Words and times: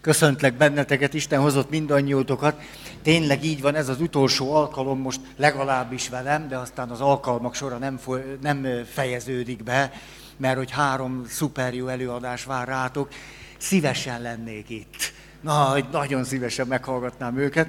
Köszöntlek 0.00 0.54
benneteket, 0.54 1.14
Isten 1.14 1.40
hozott 1.40 1.70
mindannyiótokat. 1.70 2.60
Tényleg 3.02 3.44
így 3.44 3.60
van, 3.60 3.74
ez 3.74 3.88
az 3.88 4.00
utolsó 4.00 4.54
alkalom 4.54 5.00
most 5.00 5.20
legalábbis 5.36 6.08
velem, 6.08 6.48
de 6.48 6.56
aztán 6.56 6.90
az 6.90 7.00
alkalmak 7.00 7.54
sora 7.54 7.78
nem, 7.78 7.96
foly- 7.96 8.38
nem 8.40 8.66
fejeződik 8.92 9.62
be, 9.62 9.92
mert 10.36 10.56
hogy 10.56 10.70
három 10.70 11.24
szuper 11.28 11.74
jó 11.74 11.86
előadás 11.86 12.44
vár 12.44 12.68
rátok. 12.68 13.08
Szívesen 13.58 14.22
lennék 14.22 14.70
itt. 14.70 15.12
Na, 15.40 15.76
nagyon 15.92 16.24
szívesen 16.24 16.66
meghallgatnám 16.66 17.38
őket. 17.38 17.68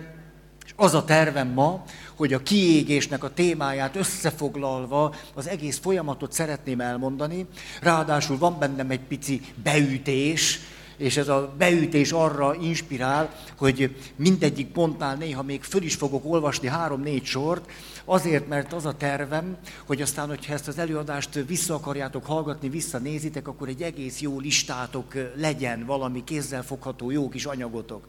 És 0.65 0.73
az 0.75 0.93
a 0.93 1.03
tervem 1.03 1.47
ma, 1.47 1.83
hogy 2.15 2.33
a 2.33 2.43
kiégésnek 2.43 3.23
a 3.23 3.33
témáját 3.33 3.95
összefoglalva 3.95 5.15
az 5.33 5.47
egész 5.47 5.79
folyamatot 5.79 6.31
szeretném 6.31 6.81
elmondani. 6.81 7.45
Ráadásul 7.81 8.37
van 8.37 8.59
bennem 8.59 8.89
egy 8.89 8.99
pici 9.07 9.41
beütés, 9.63 10.59
és 11.01 11.17
ez 11.17 11.27
a 11.27 11.53
beütés 11.57 12.11
arra 12.11 12.55
inspirál, 12.55 13.35
hogy 13.57 13.95
mindegyik 14.15 14.67
pontnál 14.67 15.15
néha 15.15 15.43
még 15.43 15.63
föl 15.63 15.83
is 15.83 15.95
fogok 15.95 16.25
olvasni 16.25 16.67
három-négy 16.67 17.25
sort, 17.25 17.69
azért, 18.05 18.47
mert 18.47 18.73
az 18.73 18.85
a 18.85 18.97
tervem, 18.97 19.57
hogy 19.85 20.01
aztán, 20.01 20.27
hogyha 20.27 20.53
ezt 20.53 20.67
az 20.67 20.77
előadást 20.77 21.39
vissza 21.47 21.73
akarjátok 21.73 22.25
hallgatni, 22.25 22.69
visszanézitek, 22.69 23.47
akkor 23.47 23.67
egy 23.67 23.81
egész 23.81 24.19
jó 24.19 24.39
listátok 24.39 25.13
legyen, 25.35 25.85
valami 25.85 26.23
kézzelfogható 26.23 27.11
jó 27.11 27.29
kis 27.29 27.45
anyagotok. 27.45 28.05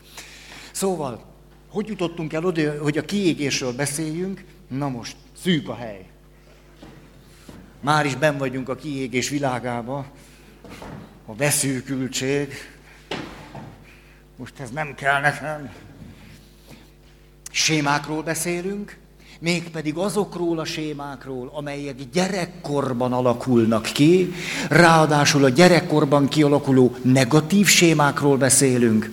Szóval, 0.73 1.25
hogy 1.69 1.89
jutottunk 1.89 2.33
el 2.33 2.45
oda, 2.45 2.83
hogy 2.83 2.99
a 2.99 3.05
kiégésről 3.05 3.73
beszéljünk? 3.73 4.45
Na 4.69 4.89
most, 4.89 5.17
szűk 5.43 5.69
a 5.69 5.75
hely. 5.75 6.07
Már 7.81 8.07
is 8.07 8.17
ben 8.17 8.39
vagyunk 8.39 8.69
a 8.69 8.75
kiégés 8.75 9.29
világába, 9.29 10.07
a 11.27 11.33
beszűkültség, 11.33 12.53
most 14.43 14.61
ez 14.61 14.71
nem 14.71 14.95
kell 14.95 15.21
nekem. 15.21 15.71
Sémákról 17.51 18.23
beszélünk, 18.23 18.97
mégpedig 19.39 19.97
azokról 19.97 20.59
a 20.59 20.65
sémákról, 20.65 21.51
amelyek 21.55 21.97
gyerekkorban 22.13 23.13
alakulnak 23.13 23.83
ki, 23.83 24.33
ráadásul 24.69 25.45
a 25.45 25.49
gyerekkorban 25.49 26.29
kialakuló 26.29 26.97
negatív 27.03 27.67
sémákról 27.67 28.37
beszélünk. 28.37 29.11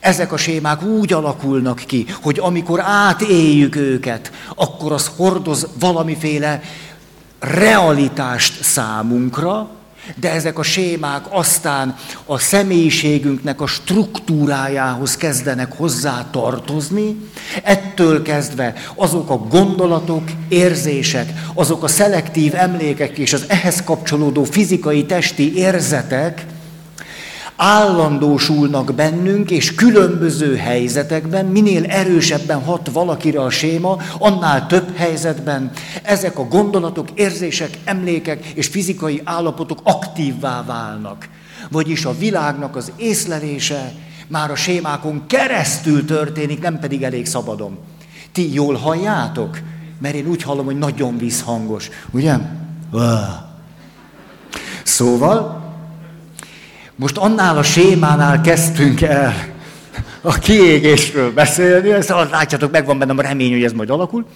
Ezek 0.00 0.32
a 0.32 0.36
sémák 0.36 0.82
úgy 0.82 1.12
alakulnak 1.12 1.78
ki, 1.86 2.06
hogy 2.22 2.38
amikor 2.38 2.80
átéljük 2.80 3.76
őket, 3.76 4.32
akkor 4.54 4.92
az 4.92 5.10
hordoz 5.16 5.68
valamiféle 5.78 6.62
realitást 7.38 8.62
számunkra, 8.62 9.75
de 10.14 10.30
ezek 10.30 10.58
a 10.58 10.62
sémák 10.62 11.24
aztán 11.30 11.96
a 12.24 12.38
személyiségünknek 12.38 13.60
a 13.60 13.66
struktúrájához 13.66 15.16
kezdenek 15.16 15.72
hozzá 15.76 16.26
tartozni, 16.30 17.16
ettől 17.62 18.22
kezdve 18.22 18.74
azok 18.94 19.30
a 19.30 19.36
gondolatok, 19.36 20.22
érzések, 20.48 21.32
azok 21.54 21.82
a 21.82 21.88
szelektív 21.88 22.54
emlékek 22.54 23.18
és 23.18 23.32
az 23.32 23.44
ehhez 23.48 23.84
kapcsolódó 23.84 24.44
fizikai 24.44 25.04
testi 25.04 25.56
érzetek, 25.56 26.46
állandósulnak 27.56 28.94
bennünk, 28.94 29.50
és 29.50 29.74
különböző 29.74 30.56
helyzetekben, 30.56 31.46
minél 31.46 31.84
erősebben 31.84 32.64
hat 32.64 32.90
valakire 32.92 33.40
a 33.40 33.50
séma, 33.50 33.96
annál 34.18 34.66
több 34.66 34.96
helyzetben 34.96 35.70
ezek 36.02 36.38
a 36.38 36.48
gondolatok, 36.48 37.08
érzések, 37.14 37.78
emlékek 37.84 38.46
és 38.46 38.66
fizikai 38.66 39.20
állapotok 39.24 39.78
aktívvá 39.82 40.64
válnak. 40.64 41.28
Vagyis 41.70 42.04
a 42.04 42.18
világnak 42.18 42.76
az 42.76 42.92
észlelése 42.96 43.92
már 44.28 44.50
a 44.50 44.56
sémákon 44.56 45.22
keresztül 45.26 46.04
történik, 46.04 46.60
nem 46.60 46.78
pedig 46.78 47.02
elég 47.02 47.26
szabadon. 47.26 47.78
Ti 48.32 48.54
jól 48.54 48.74
halljátok? 48.74 49.58
Mert 50.00 50.14
én 50.14 50.26
úgy 50.26 50.42
hallom, 50.42 50.64
hogy 50.64 50.78
nagyon 50.78 51.18
visszhangos, 51.18 51.90
ugye? 52.10 52.34
Szóval, 54.82 55.65
most 56.96 57.16
annál 57.16 57.58
a 57.58 57.62
sémánál 57.62 58.40
kezdtünk 58.40 59.02
el 59.02 59.54
a 60.20 60.32
kiégésről 60.32 61.32
beszélni, 61.32 61.90
ezt 61.90 62.08
látjátok, 62.30 62.70
megvan 62.70 62.98
bennem 62.98 63.18
a 63.18 63.22
remény, 63.22 63.52
hogy 63.52 63.62
ez 63.62 63.72
majd 63.72 63.90
alakul. 63.90 64.26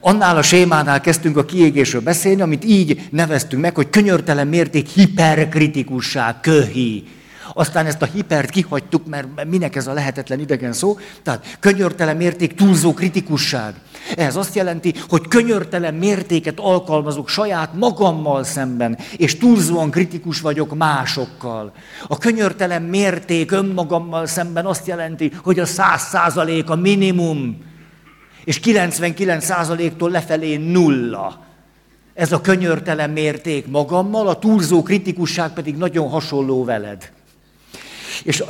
Annál 0.00 0.36
a 0.36 0.42
sémánál 0.42 1.00
kezdtünk 1.00 1.36
a 1.36 1.44
kiégésről 1.44 2.00
beszélni, 2.00 2.40
amit 2.40 2.64
így 2.64 3.00
neveztünk 3.10 3.62
meg, 3.62 3.74
hogy 3.74 3.90
könyörtelen 3.90 4.46
mérték 4.46 4.88
hiperkritikusság, 4.88 6.40
köhi. 6.40 7.04
Aztán 7.54 7.86
ezt 7.86 8.02
a 8.02 8.08
hipert 8.14 8.50
kihagytuk, 8.50 9.06
mert 9.06 9.44
minek 9.44 9.76
ez 9.76 9.86
a 9.86 9.92
lehetetlen 9.92 10.40
idegen 10.40 10.72
szó. 10.72 10.98
Tehát 11.22 11.56
könyörtelen 11.60 12.16
mérték, 12.16 12.54
túlzó 12.54 12.94
kritikusság. 12.94 13.74
Ez 14.16 14.36
azt 14.36 14.54
jelenti, 14.54 14.94
hogy 15.08 15.28
könyörtelen 15.28 15.94
mértéket 15.94 16.60
alkalmazok 16.60 17.28
saját 17.28 17.74
magammal 17.74 18.44
szemben, 18.44 18.98
és 19.16 19.38
túlzóan 19.38 19.90
kritikus 19.90 20.40
vagyok 20.40 20.74
másokkal. 20.74 21.72
A 22.08 22.18
könyörtelen 22.18 22.82
mérték 22.82 23.50
önmagammal 23.50 24.26
szemben 24.26 24.66
azt 24.66 24.86
jelenti, 24.86 25.32
hogy 25.42 25.58
a 25.58 25.66
száz 25.66 26.02
százalék 26.02 26.70
a 26.70 26.76
minimum, 26.76 27.70
és 28.44 28.60
99 28.60 29.44
százaléktól 29.44 30.10
lefelé 30.10 30.56
nulla. 30.56 31.44
Ez 32.14 32.32
a 32.32 32.40
könyörtelen 32.40 33.10
mérték 33.10 33.66
magammal, 33.66 34.28
a 34.28 34.38
túlzó 34.38 34.82
kritikusság 34.82 35.52
pedig 35.52 35.76
nagyon 35.76 36.08
hasonló 36.08 36.64
veled. 36.64 37.12
És, 38.22 38.44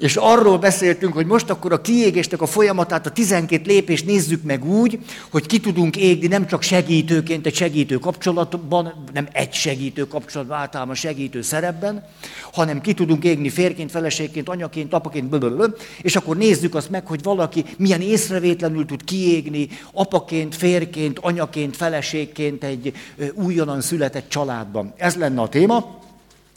és 0.00 0.16
arról 0.16 0.58
beszéltünk, 0.58 1.12
hogy 1.12 1.26
most 1.26 1.50
akkor 1.50 1.72
a 1.72 1.80
kiégésnek 1.80 2.40
a 2.40 2.46
folyamatát, 2.46 3.06
a 3.06 3.10
12 3.10 3.62
lépést 3.66 4.06
nézzük 4.06 4.42
meg 4.42 4.64
úgy, 4.64 4.98
hogy 5.30 5.46
ki 5.46 5.60
tudunk 5.60 5.96
égni 5.96 6.26
nem 6.26 6.46
csak 6.46 6.62
segítőként, 6.62 7.46
egy 7.46 7.54
segítő 7.54 7.98
kapcsolatban, 7.98 9.04
nem 9.12 9.28
egy 9.32 9.52
segítő 9.52 10.06
kapcsolatban, 10.06 10.58
általában 10.58 10.94
segítő 10.94 11.42
szerepben, 11.42 12.04
hanem 12.52 12.80
ki 12.80 12.94
tudunk 12.94 13.24
égni 13.24 13.48
férként, 13.48 13.90
feleségként, 13.90 14.48
anyaként, 14.48 14.92
apaként, 14.92 15.28
blablabla, 15.28 15.74
és 16.02 16.16
akkor 16.16 16.36
nézzük 16.36 16.74
azt 16.74 16.90
meg, 16.90 17.06
hogy 17.06 17.22
valaki 17.22 17.64
milyen 17.76 18.00
észrevétlenül 18.00 18.86
tud 18.86 19.04
kiégni 19.04 19.68
apaként, 19.92 20.54
férként, 20.54 21.18
anyaként, 21.18 21.76
feleségként 21.76 22.64
egy 22.64 22.92
újonnan 23.34 23.80
született 23.80 24.28
családban. 24.28 24.92
Ez 24.96 25.14
lenne 25.14 25.40
a 25.40 25.48
téma, 25.48 25.98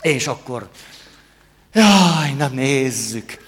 és 0.01 0.27
akkor 0.27 0.69
Jaj, 1.73 2.33
na 2.37 2.47
nézzük. 2.47 3.41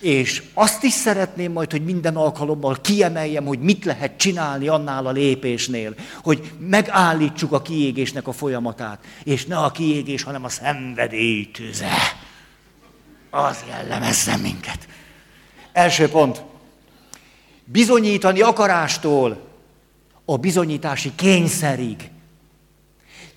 És 0.00 0.42
azt 0.54 0.82
is 0.82 0.92
szeretném 0.92 1.52
majd, 1.52 1.70
hogy 1.70 1.84
minden 1.84 2.16
alkalommal 2.16 2.80
kiemeljem, 2.80 3.44
hogy 3.44 3.58
mit 3.58 3.84
lehet 3.84 4.16
csinálni 4.16 4.68
annál 4.68 5.06
a 5.06 5.10
lépésnél, 5.10 5.94
hogy 6.22 6.52
megállítsuk 6.58 7.52
a 7.52 7.62
kiégésnek 7.62 8.28
a 8.28 8.32
folyamatát. 8.32 9.04
És 9.24 9.46
ne 9.46 9.56
a 9.56 9.70
kiégés, 9.70 10.22
hanem 10.22 10.44
a 10.44 10.48
szenvedély 10.48 11.50
tüze. 11.50 11.92
Az 13.30 13.64
jellemezze 13.68 14.36
minket. 14.36 14.88
Első 15.72 16.08
pont. 16.08 16.42
Bizonyítani 17.64 18.40
akarástól 18.40 19.48
a 20.24 20.36
bizonyítási 20.36 21.12
kényszerig 21.14 22.10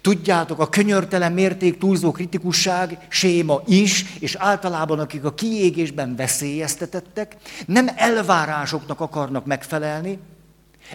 Tudjátok, 0.06 0.60
a 0.60 0.70
könyörtelen 0.70 1.32
mérték 1.32 1.78
túlzó 1.78 2.12
kritikusság 2.12 2.98
séma 3.10 3.62
is, 3.66 4.06
és 4.20 4.36
általában 4.36 5.00
akik 5.00 5.24
a 5.24 5.34
kiégésben 5.34 6.16
veszélyeztetettek, 6.16 7.36
nem 7.66 7.88
elvárásoknak 7.96 9.00
akarnak 9.00 9.46
megfelelni, 9.46 10.20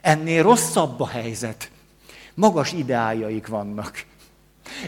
ennél 0.02 0.42
rosszabb 0.42 1.00
a 1.00 1.08
helyzet. 1.08 1.70
Magas 2.34 2.72
ideájaik 2.72 3.46
vannak. 3.46 4.04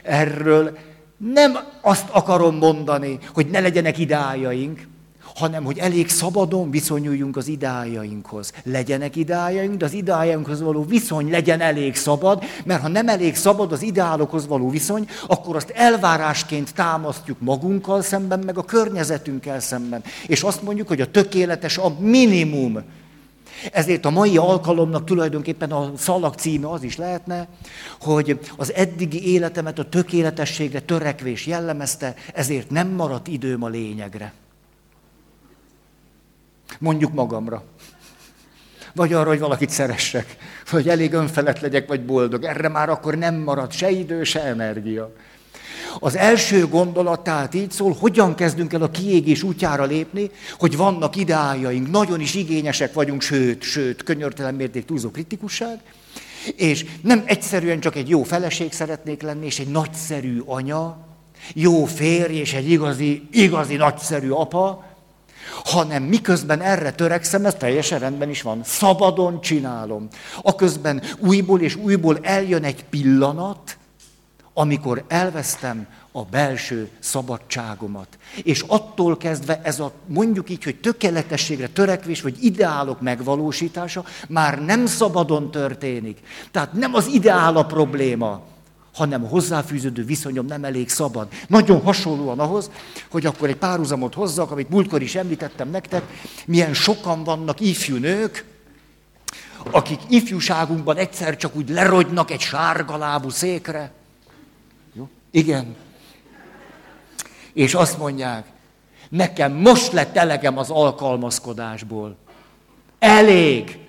Erről 0.03 0.79
nem 1.17 1.59
azt 1.81 2.09
akarom 2.09 2.57
mondani, 2.57 3.19
hogy 3.35 3.47
ne 3.47 3.61
legyenek 3.61 3.99
ideájaink, 3.99 4.89
hanem 5.35 5.65
hogy 5.65 5.79
elég 5.79 6.09
szabadon 6.09 6.71
viszonyuljunk 6.71 7.37
az 7.37 7.49
idájainkhoz. 7.49 8.53
Legyenek 8.65 9.17
idájaink, 9.17 9.77
de 9.77 9.85
az 9.85 9.93
idájainkhoz 9.93 10.61
való 10.61 10.85
viszony 10.85 11.31
legyen 11.31 11.61
elég 11.61 11.97
szabad, 11.97 12.45
mert 12.65 12.83
ha 12.83 12.89
nem 12.89 13.09
elég 13.09 13.37
szabad 13.37 13.73
az 13.73 13.83
ideálokhoz 13.83 14.47
való 14.47 14.71
viszony, 14.71 15.09
akkor 15.27 15.57
azt 15.57 15.71
elvárásként 15.71 16.75
támasztjuk 16.75 17.41
magunkkal 17.41 18.03
szemben, 18.03 18.39
meg 18.39 18.59
a 18.59 18.65
környezetünkkel 18.65 19.61
szemben. 19.61 20.03
És 20.27 20.43
azt 20.43 20.63
mondjuk, 20.63 20.89
hogy 20.89 21.01
a 21.01 21.11
tökéletes 21.11 21.79
a 21.79 21.97
minimum. 21.99 22.83
Ezért 23.73 24.05
a 24.05 24.11
mai 24.11 24.37
alkalomnak 24.37 25.05
tulajdonképpen 25.05 25.71
a 25.71 25.93
szalag 25.97 26.35
címe 26.35 26.71
az 26.71 26.83
is 26.83 26.97
lehetne, 26.97 27.49
hogy 28.01 28.39
az 28.57 28.73
eddigi 28.73 29.33
életemet 29.33 29.79
a 29.79 29.89
tökéletességre 29.89 30.81
törekvés 30.81 31.47
jellemezte, 31.47 32.15
ezért 32.35 32.71
nem 32.71 32.89
maradt 32.89 33.27
időm 33.27 33.63
a 33.63 33.69
lényegre. 33.69 34.33
Mondjuk 36.79 37.13
magamra. 37.13 37.65
Vagy 38.95 39.13
arra, 39.13 39.29
hogy 39.29 39.39
valakit 39.39 39.71
szeressek. 39.71 40.37
Vagy 40.71 40.89
elég 40.89 41.13
önfelett 41.13 41.61
legyek, 41.61 41.89
vagy 41.89 42.05
boldog. 42.05 42.45
Erre 42.45 42.69
már 42.69 42.89
akkor 42.89 43.15
nem 43.15 43.35
marad 43.35 43.73
se 43.73 43.91
idő, 43.91 44.25
se 44.25 44.43
energia. 44.43 45.13
Az 46.01 46.17
első 46.17 46.67
gondolat 46.67 47.21
tehát 47.21 47.55
így 47.55 47.71
szól, 47.71 47.97
hogyan 47.99 48.35
kezdünk 48.35 48.73
el 48.73 48.83
a 48.83 48.91
kiégés 48.91 49.43
útjára 49.43 49.85
lépni, 49.85 50.31
hogy 50.59 50.77
vannak 50.77 51.17
ideájaink, 51.17 51.91
nagyon 51.91 52.21
is 52.21 52.35
igényesek 52.35 52.93
vagyunk, 52.93 53.23
sőt, 53.23 53.63
sőt, 53.63 54.03
könyörtelen 54.03 54.55
mérték 54.55 54.85
túlzó 54.85 55.11
kritikusság, 55.11 55.81
és 56.57 56.85
nem 57.03 57.23
egyszerűen 57.27 57.81
csak 57.81 57.97
egy 57.97 58.09
jó 58.09 58.23
feleség 58.23 58.73
szeretnék 58.73 59.23
lenni, 59.23 59.47
és 59.47 59.59
egy 59.59 59.69
nagyszerű 59.69 60.41
anya, 60.47 61.07
jó 61.55 61.85
férj 61.85 62.35
és 62.35 62.53
egy 62.53 62.71
igazi, 62.71 63.29
igazi 63.31 63.77
nagyszerű 63.77 64.31
apa, 64.31 64.85
hanem 65.65 66.03
miközben 66.03 66.61
erre 66.61 66.93
törekszem, 66.93 67.47
ez 67.47 67.55
teljesen 67.55 67.99
rendben 67.99 68.31
is 68.31 68.43
van. 68.43 68.61
Szabadon 68.65 69.41
csinálom. 69.41 70.09
Aközben 70.43 71.03
újból 71.19 71.61
és 71.61 71.77
újból 71.77 72.19
eljön 72.23 72.65
egy 72.65 72.85
pillanat, 72.85 73.77
amikor 74.55 75.05
elvesztem 75.09 75.87
a 76.13 76.23
belső 76.23 76.89
szabadságomat. 76.99 78.19
És 78.43 78.65
attól 78.67 79.17
kezdve 79.17 79.61
ez 79.63 79.81
a 79.81 79.93
mondjuk 80.07 80.51
így, 80.51 80.65
hogy 80.65 80.81
tökéletességre 80.81 81.69
törekvés, 81.69 82.23
vagy 82.23 82.45
ideálok 82.45 83.01
megvalósítása 83.01 84.05
már 84.29 84.65
nem 84.65 84.87
szabadon 84.87 85.51
történik. 85.51 86.21
Tehát 86.51 86.73
nem 86.73 86.95
az 86.95 87.07
ideál 87.07 87.57
a 87.57 87.67
probléma, 87.67 88.43
hanem 88.93 89.25
a 89.25 89.29
hozzáfűződő 89.29 90.05
viszonyom 90.05 90.47
nem 90.47 90.65
elég 90.65 90.89
szabad. 90.89 91.29
Nagyon 91.49 91.83
hasonlóan 91.83 92.39
ahhoz, 92.39 92.71
hogy 93.11 93.27
akkor 93.27 93.49
egy 93.49 93.57
párhuzamot 93.57 94.15
hozzak, 94.15 94.51
amit 94.51 94.69
múltkor 94.69 95.03
is 95.03 95.15
említettem 95.15 95.71
nektek, 95.71 96.03
milyen 96.47 96.75
sokan 96.75 97.25
vannak 97.25 97.61
ifjú 97.61 97.97
nők, 97.97 98.45
akik 99.71 100.01
ifjúságunkban 100.09 100.97
egyszer 100.97 101.37
csak 101.37 101.57
úgy 101.57 101.69
lerogynak 101.69 102.31
egy 102.31 102.41
sárgalábú 102.41 103.29
székre. 103.29 103.93
Jó? 104.95 105.09
Igen. 105.31 105.77
És 107.53 107.75
azt 107.75 107.99
mondják, 107.99 108.47
nekem 109.09 109.53
most 109.53 109.93
lett 109.93 110.17
elegem 110.17 110.59
az 110.59 110.71
alkalmazkodásból. 110.71 112.17
Elég. 112.99 113.82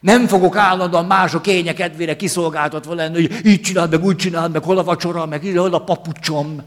Nem 0.00 0.26
fogok 0.26 0.56
állandóan 0.56 1.06
mások 1.06 1.42
kénye 1.42 1.72
kedvére 1.72 2.16
kiszolgáltatva 2.16 2.94
lenni, 2.94 3.14
hogy 3.14 3.46
így 3.46 3.60
csináld 3.60 3.90
meg, 3.90 4.04
úgy 4.04 4.16
csináld 4.16 4.52
meg, 4.52 4.62
hol 4.62 4.78
a 4.78 4.84
vacsora, 4.84 5.26
meg 5.26 5.42
hol 5.54 5.74
a 5.74 5.84
papucsom. 5.84 6.62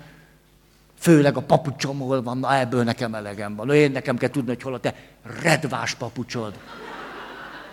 Főleg 1.00 1.38
a 1.38 1.42
papucsom 1.42 2.00
hol 2.00 2.22
van, 2.24 2.38
na 2.38 2.58
ebből 2.58 2.84
nekem 2.84 3.16
elegem 3.16 3.56
van. 3.56 3.74
Én 3.74 3.92
nekem 3.92 4.18
kell 4.18 4.30
tudni, 4.30 4.50
hogy 4.50 4.62
hol 4.62 4.74
a 4.74 4.80
te 4.80 4.96
redvás 5.42 5.96
papucsod. 5.96 6.54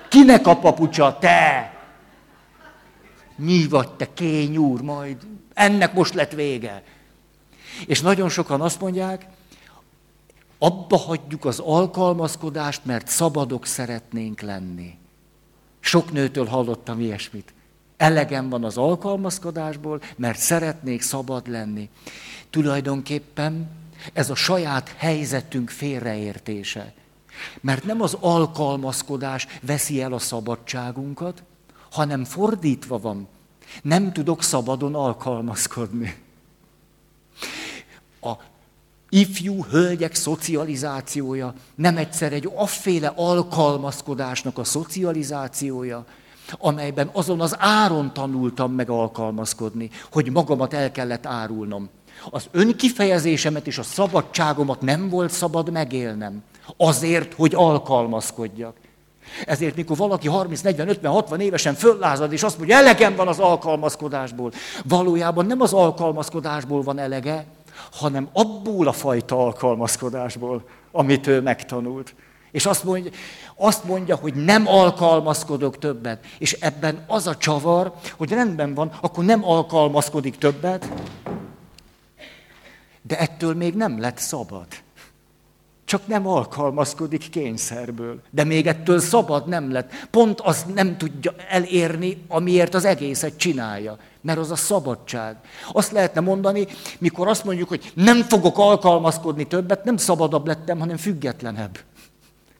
Kinek 0.08 0.46
a 0.46 0.56
papucsa? 0.56 1.16
Te! 1.20 1.72
Mi 3.36 3.66
vagy 3.68 3.90
te, 3.90 4.12
kény 4.14 4.56
úr, 4.56 4.80
majd 4.80 5.16
ennek 5.54 5.94
most 5.94 6.14
lett 6.14 6.32
vége. 6.32 6.82
És 7.86 8.00
nagyon 8.00 8.28
sokan 8.28 8.60
azt 8.60 8.80
mondják, 8.80 9.26
abba 10.58 10.96
hagyjuk 10.96 11.44
az 11.44 11.58
alkalmazkodást, 11.58 12.84
mert 12.84 13.08
szabadok 13.08 13.66
szeretnénk 13.66 14.40
lenni. 14.40 14.97
Sok 15.80 16.12
nőtől 16.12 16.46
hallottam 16.46 17.00
ilyesmit. 17.00 17.52
Elegem 17.96 18.48
van 18.48 18.64
az 18.64 18.76
alkalmazkodásból, 18.76 20.00
mert 20.16 20.38
szeretnék 20.38 21.02
szabad 21.02 21.48
lenni. 21.48 21.88
Tulajdonképpen 22.50 23.70
ez 24.12 24.30
a 24.30 24.34
saját 24.34 24.94
helyzetünk 24.96 25.70
félreértése. 25.70 26.94
Mert 27.60 27.84
nem 27.84 28.00
az 28.00 28.16
alkalmazkodás 28.20 29.46
veszi 29.62 30.02
el 30.02 30.12
a 30.12 30.18
szabadságunkat, 30.18 31.42
hanem 31.90 32.24
fordítva 32.24 32.98
van. 32.98 33.28
Nem 33.82 34.12
tudok 34.12 34.42
szabadon 34.42 34.94
alkalmazkodni. 34.94 36.16
A 38.20 38.32
ifjú 39.08 39.64
hölgyek 39.64 40.14
szocializációja 40.14 41.54
nem 41.74 41.96
egyszer 41.96 42.32
egy 42.32 42.50
afféle 42.54 43.12
alkalmazkodásnak 43.16 44.58
a 44.58 44.64
szocializációja, 44.64 46.04
amelyben 46.58 47.10
azon 47.12 47.40
az 47.40 47.56
áron 47.58 48.12
tanultam 48.12 48.72
meg 48.72 48.90
alkalmazkodni, 48.90 49.90
hogy 50.12 50.30
magamat 50.30 50.74
el 50.74 50.90
kellett 50.90 51.26
árulnom. 51.26 51.88
Az 52.30 52.48
önkifejezésemet 52.50 53.66
és 53.66 53.78
a 53.78 53.82
szabadságomat 53.82 54.80
nem 54.80 55.08
volt 55.08 55.30
szabad 55.30 55.70
megélnem, 55.70 56.42
azért, 56.76 57.34
hogy 57.34 57.54
alkalmazkodjak. 57.54 58.74
Ezért, 59.46 59.76
mikor 59.76 59.96
valaki 59.96 60.28
30, 60.28 60.60
40, 60.60 60.88
50, 60.88 61.12
60 61.12 61.40
évesen 61.40 61.74
föllázad, 61.74 62.32
és 62.32 62.42
azt 62.42 62.58
mondja, 62.58 62.76
elegem 62.76 63.16
van 63.16 63.28
az 63.28 63.38
alkalmazkodásból, 63.38 64.52
valójában 64.84 65.46
nem 65.46 65.60
az 65.60 65.72
alkalmazkodásból 65.72 66.82
van 66.82 66.98
elege, 66.98 67.46
hanem 67.92 68.28
abból 68.32 68.88
a 68.88 68.92
fajta 68.92 69.44
alkalmazkodásból, 69.44 70.68
amit 70.92 71.26
ő 71.26 71.40
megtanult. 71.40 72.14
És 72.50 72.66
azt 72.66 72.84
mondja, 72.84 73.10
azt 73.56 73.84
mondja, 73.84 74.16
hogy 74.16 74.34
nem 74.34 74.66
alkalmazkodok 74.66 75.78
többet. 75.78 76.24
És 76.38 76.52
ebben 76.52 77.04
az 77.06 77.26
a 77.26 77.36
csavar, 77.36 77.94
hogy 78.16 78.30
rendben 78.30 78.74
van, 78.74 78.98
akkor 79.00 79.24
nem 79.24 79.44
alkalmazkodik 79.44 80.38
többet, 80.38 80.88
de 83.02 83.18
ettől 83.18 83.54
még 83.54 83.74
nem 83.74 84.00
lett 84.00 84.18
szabad. 84.18 84.66
Csak 85.88 86.06
nem 86.06 86.26
alkalmazkodik 86.26 87.30
kényszerből. 87.30 88.20
De 88.30 88.44
még 88.44 88.66
ettől 88.66 89.00
szabad 89.00 89.48
nem 89.48 89.72
lett. 89.72 89.92
Pont 90.10 90.40
azt 90.40 90.74
nem 90.74 90.96
tudja 90.96 91.34
elérni, 91.48 92.24
amiért 92.28 92.74
az 92.74 92.84
egészet 92.84 93.36
csinálja. 93.36 93.98
Mert 94.20 94.38
az 94.38 94.50
a 94.50 94.56
szabadság. 94.56 95.36
Azt 95.72 95.92
lehetne 95.92 96.20
mondani, 96.20 96.66
mikor 96.98 97.28
azt 97.28 97.44
mondjuk, 97.44 97.68
hogy 97.68 97.92
nem 97.94 98.22
fogok 98.22 98.58
alkalmazkodni 98.58 99.46
többet, 99.46 99.84
nem 99.84 99.96
szabadabb 99.96 100.46
lettem, 100.46 100.78
hanem 100.78 100.96
függetlenebb. 100.96 101.78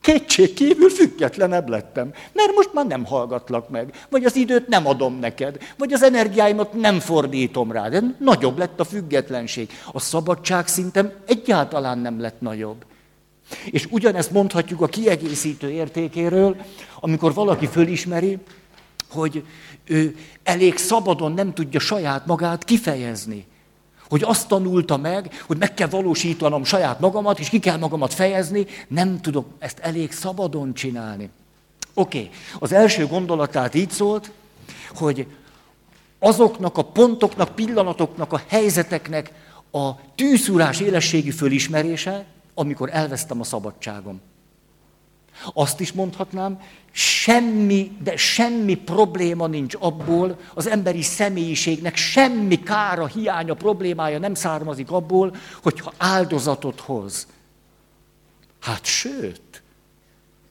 Kétség 0.01 0.55
kívül 0.55 0.91
függetlenebb 0.91 1.69
lettem, 1.69 2.13
mert 2.33 2.55
most 2.55 2.73
már 2.73 2.87
nem 2.87 3.05
hallgatlak 3.05 3.69
meg, 3.69 4.07
vagy 4.11 4.25
az 4.25 4.37
időt 4.37 4.69
nem 4.69 4.87
adom 4.87 5.19
neked, 5.19 5.57
vagy 5.79 5.93
az 5.93 6.03
energiáimat 6.03 6.73
nem 6.73 7.01
fordítom 7.01 7.73
rá. 7.73 7.89
De 7.89 8.03
nagyobb 8.19 8.59
lett 8.59 8.81
a 8.81 8.85
függetlenség. 8.85 9.71
A 9.93 10.01
szabadság 10.01 10.67
szintem 10.67 11.13
egyáltalán 11.27 11.99
nem 11.99 12.21
lett 12.21 12.41
nagyobb. 12.41 12.85
És 13.71 13.87
ugyanezt 13.91 14.31
mondhatjuk 14.31 14.81
a 14.81 14.87
kiegészítő 14.87 15.71
értékéről, 15.71 16.56
amikor 17.00 17.35
valaki 17.35 17.67
fölismeri, 17.67 18.39
hogy 19.11 19.45
ő 19.85 20.17
elég 20.43 20.77
szabadon 20.77 21.33
nem 21.33 21.53
tudja 21.55 21.81
saját 21.81 22.27
magát 22.27 22.65
kifejezni. 22.65 23.47
Hogy 24.09 24.23
azt 24.23 24.49
tanulta 24.49 24.97
meg, 24.97 25.43
hogy 25.47 25.56
meg 25.59 25.75
kell 25.75 25.89
valósítanom 25.89 26.65
saját 26.65 27.00
magamat, 27.00 27.39
és 27.39 27.49
ki 27.49 27.59
kell 27.59 27.77
magamat 27.77 28.15
fejezni, 28.15 28.67
nem 28.89 29.21
tudom 29.21 29.47
ezt 29.59 29.79
elég 29.79 30.12
szabadon 30.12 30.75
csinálni. 30.75 31.31
Oké, 31.94 32.19
okay. 32.19 32.31
az 32.58 32.72
első 32.72 33.06
gondolatát 33.06 33.75
így 33.75 33.91
szólt, 33.91 34.31
hogy 34.94 35.27
azoknak 36.19 36.79
a 36.79 36.82
pontoknak, 36.82 37.55
pillanatoknak, 37.55 38.32
a 38.32 38.43
helyzeteknek 38.46 39.32
a 39.72 39.91
tűzúrás 40.15 40.81
élességi 40.81 41.31
fölismerése, 41.31 42.25
amikor 42.58 42.88
elvesztem 42.93 43.41
a 43.41 43.44
szabadságom. 43.44 44.20
Azt 45.55 45.81
is 45.81 45.93
mondhatnám, 45.93 46.60
semmi, 46.91 47.96
de 48.03 48.17
semmi 48.17 48.74
probléma 48.74 49.46
nincs 49.46 49.74
abból, 49.79 50.38
az 50.55 50.67
emberi 50.67 51.03
személyiségnek 51.03 51.96
semmi 51.96 52.62
kára, 52.62 53.06
hiánya, 53.06 53.55
problémája 53.55 54.19
nem 54.19 54.34
származik 54.34 54.91
abból, 54.91 55.34
hogyha 55.62 55.93
áldozatot 55.96 56.81
hoz. 56.81 57.27
Hát 58.60 58.84
sőt, 58.84 59.62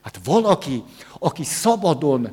hát 0.02 0.20
valaki, 0.24 0.84
aki 1.20 1.44
szabadon 1.44 2.32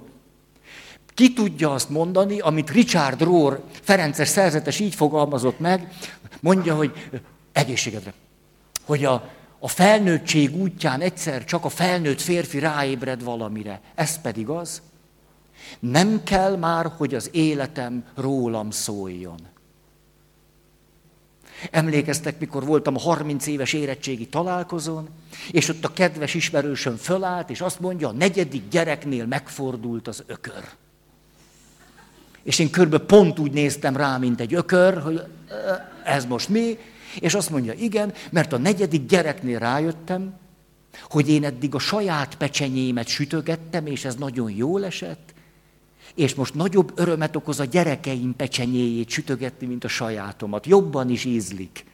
ki 1.15 1.33
tudja 1.33 1.73
azt 1.73 1.89
mondani, 1.89 2.41
amit 2.41 2.71
Richard 2.71 3.23
Rohr, 3.23 3.63
Ferences 3.81 4.29
szerzetes 4.29 4.79
így 4.79 4.95
fogalmazott 4.95 5.59
meg, 5.59 5.93
mondja, 6.41 6.75
hogy 6.75 7.09
egészségedre, 7.53 8.15
hogy 8.85 9.05
a, 9.05 9.31
a 9.65 9.69
felnőttség 9.69 10.57
útján 10.57 11.01
egyszer 11.01 11.45
csak 11.45 11.65
a 11.65 11.69
felnőtt 11.69 12.21
férfi 12.21 12.59
ráébred 12.59 13.23
valamire. 13.23 13.81
Ez 13.95 14.21
pedig 14.21 14.49
az, 14.49 14.83
nem 15.79 16.23
kell 16.23 16.57
már, 16.57 16.93
hogy 16.97 17.15
az 17.15 17.29
életem 17.33 18.05
rólam 18.15 18.71
szóljon. 18.71 19.39
Emlékeztek, 21.71 22.39
mikor 22.39 22.65
voltam 22.65 22.97
a 22.97 23.01
30 23.01 23.47
éves 23.47 23.73
érettségi 23.73 24.27
találkozón, 24.27 25.09
és 25.51 25.69
ott 25.69 25.85
a 25.85 25.93
kedves 25.93 26.35
ismerősöm 26.35 26.97
fölállt, 26.97 27.51
és 27.51 27.61
azt 27.61 27.81
mondja, 27.81 28.09
a 28.09 28.13
negyedik 28.13 28.69
gyereknél 28.69 29.27
megfordult 29.27 30.09
az 30.09 30.23
ökör. 30.27 30.65
És 32.43 32.59
én 32.59 32.71
körbe 32.71 32.99
pont 32.99 33.39
úgy 33.39 33.53
néztem 33.53 33.97
rá, 33.97 34.17
mint 34.17 34.41
egy 34.41 34.55
ökör, 34.55 35.03
hogy 35.03 35.23
ez 36.05 36.25
most 36.25 36.49
mi, 36.49 36.79
és 37.21 37.35
azt 37.35 37.51
mondja, 37.51 37.73
igen, 37.73 38.13
mert 38.31 38.53
a 38.53 38.59
negyedik 38.59 39.07
gyereknél 39.07 39.59
rájöttem, 39.59 40.35
hogy 41.03 41.29
én 41.29 41.45
eddig 41.45 41.75
a 41.75 41.79
saját 41.79 42.37
pecsenyémet 42.37 43.07
sütögettem, 43.07 43.87
és 43.87 44.05
ez 44.05 44.15
nagyon 44.15 44.51
jól 44.51 44.85
esett, 44.85 45.35
És 46.15 46.35
most 46.35 46.55
nagyobb 46.55 46.93
örömet 46.95 47.37
okoz 47.37 47.61
a 47.61 47.65
gyerekeim 47.65 48.37
pecsenyéjét 48.37 49.09
sütögetni, 49.09 49.67
mint 49.67 49.85
a 49.85 49.89
sajátomat. 49.89 50.67
Jobban 50.67 51.11
is 51.11 51.25
ízlik. 51.25 51.85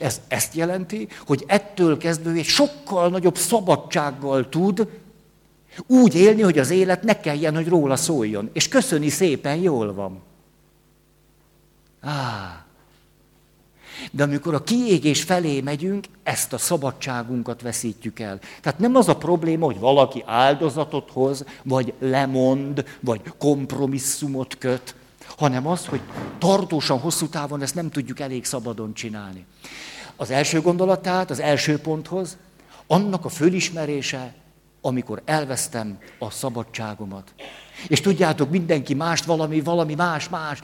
Ez 0.00 0.20
ezt 0.28 0.54
jelenti, 0.54 1.08
hogy 1.26 1.44
ettől 1.46 1.96
kezdve 1.96 2.30
egy 2.30 2.44
sokkal 2.44 3.08
nagyobb 3.08 3.36
szabadsággal 3.36 4.48
tud 4.48 4.88
úgy 5.86 6.14
élni, 6.14 6.42
hogy 6.42 6.58
az 6.58 6.70
élet 6.70 7.02
ne 7.02 7.20
kelljen, 7.20 7.54
hogy 7.54 7.68
róla 7.68 7.96
szóljon. 7.96 8.50
És 8.52 8.68
köszöni 8.68 9.08
szépen, 9.08 9.56
jól 9.56 9.94
van. 9.94 10.22
Á. 12.00 12.65
De 14.10 14.22
amikor 14.22 14.54
a 14.54 14.62
kiégés 14.62 15.22
felé 15.22 15.60
megyünk, 15.60 16.06
ezt 16.22 16.52
a 16.52 16.58
szabadságunkat 16.58 17.62
veszítjük 17.62 18.20
el. 18.20 18.38
Tehát 18.60 18.78
nem 18.78 18.94
az 18.94 19.08
a 19.08 19.16
probléma, 19.16 19.64
hogy 19.64 19.78
valaki 19.78 20.22
áldozatot 20.26 21.10
hoz, 21.12 21.44
vagy 21.62 21.92
lemond, 21.98 22.84
vagy 23.00 23.20
kompromisszumot 23.38 24.58
köt, 24.58 24.94
hanem 25.36 25.66
az, 25.66 25.86
hogy 25.86 26.00
tartósan, 26.38 26.98
hosszú 26.98 27.26
távon 27.26 27.62
ezt 27.62 27.74
nem 27.74 27.90
tudjuk 27.90 28.20
elég 28.20 28.44
szabadon 28.44 28.94
csinálni. 28.94 29.46
Az 30.16 30.30
első 30.30 30.60
gondolatát, 30.60 31.30
az 31.30 31.40
első 31.40 31.78
ponthoz, 31.78 32.36
annak 32.86 33.24
a 33.24 33.28
fölismerése, 33.28 34.34
amikor 34.80 35.22
elvesztem 35.24 35.98
a 36.18 36.30
szabadságomat. 36.30 37.34
És 37.88 38.00
tudjátok, 38.00 38.50
mindenki 38.50 38.94
mást 38.94 39.24
valami, 39.24 39.60
valami 39.60 39.94
más, 39.94 40.28
más. 40.28 40.60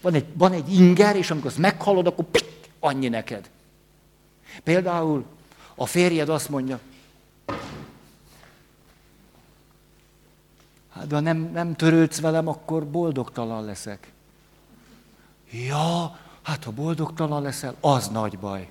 Van 0.00 0.14
egy, 0.14 0.24
van 0.32 0.52
egy 0.52 0.74
inger, 0.74 1.16
és 1.16 1.30
amikor 1.30 1.50
azt 1.50 1.58
meghalod, 1.58 2.06
akkor 2.06 2.24
pik, 2.24 2.44
annyi 2.80 3.08
neked. 3.08 3.50
Például 4.62 5.24
a 5.74 5.86
férjed 5.86 6.28
azt 6.28 6.48
mondja, 6.48 6.80
hát 10.88 11.10
ha 11.10 11.20
nem, 11.20 11.50
nem 11.52 11.74
törődsz 11.74 12.20
velem, 12.20 12.48
akkor 12.48 12.86
boldogtalan 12.86 13.64
leszek. 13.64 14.12
Ja, 15.50 16.18
hát 16.42 16.64
ha 16.64 16.70
boldogtalan 16.70 17.42
leszel, 17.42 17.74
az 17.80 18.08
nagy 18.08 18.38
baj. 18.38 18.70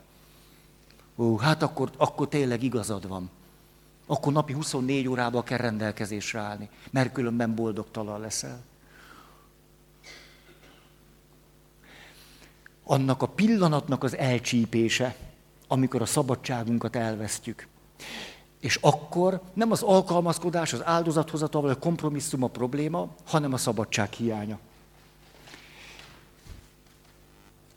Ó, 1.15 1.37
hát 1.37 1.61
akkor, 1.61 1.91
akkor 1.97 2.27
tényleg 2.27 2.63
igazad 2.63 3.07
van. 3.07 3.29
Akkor 4.05 4.33
napi 4.33 4.53
24 4.53 5.07
órában 5.07 5.43
kell 5.43 5.57
rendelkezésre 5.57 6.39
állni, 6.39 6.69
mert 6.89 7.11
különben 7.11 7.55
boldogtalan 7.55 8.19
leszel. 8.19 8.59
Annak 12.87 13.21
a 13.21 13.27
pillanatnak 13.27 14.03
az 14.03 14.17
elcsípése, 14.17 15.15
amikor 15.67 16.01
a 16.01 16.05
szabadságunkat 16.05 16.95
elvesztjük. 16.95 17.67
És 18.59 18.77
akkor 18.81 19.41
nem 19.53 19.71
az 19.71 19.81
alkalmazkodás, 19.81 20.73
az 20.73 20.85
áldozathozatal 20.85 21.61
vagy 21.61 21.71
a 21.71 21.79
kompromisszum 21.79 22.43
a 22.43 22.47
probléma, 22.47 23.07
hanem 23.25 23.53
a 23.53 23.57
szabadság 23.57 24.11
hiánya. 24.11 24.59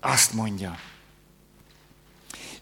Azt 0.01 0.33
mondja, 0.33 0.75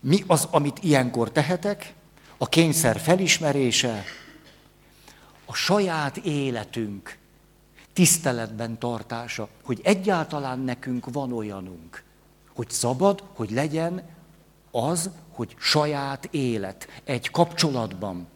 mi 0.00 0.24
az, 0.26 0.48
amit 0.50 0.78
ilyenkor 0.82 1.30
tehetek? 1.30 1.94
A 2.36 2.48
kényszer 2.48 3.00
felismerése, 3.00 4.04
a 5.44 5.54
saját 5.54 6.16
életünk 6.16 7.18
tiszteletben 7.92 8.78
tartása, 8.78 9.48
hogy 9.62 9.80
egyáltalán 9.82 10.58
nekünk 10.58 11.10
van 11.12 11.32
olyanunk, 11.32 12.04
hogy 12.56 12.70
szabad, 12.70 13.22
hogy 13.34 13.50
legyen 13.50 14.02
az, 14.70 15.10
hogy 15.30 15.54
saját 15.58 16.28
élet 16.30 16.88
egy 17.04 17.30
kapcsolatban. 17.30 18.26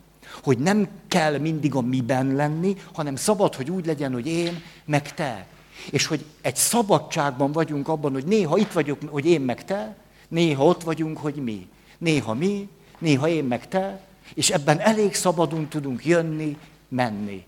Hogy 0.42 0.58
nem 0.58 0.88
kell 1.08 1.38
mindig 1.38 1.74
a 1.74 1.80
miben 1.80 2.34
lenni, 2.34 2.76
hanem 2.92 3.16
szabad, 3.16 3.54
hogy 3.54 3.70
úgy 3.70 3.86
legyen, 3.86 4.12
hogy 4.12 4.26
én, 4.26 4.62
meg 4.84 5.14
te. 5.14 5.46
És 5.90 6.06
hogy 6.06 6.24
egy 6.40 6.56
szabadságban 6.56 7.52
vagyunk 7.52 7.88
abban, 7.88 8.12
hogy 8.12 8.24
néha 8.24 8.56
itt 8.58 8.72
vagyok, 8.72 8.98
hogy 9.08 9.26
én 9.26 9.40
meg 9.40 9.64
te, 9.64 9.96
néha 10.28 10.64
ott 10.64 10.82
vagyunk, 10.82 11.18
hogy 11.18 11.34
mi. 11.34 11.68
Néha 11.98 12.34
mi, 12.34 12.68
néha 12.98 13.28
én 13.28 13.44
meg 13.44 13.68
te, 13.68 14.00
és 14.34 14.50
ebben 14.50 14.78
elég 14.78 15.14
szabadon 15.14 15.68
tudunk 15.68 16.04
jönni, 16.04 16.58
menni. 16.88 17.44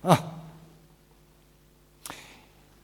Ah. 0.00 0.18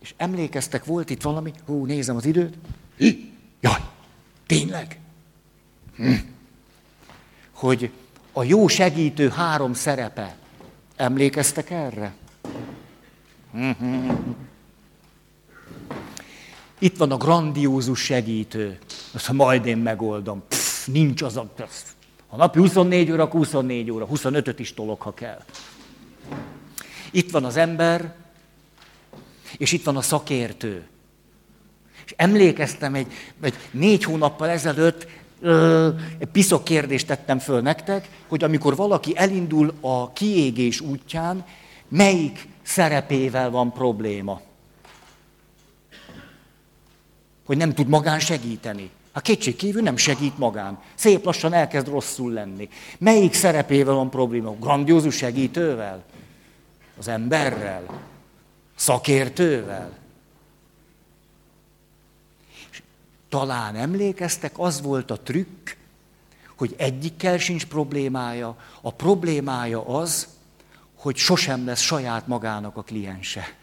És 0.07 0.15
emlékeztek, 0.17 0.85
volt 0.85 1.11
itt 1.11 1.23
valami, 1.23 1.53
hú, 1.65 1.85
nézem 1.85 2.17
az 2.17 2.25
időt, 2.25 2.55
Hi, 2.97 3.33
jaj, 3.61 3.81
tényleg? 4.47 4.99
Hm. 5.97 6.13
Hogy 7.53 7.91
a 8.33 8.43
jó 8.43 8.67
segítő 8.67 9.29
három 9.29 9.75
szerepe. 9.75 10.37
Emlékeztek 10.97 11.71
erre? 11.71 12.15
Itt 16.79 16.97
van 16.97 17.11
a 17.11 17.17
grandiózus 17.17 18.01
segítő. 18.01 18.79
Azt 19.13 19.33
majd 19.33 19.67
én 19.67 19.79
megoldom. 19.79 20.43
Pff, 20.49 20.87
nincs 20.87 21.23
az 21.23 21.37
a... 21.37 21.53
Ha 22.29 22.37
napi 22.37 22.59
24 22.59 23.11
óra, 23.11 23.27
24 23.27 23.91
óra. 23.91 24.07
25-öt 24.13 24.59
is 24.59 24.75
tolok, 24.75 25.03
ha 25.03 25.15
kell. 25.15 25.45
Itt 27.11 27.31
van 27.31 27.45
az 27.45 27.57
ember, 27.57 28.25
és 29.57 29.73
itt 29.73 29.85
van 29.85 29.97
a 29.97 30.03
szakértő. 30.03 30.87
És 32.05 32.15
emlékeztem 32.17 32.95
egy, 32.95 33.13
egy 33.43 33.55
négy 33.71 34.05
hónappal 34.05 34.49
ezelőtt, 34.49 35.07
egy 36.19 36.29
piszok 36.33 36.65
kérdést 36.65 37.07
tettem 37.07 37.39
föl 37.39 37.61
nektek, 37.61 38.09
hogy 38.29 38.45
amikor 38.45 38.77
valaki 38.77 39.17
elindul 39.17 39.73
a 39.81 40.13
kiégés 40.13 40.81
útján, 40.81 41.45
melyik 41.89 42.49
szerepével 42.63 43.51
van 43.51 43.73
probléma. 43.73 44.41
Hogy 47.47 47.57
nem 47.57 47.75
tud 47.75 47.89
magán 47.89 48.21
segíteni. 48.21 48.91
Hát 49.13 49.25
kétség 49.25 49.57
kívül 49.57 49.83
nem 49.83 49.97
segít 49.97 50.39
magán. 50.39 50.79
Szép 50.95 51.25
lassan 51.25 51.53
elkezd 51.53 51.89
rosszul 51.89 52.33
lenni. 52.33 52.69
Melyik 52.99 53.35
szerepével 53.35 53.95
van 53.95 54.11
probléma? 54.11 54.55
Grandiózus 54.61 55.17
segítővel? 55.17 56.05
Az 56.99 57.09
emberrel? 57.09 57.85
Szakértővel? 58.77 59.99
És 62.71 62.83
talán 63.29 63.77
emlékeztek, 63.77 64.53
az 64.59 64.81
volt 64.81 65.11
a 65.11 65.21
trükk, 65.21 65.71
hogy 66.57 66.75
egyikkel 66.77 67.39
sincs 67.39 67.67
problémája. 67.67 68.57
A 68.81 68.93
problémája 68.93 69.87
az, 69.87 70.29
hogy 70.95 71.17
sosem 71.17 71.67
lesz 71.67 71.81
saját 71.81 72.27
magának 72.27 72.77
a 72.77 72.83
kliense. 72.83 73.55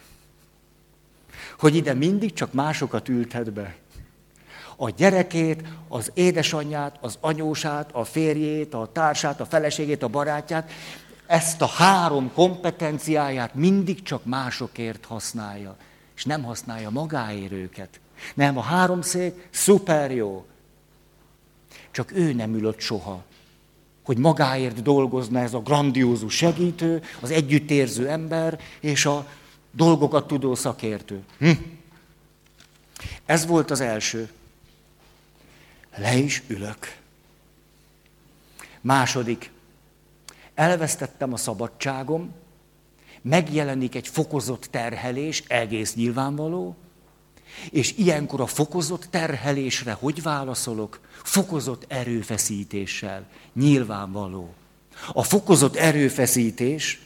Hogy 1.60 1.76
ide 1.76 1.94
mindig 1.94 2.34
csak 2.34 2.54
másokat 2.54 3.10
ültet 3.10 3.52
be. 3.52 3.76
A 4.76 4.90
gyerekét, 4.90 5.64
az 5.88 6.12
édesanyját, 6.14 6.98
az 7.02 7.18
anyósát, 7.20 7.92
a 7.92 8.04
férjét, 8.04 8.74
a 8.74 8.90
társát, 8.92 9.40
a 9.40 9.46
feleségét, 9.46 10.04
a 10.04 10.08
barátját, 10.08 10.72
ezt 11.26 11.62
a 11.62 11.66
három 11.66 12.32
kompetenciáját 12.34 13.56
mindig 13.56 14.04
csak 14.04 14.26
másokért 14.26 15.06
használja, 15.06 15.76
és 16.16 16.26
nem 16.26 16.44
használja 16.44 16.90
magáért 16.90 17.52
őket. 17.52 18.00
Nem, 18.34 18.58
a 18.58 18.62
háromszék 18.62 19.48
szuper 19.50 20.12
jó. 20.12 20.46
Csak 21.92 22.12
ő 22.12 22.34
nem 22.34 22.54
ülött 22.54 22.80
soha 22.80 23.24
hogy 24.04 24.18
magáért 24.18 24.82
dolgozna 24.82 25.40
ez 25.40 25.54
a 25.54 25.60
grandiózus 25.60 26.36
segítő, 26.36 27.04
az 27.20 27.32
együttérző 27.32 28.10
ember 28.10 28.60
és 28.80 29.06
a 29.06 29.28
dolgokat 29.72 30.28
tudó 30.28 30.56
szakértő. 30.56 31.24
Hm? 31.38 31.52
Ez 33.26 33.46
volt 33.46 33.72
az 33.72 33.82
első. 33.82 34.30
Le 35.96 36.16
is 36.16 36.44
ülök. 36.48 36.98
Második. 38.82 39.52
Elvesztettem 40.56 41.34
a 41.34 41.38
szabadságom, 41.38 42.32
megjelenik 43.22 43.96
egy 43.96 44.08
fokozott 44.08 44.68
terhelés, 44.72 45.44
egész 45.48 45.96
nyilvánvaló, 45.96 46.76
és 47.70 47.98
ilyenkor 47.98 48.42
a 48.42 48.46
fokozott 48.46 49.08
terhelésre 49.10 49.92
hogy 49.92 50.22
válaszolok? 50.22 51.00
Fokozott 51.24 51.86
erőfeszítéssel. 51.88 53.26
Nyilvánvaló. 53.54 54.54
A 55.14 55.24
fokozott 55.24 55.76
erőfeszítés 55.76 57.02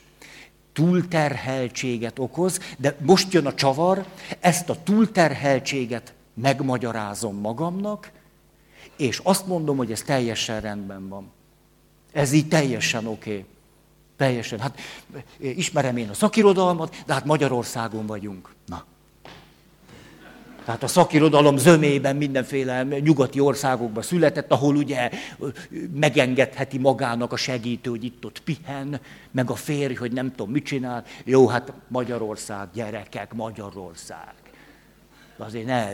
túlterheltséget 0.74 2.20
okoz, 2.20 2.60
de 2.78 2.98
most 3.02 3.34
jön 3.34 3.46
a 3.46 3.54
csavar, 3.54 4.06
ezt 4.40 4.70
a 4.70 4.84
túlterheltséget 4.84 6.14
megmagyarázom 6.34 7.36
magamnak, 7.36 8.12
és 8.98 9.20
azt 9.24 9.48
mondom, 9.48 9.78
hogy 9.78 9.92
ez 9.92 10.02
teljesen 10.02 10.62
rendben 10.62 11.08
van. 11.08 11.32
Ez 12.18 12.32
így 12.32 12.48
teljesen 12.48 13.06
oké. 13.08 13.30
Okay. 13.30 13.46
Teljesen. 14.16 14.60
Hát 14.60 14.80
ismerem 15.40 15.98
én 15.98 16.10
a 16.10 16.14
szakirodalmat, 16.14 16.96
de 17.06 17.14
hát 17.14 17.26
Magyarországon 17.26 18.06
vagyunk. 18.06 18.54
Na. 18.66 18.86
Tehát 20.66 20.84
a 20.84 20.88
szakirodalom 20.88 21.58
zömében 21.58 22.16
mindenféle 22.16 22.84
nyugati 22.84 23.40
országokban 23.40 24.04
született, 24.04 24.52
ahol 24.52 24.76
ugye 24.76 25.10
megengedheti 25.94 26.78
magának 26.78 27.32
a 27.32 27.36
segítő, 27.36 27.90
hogy 27.90 28.04
itt-ott 28.04 28.40
pihen, 28.40 29.00
meg 29.32 29.50
a 29.50 29.56
férj, 29.56 29.94
hogy 29.94 30.12
nem 30.12 30.30
tudom, 30.30 30.52
mit 30.52 30.66
csinál. 30.66 31.04
Jó, 31.24 31.48
hát 31.48 31.74
Magyarország, 31.88 32.68
gyerekek, 32.74 33.34
Magyarország. 33.34 34.34
Azért 35.38 35.66
ne. 35.66 35.90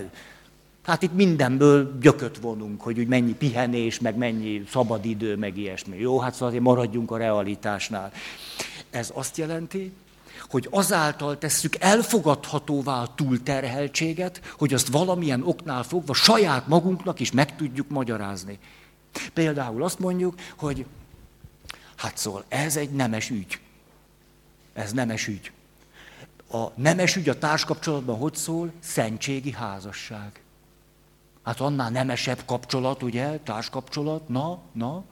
Hát 0.83 1.01
itt 1.01 1.13
mindenből 1.13 1.97
gyököt 2.01 2.37
vonunk, 2.37 2.81
hogy 2.81 2.99
úgy 2.99 3.07
mennyi 3.07 3.33
pihenés, 3.33 3.99
meg 3.99 4.15
mennyi 4.15 4.63
szabadidő, 4.69 5.35
meg 5.35 5.57
ilyesmi. 5.57 5.97
Jó, 5.97 6.19
hát 6.19 6.33
szóval 6.33 6.47
azért 6.47 6.63
maradjunk 6.63 7.11
a 7.11 7.17
realitásnál. 7.17 8.11
Ez 8.89 9.11
azt 9.13 9.37
jelenti, 9.37 9.93
hogy 10.49 10.67
azáltal 10.71 11.37
tesszük 11.37 11.75
elfogadhatóvá 11.75 13.01
a 13.01 13.13
túlterheltséget, 13.15 14.41
hogy 14.57 14.73
azt 14.73 14.87
valamilyen 14.87 15.43
oknál 15.43 15.83
fogva 15.83 16.13
saját 16.13 16.67
magunknak 16.67 17.19
is 17.19 17.31
meg 17.31 17.55
tudjuk 17.55 17.89
magyarázni. 17.89 18.59
Például 19.33 19.83
azt 19.83 19.99
mondjuk, 19.99 20.35
hogy 20.57 20.85
hát 21.95 22.17
szól, 22.17 22.43
ez 22.47 22.75
egy 22.75 22.91
nemes 22.91 23.29
ügy. 23.29 23.59
Ez 24.73 24.91
nemes 24.91 25.27
ügy. 25.27 25.51
A 26.51 26.67
nemes 26.75 27.15
ügy 27.15 27.29
a 27.29 27.37
társkapcsolatban 27.37 28.17
hogy 28.17 28.35
szól? 28.35 28.71
Szentségi 28.79 29.51
házasság. 29.51 30.42
Hát 31.43 31.59
annál 31.59 31.89
nemesebb 31.89 32.39
kapcsolat, 32.45 33.03
ugye, 33.03 33.37
társkapcsolat, 33.37 34.27
na, 34.27 34.59
na, 34.73 35.03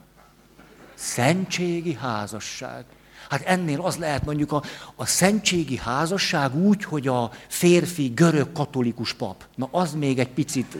szentségi 0.94 1.94
házasság. 1.94 2.84
Hát 3.30 3.42
ennél 3.44 3.80
az 3.80 3.96
lehet 3.96 4.24
mondjuk 4.24 4.52
a, 4.52 4.62
a 4.96 5.06
szentségi 5.06 5.76
házasság 5.76 6.54
úgy, 6.54 6.84
hogy 6.84 7.08
a 7.08 7.30
férfi 7.48 8.08
görög 8.08 8.52
katolikus 8.52 9.12
pap. 9.12 9.44
Na 9.54 9.68
az 9.70 9.94
még 9.94 10.18
egy 10.18 10.28
picit... 10.28 10.76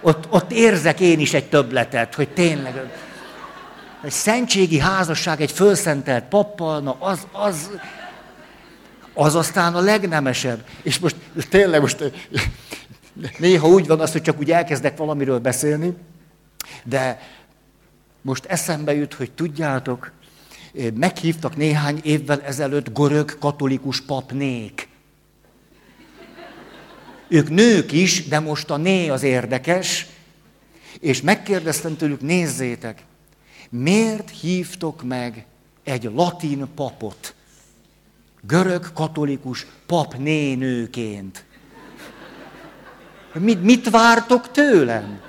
Ott, 0.00 0.26
ott 0.30 0.52
érzek 0.52 1.00
én 1.00 1.20
is 1.20 1.34
egy 1.34 1.48
többletet, 1.48 2.14
hogy 2.14 2.28
tényleg... 2.28 2.92
Egy 4.02 4.10
szentségi 4.10 4.78
házasság 4.78 5.40
egy 5.40 5.52
fölszentelt 5.52 6.24
pappal, 6.24 6.80
na 6.80 6.96
az, 6.98 7.26
az, 7.32 7.70
az 9.14 9.34
aztán 9.34 9.74
a 9.74 9.80
legnemesebb. 9.80 10.64
És 10.82 10.98
most 10.98 11.16
tényleg 11.48 11.80
most 11.80 12.12
néha 13.38 13.68
úgy 13.68 13.86
van 13.86 14.00
az, 14.00 14.12
hogy 14.12 14.22
csak 14.22 14.38
úgy 14.38 14.50
elkezdek 14.50 14.96
valamiről 14.96 15.38
beszélni, 15.38 15.94
de 16.84 17.20
most 18.22 18.44
eszembe 18.44 18.94
jut, 18.94 19.14
hogy 19.14 19.32
tudjátok, 19.32 20.12
meghívtak 20.94 21.56
néhány 21.56 22.00
évvel 22.02 22.42
ezelőtt 22.42 22.94
görög 22.94 23.38
katolikus 23.38 24.00
papnék. 24.00 24.88
Ők 27.28 27.50
nők 27.50 27.92
is, 27.92 28.28
de 28.28 28.38
most 28.38 28.70
a 28.70 28.76
né 28.76 29.08
az 29.08 29.22
érdekes, 29.22 30.06
és 31.00 31.20
megkérdeztem 31.20 31.96
tőlük, 31.96 32.20
nézzétek, 32.20 33.02
miért 33.70 34.30
hívtok 34.30 35.02
meg 35.02 35.44
egy 35.84 36.10
latin 36.14 36.66
papot, 36.74 37.34
görög 38.40 38.92
katolikus 38.92 39.66
papnénőként? 39.86 41.44
Mit, 43.32 43.62
mit 43.62 43.90
vártok 43.90 44.50
tőlem? 44.50 45.20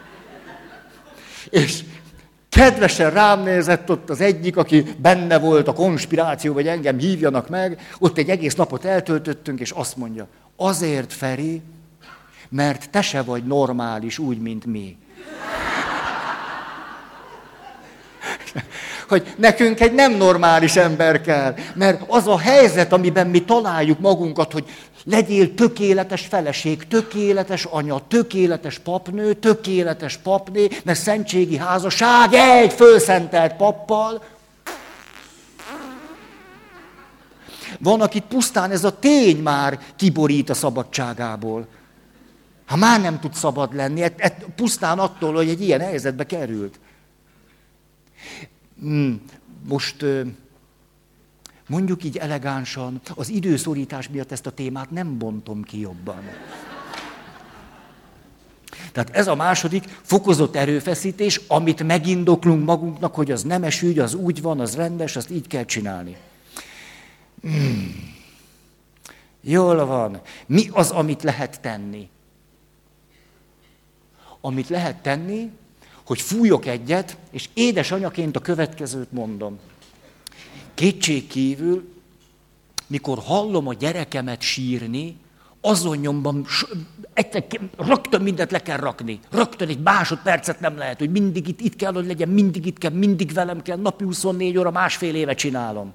És 1.49 1.83
Kedvesen 2.49 3.11
rám 3.11 3.43
nézett 3.43 3.89
ott 3.89 4.09
az 4.09 4.21
egyik, 4.21 4.57
aki 4.57 4.85
benne 4.97 5.39
volt 5.39 5.67
a 5.67 5.73
konspiráció, 5.73 6.53
vagy 6.53 6.67
engem 6.67 6.97
hívjanak 6.97 7.49
meg. 7.49 7.81
Ott 7.99 8.17
egy 8.17 8.29
egész 8.29 8.55
napot 8.55 8.85
eltöltöttünk, 8.85 9.59
és 9.59 9.71
azt 9.71 9.95
mondja, 9.95 10.27
azért, 10.55 11.13
Feri, 11.13 11.61
mert 12.49 12.89
te 12.89 13.01
se 13.01 13.21
vagy 13.21 13.43
normális 13.45 14.17
úgy, 14.17 14.39
mint 14.39 14.65
mi. 14.65 14.97
Hogy 19.09 19.33
nekünk 19.37 19.79
egy 19.79 19.93
nem 19.93 20.13
normális 20.13 20.75
ember 20.75 21.21
kell. 21.21 21.55
Mert 21.75 22.01
az 22.07 22.27
a 22.27 22.39
helyzet, 22.39 22.93
amiben 22.93 23.27
mi 23.27 23.43
találjuk 23.43 23.99
magunkat, 23.99 24.51
hogy 24.51 24.65
legyél 25.03 25.53
tökéletes 25.53 26.25
feleség, 26.25 26.87
tökéletes 26.87 27.65
anya, 27.65 28.01
tökéletes 28.07 28.79
papnő, 28.79 29.33
tökéletes 29.33 30.17
papné, 30.17 30.67
mert 30.83 30.99
szentségi 30.99 31.57
házasság 31.57 32.33
egy 32.33 32.73
fölszentelt 32.73 33.55
pappal. 33.55 34.21
Van, 37.79 38.01
akit 38.01 38.23
pusztán 38.23 38.71
ez 38.71 38.83
a 38.83 38.99
tény 38.99 39.37
már 39.37 39.79
kiborít 39.95 40.49
a 40.49 40.53
szabadságából. 40.53 41.67
Ha 42.65 42.75
már 42.75 43.01
nem 43.01 43.19
tud 43.19 43.33
szabad 43.33 43.75
lenni, 43.75 44.01
et, 44.01 44.13
et, 44.17 44.45
pusztán 44.55 44.99
attól, 44.99 45.33
hogy 45.33 45.49
egy 45.49 45.61
ilyen 45.61 45.79
helyzetbe 45.79 46.25
került. 46.25 46.79
Hmm, 48.79 49.21
most 49.67 50.05
mondjuk 51.67 52.03
így 52.03 52.17
elegánsan, 52.17 53.01
az 53.15 53.29
időszorítás 53.29 54.09
miatt 54.09 54.31
ezt 54.31 54.45
a 54.45 54.51
témát 54.51 54.91
nem 54.91 55.17
bontom 55.17 55.63
ki 55.63 55.79
jobban. 55.79 56.23
Tehát 58.91 59.09
ez 59.09 59.27
a 59.27 59.35
második 59.35 59.83
fokozott 60.01 60.55
erőfeszítés, 60.55 61.41
amit 61.47 61.83
megindoklunk 61.83 62.65
magunknak, 62.65 63.15
hogy 63.15 63.31
az 63.31 63.43
nemes 63.43 63.81
ügy, 63.81 63.99
az 63.99 64.13
úgy 64.13 64.41
van, 64.41 64.59
az 64.59 64.75
rendes, 64.75 65.15
azt 65.15 65.29
így 65.29 65.47
kell 65.47 65.65
csinálni. 65.65 66.17
Hmm. 67.41 68.17
Jól 69.41 69.85
van. 69.85 70.21
Mi 70.45 70.69
az, 70.71 70.91
amit 70.91 71.23
lehet 71.23 71.61
tenni? 71.61 72.09
Amit 74.41 74.69
lehet 74.69 75.01
tenni, 75.01 75.51
hogy 76.09 76.21
fújok 76.21 76.65
egyet, 76.65 77.17
és 77.31 77.49
édesanyaként 77.53 78.35
a 78.35 78.39
következőt 78.39 79.11
mondom. 79.11 79.59
Kétség 80.73 81.27
kívül, 81.27 81.93
mikor 82.87 83.17
hallom 83.17 83.67
a 83.67 83.73
gyerekemet 83.73 84.41
sírni, 84.41 85.17
azon 85.61 85.97
nyomban 85.97 86.45
rögtön 87.77 88.21
mindent 88.21 88.51
le 88.51 88.61
kell 88.61 88.77
rakni. 88.77 89.19
Rögtön 89.29 89.67
egy 89.67 89.79
másodpercet 89.79 90.59
nem 90.59 90.77
lehet, 90.77 90.99
hogy 90.99 91.11
mindig 91.11 91.47
itt, 91.47 91.59
itt 91.59 91.75
kell, 91.75 91.93
hogy 91.93 92.05
legyen, 92.05 92.29
mindig 92.29 92.65
itt 92.65 92.77
kell, 92.77 92.91
mindig 92.91 93.33
velem 93.33 93.61
kell, 93.61 93.77
napi 93.77 94.03
24 94.03 94.57
óra, 94.57 94.71
másfél 94.71 95.15
éve 95.15 95.33
csinálom. 95.33 95.93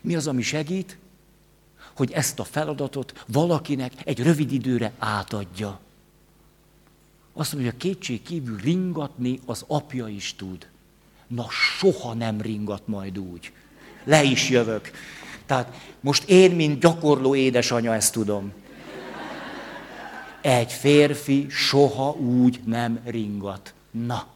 Mi 0.00 0.14
az, 0.14 0.26
ami 0.26 0.42
segít? 0.42 0.98
Hogy 1.96 2.12
ezt 2.12 2.38
a 2.38 2.44
feladatot 2.44 3.24
valakinek 3.26 3.92
egy 4.04 4.22
rövid 4.22 4.52
időre 4.52 4.92
átadja. 4.98 5.80
Azt 7.34 7.52
mondja, 7.52 7.70
hogy 7.70 7.80
kétség 7.80 8.22
kívül 8.22 8.58
ringatni 8.58 9.40
az 9.46 9.64
apja 9.66 10.08
is 10.08 10.34
tud. 10.34 10.66
Na, 11.26 11.46
soha 11.50 12.14
nem 12.14 12.40
ringat 12.40 12.86
majd 12.86 13.18
úgy. 13.18 13.52
Le 14.04 14.22
is 14.22 14.50
jövök. 14.50 14.90
Tehát 15.46 15.76
most 16.00 16.28
én, 16.28 16.50
mint 16.50 16.80
gyakorló 16.80 17.34
édesanya 17.34 17.94
ezt 17.94 18.12
tudom. 18.12 18.52
Egy 20.40 20.72
férfi 20.72 21.46
soha 21.48 22.10
úgy 22.10 22.60
nem 22.64 23.00
ringat. 23.04 23.74
Na. 23.90 24.26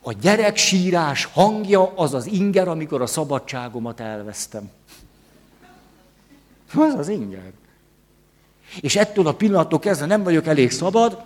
A 0.00 0.12
gyerek 0.12 0.56
sírás 0.56 1.24
hangja 1.24 1.92
az 1.96 2.14
az 2.14 2.26
inger, 2.26 2.68
amikor 2.68 3.02
a 3.02 3.06
szabadságomat 3.06 4.00
elvesztem. 4.00 4.70
Az 6.74 6.94
az 6.94 7.08
inger. 7.08 7.52
És 8.80 8.96
ettől 8.96 9.26
a 9.26 9.34
pillanattól 9.34 9.78
kezdve 9.78 10.06
nem 10.06 10.22
vagyok 10.22 10.46
elég 10.46 10.70
szabad, 10.70 11.24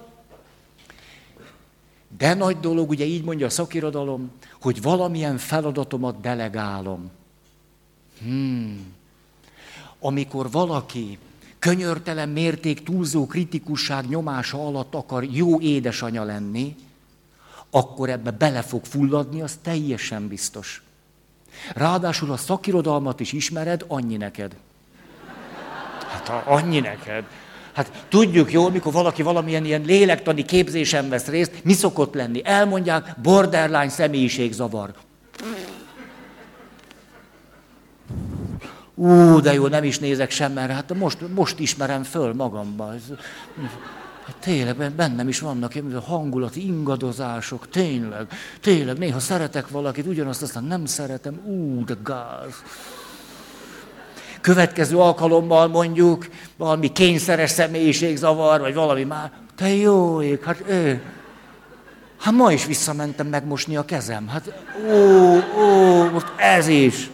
de 2.18 2.34
nagy 2.34 2.60
dolog, 2.60 2.88
ugye 2.88 3.04
így 3.04 3.24
mondja 3.24 3.46
a 3.46 3.50
szakirodalom, 3.50 4.30
hogy 4.60 4.82
valamilyen 4.82 5.38
feladatomat 5.38 6.20
delegálom. 6.20 7.10
Hmm. 8.20 8.94
Amikor 10.00 10.50
valaki 10.50 11.18
könyörtelen 11.58 12.28
mérték, 12.28 12.82
túlzó 12.82 13.26
kritikusság 13.26 14.08
nyomása 14.08 14.66
alatt 14.66 14.94
akar 14.94 15.24
jó 15.24 15.60
édesanya 15.60 16.24
lenni, 16.24 16.76
akkor 17.70 18.10
ebbe 18.10 18.30
bele 18.30 18.62
fog 18.62 18.84
fulladni, 18.84 19.40
az 19.40 19.58
teljesen 19.62 20.28
biztos. 20.28 20.82
Ráadásul 21.74 22.32
a 22.32 22.36
szakirodalmat 22.36 23.20
is 23.20 23.32
ismered, 23.32 23.84
annyi 23.88 24.16
neked. 24.16 24.56
Hát 26.28 26.46
annyi 26.46 26.80
neked. 26.80 27.24
Hát 27.72 28.04
tudjuk 28.08 28.52
jól, 28.52 28.70
mikor 28.70 28.92
valaki 28.92 29.22
valamilyen 29.22 29.64
ilyen 29.64 29.82
lélektani 29.82 30.44
képzésen 30.44 31.08
vesz 31.08 31.26
részt, 31.26 31.64
mi 31.64 31.72
szokott 31.72 32.14
lenni? 32.14 32.40
Elmondják, 32.44 33.14
borderline 33.22 33.88
személyiségzavar. 33.88 34.90
Ú, 38.94 39.40
de 39.40 39.52
jó, 39.52 39.66
nem 39.66 39.84
is 39.84 39.98
nézek 39.98 40.30
sem, 40.30 40.52
mert 40.52 40.72
hát 40.72 40.94
most, 40.94 41.18
most 41.34 41.58
ismerem 41.58 42.02
föl 42.02 42.34
magamban. 42.34 43.00
Hát 44.26 44.36
tényleg, 44.40 44.92
bennem 44.92 45.28
is 45.28 45.40
vannak 45.40 45.72
hangulati 46.04 46.66
ingadozások, 46.66 47.68
tényleg, 47.68 48.26
tényleg, 48.60 48.98
néha 48.98 49.18
szeretek 49.18 49.68
valakit, 49.68 50.06
ugyanazt 50.06 50.42
aztán 50.42 50.64
nem 50.64 50.86
szeretem, 50.86 51.34
ú, 51.44 51.84
de 51.84 51.94
gáz. 52.04 52.62
Következő 54.40 54.98
alkalommal 54.98 55.68
mondjuk 55.68 56.28
valami 56.56 56.92
kényszeres 56.92 57.50
személyiségzavar, 57.50 58.60
vagy 58.60 58.74
valami 58.74 59.04
már. 59.04 59.30
Te 59.56 59.68
jó 59.68 60.22
ég, 60.22 60.42
hát 60.42 60.62
ő. 60.68 61.02
Hát 62.20 62.34
ma 62.34 62.52
is 62.52 62.66
visszamentem 62.66 63.26
megmosni 63.26 63.76
a 63.76 63.84
kezem. 63.84 64.28
Hát 64.28 64.52
ó, 64.90 65.36
ó, 65.60 66.10
most 66.10 66.26
ez 66.36 66.68
is. 66.68 67.10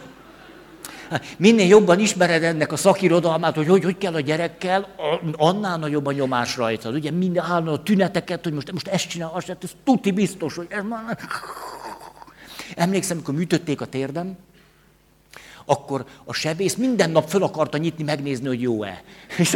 Hát 1.09 1.25
minél 1.37 1.67
jobban 1.67 1.99
ismered 1.99 2.43
ennek 2.43 2.71
a 2.71 2.75
szakirodalmát, 2.75 3.55
hogy 3.55 3.67
hogy, 3.67 3.83
hogy 3.83 3.97
kell 3.97 4.13
a 4.13 4.19
gyerekkel, 4.19 4.87
annál 5.37 5.77
nagyobb 5.77 6.05
a 6.05 6.11
nyomás 6.11 6.57
rajta. 6.57 6.89
Ugye 6.89 7.11
minden 7.11 7.43
állna 7.43 7.71
a 7.71 7.83
tüneteket, 7.83 8.43
hogy 8.43 8.53
most, 8.53 8.71
most 8.71 8.87
ezt 8.87 9.07
csinál, 9.09 9.31
azt, 9.33 9.57
ez 9.61 9.71
tuti 9.83 10.11
biztos, 10.11 10.55
hogy 10.55 10.67
ez 10.69 10.83
már... 10.89 11.17
Emlékszem, 12.75 13.17
amikor 13.17 13.35
műtötték 13.35 13.81
a 13.81 13.85
térdem, 13.85 14.37
akkor 15.65 16.05
a 16.25 16.33
sebész 16.33 16.75
minden 16.75 17.09
nap 17.09 17.29
föl 17.29 17.43
akarta 17.43 17.77
nyitni, 17.77 18.03
megnézni, 18.03 18.47
hogy 18.47 18.61
jó-e. 18.61 19.03
És, 19.37 19.55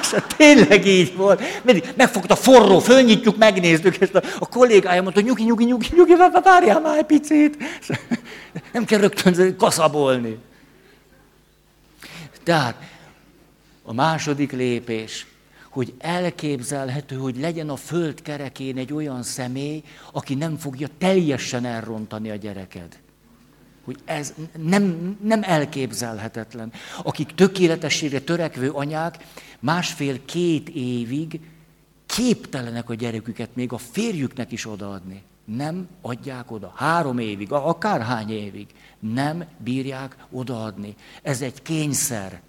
és 0.00 0.14
tényleg 0.36 0.86
így 0.86 1.16
volt. 1.16 1.42
Mindig 1.62 1.92
megfogta 1.96 2.36
forró, 2.36 2.78
fölnyitjuk, 2.78 3.36
megnézzük, 3.36 3.96
és 3.96 4.10
a, 4.12 4.22
a 4.38 4.48
kollégája 4.48 5.02
mondta, 5.02 5.20
nyugi, 5.20 5.44
nyugi, 5.44 5.64
nyugi, 5.64 5.86
nyugi, 5.96 6.14
várjál 6.42 6.80
már 6.80 6.98
egy 6.98 7.04
picit. 7.04 7.56
Nem 8.72 8.84
kell 8.84 9.00
rögtön 9.00 9.56
kaszabolni. 9.56 10.38
Tehát 12.42 12.74
a 13.82 13.92
második 13.92 14.52
lépés, 14.52 15.26
hogy 15.70 15.94
elképzelhető, 15.98 17.16
hogy 17.16 17.38
legyen 17.38 17.68
a 17.68 17.76
föld 17.76 18.22
kerekén 18.22 18.76
egy 18.76 18.92
olyan 18.92 19.22
személy, 19.22 19.82
aki 20.12 20.34
nem 20.34 20.56
fogja 20.56 20.88
teljesen 20.98 21.64
elrontani 21.64 22.30
a 22.30 22.36
gyereked. 22.36 22.98
Hogy 23.84 23.98
ez 24.04 24.34
nem, 24.58 25.16
nem 25.22 25.42
elképzelhetetlen. 25.42 26.72
Akik 27.02 27.34
tökéletességre 27.34 28.20
törekvő 28.20 28.70
anyák 28.70 29.26
másfél-két 29.60 30.68
évig 30.68 31.40
képtelenek 32.06 32.90
a 32.90 32.94
gyereküket 32.94 33.54
még 33.54 33.72
a 33.72 33.78
férjüknek 33.78 34.52
is 34.52 34.66
odaadni. 34.66 35.22
Nem 35.44 35.88
adják 36.00 36.50
oda. 36.50 36.72
Három 36.76 37.18
évig, 37.18 37.52
akárhány 37.52 38.30
évig. 38.30 38.66
Nem 38.98 39.44
bírják 39.58 40.16
odaadni. 40.30 40.94
Ez 41.22 41.40
egy 41.40 41.62
kényszer. 41.62 42.40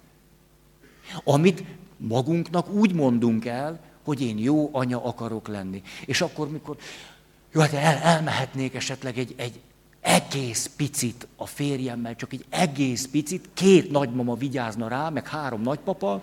Amit 1.24 1.64
magunknak 1.96 2.70
úgy 2.70 2.94
mondunk 2.94 3.44
el, 3.44 3.80
hogy 4.04 4.22
én 4.22 4.38
jó 4.38 4.68
anya 4.72 5.04
akarok 5.04 5.48
lenni. 5.48 5.82
És 6.04 6.20
akkor, 6.20 6.50
mikor 6.50 6.76
jó, 7.52 7.60
hát 7.60 7.72
el, 7.72 7.96
elmehetnék 7.96 8.74
esetleg 8.74 9.18
egy, 9.18 9.34
egy 9.36 9.60
egész 10.04 10.70
picit 10.76 11.28
a 11.36 11.46
férjemmel, 11.46 12.16
csak 12.16 12.32
egy 12.32 12.44
egész 12.50 13.08
picit, 13.10 13.48
két 13.54 13.90
nagymama 13.90 14.34
vigyázna 14.34 14.88
rá, 14.88 15.08
meg 15.08 15.28
három 15.28 15.62
nagypapa, 15.62 16.20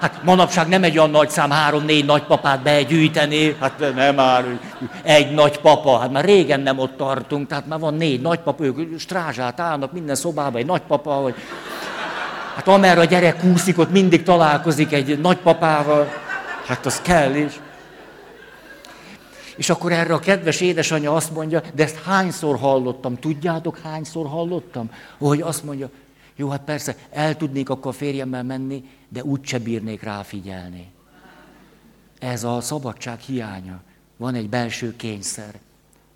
Hát 0.00 0.22
manapság 0.24 0.68
nem 0.68 0.82
egy 0.82 0.98
olyan 0.98 1.10
nagy 1.10 1.30
szám, 1.30 1.50
három-négy 1.50 2.04
nagypapát 2.04 2.62
begyűjteni, 2.62 3.56
hát 3.60 3.94
nem 3.94 4.14
már, 4.14 4.44
egy 5.02 5.34
nagypapa, 5.34 5.98
hát 5.98 6.12
már 6.12 6.24
régen 6.24 6.60
nem 6.60 6.78
ott 6.78 6.96
tartunk, 6.96 7.48
tehát 7.48 7.66
már 7.66 7.78
van 7.78 7.94
négy 7.94 8.20
nagypapa, 8.20 8.64
ők 8.64 8.98
strázsát 8.98 9.60
állnak 9.60 9.92
minden 9.92 10.14
szobában, 10.14 10.60
egy 10.60 10.66
nagypapa, 10.66 11.10
hogy 11.10 11.34
hát 12.54 12.68
amerre 12.68 13.00
a 13.00 13.04
gyerek 13.04 13.40
kúszik, 13.40 13.78
ott 13.78 13.90
mindig 13.90 14.22
találkozik 14.22 14.92
egy 14.92 15.20
nagypapával, 15.20 16.08
hát 16.66 16.86
az 16.86 17.00
kell 17.00 17.34
is. 17.34 17.52
És 17.52 17.58
akkor 19.68 19.92
erre 19.92 20.14
a 20.14 20.18
kedves 20.18 20.60
édesanyja 20.60 21.14
azt 21.14 21.34
mondja, 21.34 21.62
de 21.74 21.82
ezt 21.82 22.02
hányszor 22.02 22.58
hallottam, 22.58 23.18
tudjátok 23.18 23.78
hányszor 23.78 24.26
hallottam? 24.26 24.90
Hogy 25.18 25.40
azt 25.40 25.64
mondja, 25.64 25.90
jó, 26.36 26.48
hát 26.48 26.64
persze, 26.64 26.96
el 27.10 27.36
tudnék 27.36 27.68
akkor 27.68 27.90
a 27.90 27.94
férjemmel 27.94 28.42
menni, 28.42 28.84
de 29.08 29.24
úgyse 29.24 29.58
bírnék 29.58 30.02
ráfigyelni. 30.02 30.90
Ez 32.18 32.44
a 32.44 32.60
szabadság 32.60 33.18
hiánya. 33.18 33.80
Van 34.16 34.34
egy 34.34 34.48
belső 34.48 34.96
kényszer. 34.96 35.58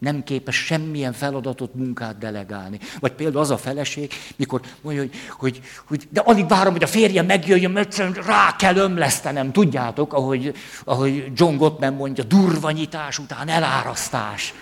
Nem 0.05 0.23
képes 0.23 0.57
semmilyen 0.57 1.13
feladatot, 1.13 1.75
munkát 1.75 2.19
delegálni. 2.19 2.79
Vagy 3.01 3.13
például 3.13 3.41
az 3.41 3.51
a 3.51 3.57
feleség, 3.57 4.13
mikor 4.37 4.61
mondja, 4.81 5.03
hogy, 5.03 5.11
hogy, 5.37 5.61
hogy 5.85 6.07
de 6.11 6.21
alig 6.21 6.49
várom, 6.49 6.73
hogy 6.73 6.83
a 6.83 6.87
férjem 6.87 7.27
megjöjjön, 7.27 7.71
mert 7.71 7.97
rá 8.27 8.57
kell 8.57 8.77
ömlesztenem. 8.77 9.53
Tudjátok, 9.53 10.13
ahogy, 10.13 10.55
ahogy 10.85 11.33
John 11.35 11.57
Gottman 11.57 11.93
mondja, 11.93 12.25
durva 12.25 12.71
nyitás 12.71 13.19
után 13.19 13.49
elárasztás. 13.49 14.55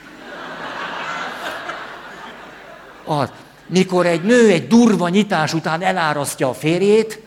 Az, 3.05 3.31
mikor 3.67 4.07
egy 4.07 4.23
nő 4.23 4.51
egy 4.51 4.67
durva 4.67 5.09
nyitás 5.09 5.55
után 5.55 5.83
elárasztja 5.83 6.49
a 6.49 6.55
férjét, 6.55 7.21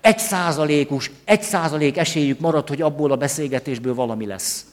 egy 0.00 0.18
százalékos, 0.18 1.10
egy 1.24 1.42
százalék 1.42 1.96
esélyük 1.96 2.40
marad, 2.40 2.68
hogy 2.68 2.82
abból 2.82 3.12
a 3.12 3.16
beszélgetésből 3.16 3.94
valami 3.94 4.26
lesz. 4.26 4.64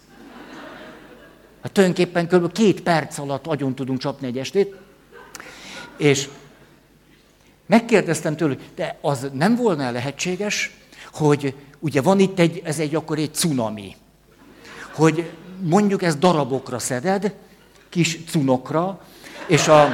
Hát 1.68 1.76
tulajdonképpen 1.76 2.28
kb. 2.28 2.52
két 2.52 2.82
perc 2.82 3.18
alatt 3.18 3.48
agyon 3.48 3.76
tudunk 3.76 4.00
csapni 4.00 4.28
egy 4.28 4.38
estét, 4.38 4.76
és 5.98 6.28
megkérdeztem 7.66 8.36
tőle, 8.36 8.56
de 8.76 8.98
az 9.02 9.28
nem 9.34 9.56
volna 9.56 9.92
lehetséges, 9.92 10.72
hogy 11.14 11.56
ugye 11.80 12.02
van 12.02 12.20
itt 12.20 12.40
egy, 12.40 12.62
ez 12.64 12.80
egy 12.80 12.96
akkor 12.96 13.18
egy 13.18 13.34
cunami, 13.34 13.96
hogy 14.94 15.30
mondjuk 15.60 16.04
ez 16.04 16.16
darabokra 16.16 16.80
szeded, 16.80 17.34
kis 17.90 18.20
cunokra, 18.30 19.02
és 19.48 19.68
a, 19.68 19.90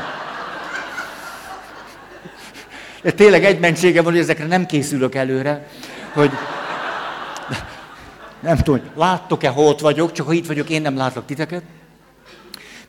de 3.01 3.11
tényleg 3.11 3.45
egy 3.45 3.59
mentsége 3.59 4.01
van, 4.01 4.11
hogy 4.11 4.21
ezekre 4.21 4.45
nem 4.45 4.65
készülök 4.65 5.15
előre, 5.15 5.67
hogy 6.13 6.31
nem 8.43 8.57
tudom, 8.57 8.81
láttok-e, 8.95 9.49
hol 9.49 9.67
ott 9.67 9.79
vagyok, 9.79 10.11
csak 10.11 10.25
ha 10.25 10.33
itt 10.33 10.47
vagyok, 10.47 10.69
én 10.69 10.81
nem 10.81 10.97
látlak 10.97 11.25
titeket. 11.25 11.63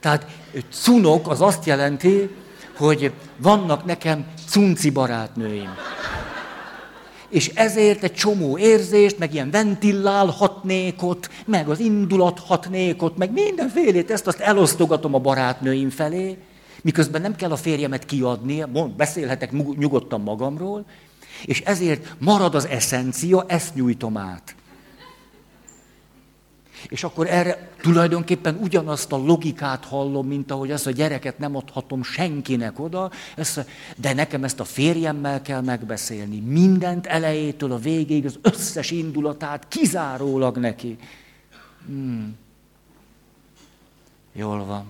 Tehát 0.01 0.27
cunok 0.71 1.29
az 1.29 1.41
azt 1.41 1.67
jelenti, 1.67 2.31
hogy 2.77 3.13
vannak 3.37 3.85
nekem 3.85 4.27
cunci 4.49 4.91
barátnőim. 4.91 5.75
És 7.29 7.51
ezért 7.55 8.03
egy 8.03 8.15
csomó 8.15 8.59
érzést, 8.59 9.19
meg 9.19 9.35
ilyen 9.35 9.51
ventillálhatnékot, 9.51 11.31
meg 11.47 11.69
az 11.69 11.79
indulathatnékot, 11.79 13.17
meg 13.17 13.33
mindenfélét, 13.33 14.11
ezt 14.11 14.27
azt 14.27 14.41
elosztogatom 14.41 15.15
a 15.15 15.19
barátnőim 15.19 15.91
felé, 15.91 16.39
miközben 16.83 17.21
nem 17.21 17.37
kell 17.37 17.51
a 17.51 17.57
férjemet 17.57 18.07
kiadni, 18.07 18.65
beszélhetek 18.97 19.51
nyugodtan 19.77 20.21
magamról, 20.21 20.85
és 21.45 21.61
ezért 21.61 22.15
marad 22.19 22.55
az 22.55 22.67
eszencia, 22.67 23.45
ezt 23.49 23.75
nyújtom 23.75 24.17
át. 24.17 24.55
És 26.89 27.05
akkor 27.05 27.27
erre 27.27 27.69
tulajdonképpen 27.81 28.59
ugyanazt 28.63 29.13
a 29.13 29.17
logikát 29.17 29.85
hallom, 29.85 30.27
mint 30.27 30.51
ahogy 30.51 30.71
azt 30.71 30.87
a 30.87 30.91
gyereket 30.91 31.39
nem 31.39 31.57
adhatom 31.57 32.03
senkinek 32.03 32.79
oda, 32.79 33.11
ezt, 33.37 33.67
de 33.97 34.13
nekem 34.13 34.45
ezt 34.45 34.61
a 34.61 34.65
férjemmel 34.65 35.43
kell 35.43 35.61
megbeszélni. 35.61 36.41
Mindent 36.41 37.07
elejétől 37.07 37.73
a 37.73 37.79
végéig, 37.79 38.25
az 38.25 38.39
összes 38.43 38.91
indulatát 38.91 39.69
kizárólag 39.69 40.57
neki. 40.57 40.99
Hmm. 41.87 42.37
Jól 44.33 44.65
van. 44.65 44.85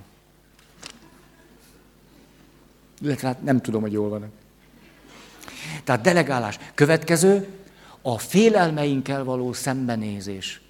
Illetve 3.00 3.28
hát 3.28 3.42
nem 3.42 3.60
tudom, 3.60 3.80
hogy 3.80 3.92
jól 3.92 4.08
van. 4.08 4.30
Tehát 5.84 6.00
delegálás. 6.00 6.58
Következő, 6.74 7.48
a 8.02 8.18
félelmeinkkel 8.18 9.24
való 9.24 9.52
szembenézés. 9.52 10.63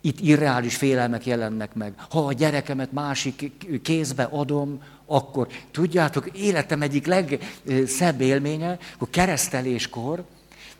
Itt 0.00 0.20
irreális 0.20 0.76
félelmek 0.76 1.26
jelennek 1.26 1.74
meg. 1.74 1.94
Ha 2.10 2.26
a 2.26 2.32
gyerekemet 2.32 2.92
másik 2.92 3.52
kézbe 3.82 4.22
adom, 4.22 4.82
akkor 5.06 5.48
tudjátok, 5.70 6.38
életem 6.38 6.82
egyik 6.82 7.06
legszebb 7.06 8.20
élménye, 8.20 8.78
hogy 8.98 9.10
kereszteléskor 9.10 10.24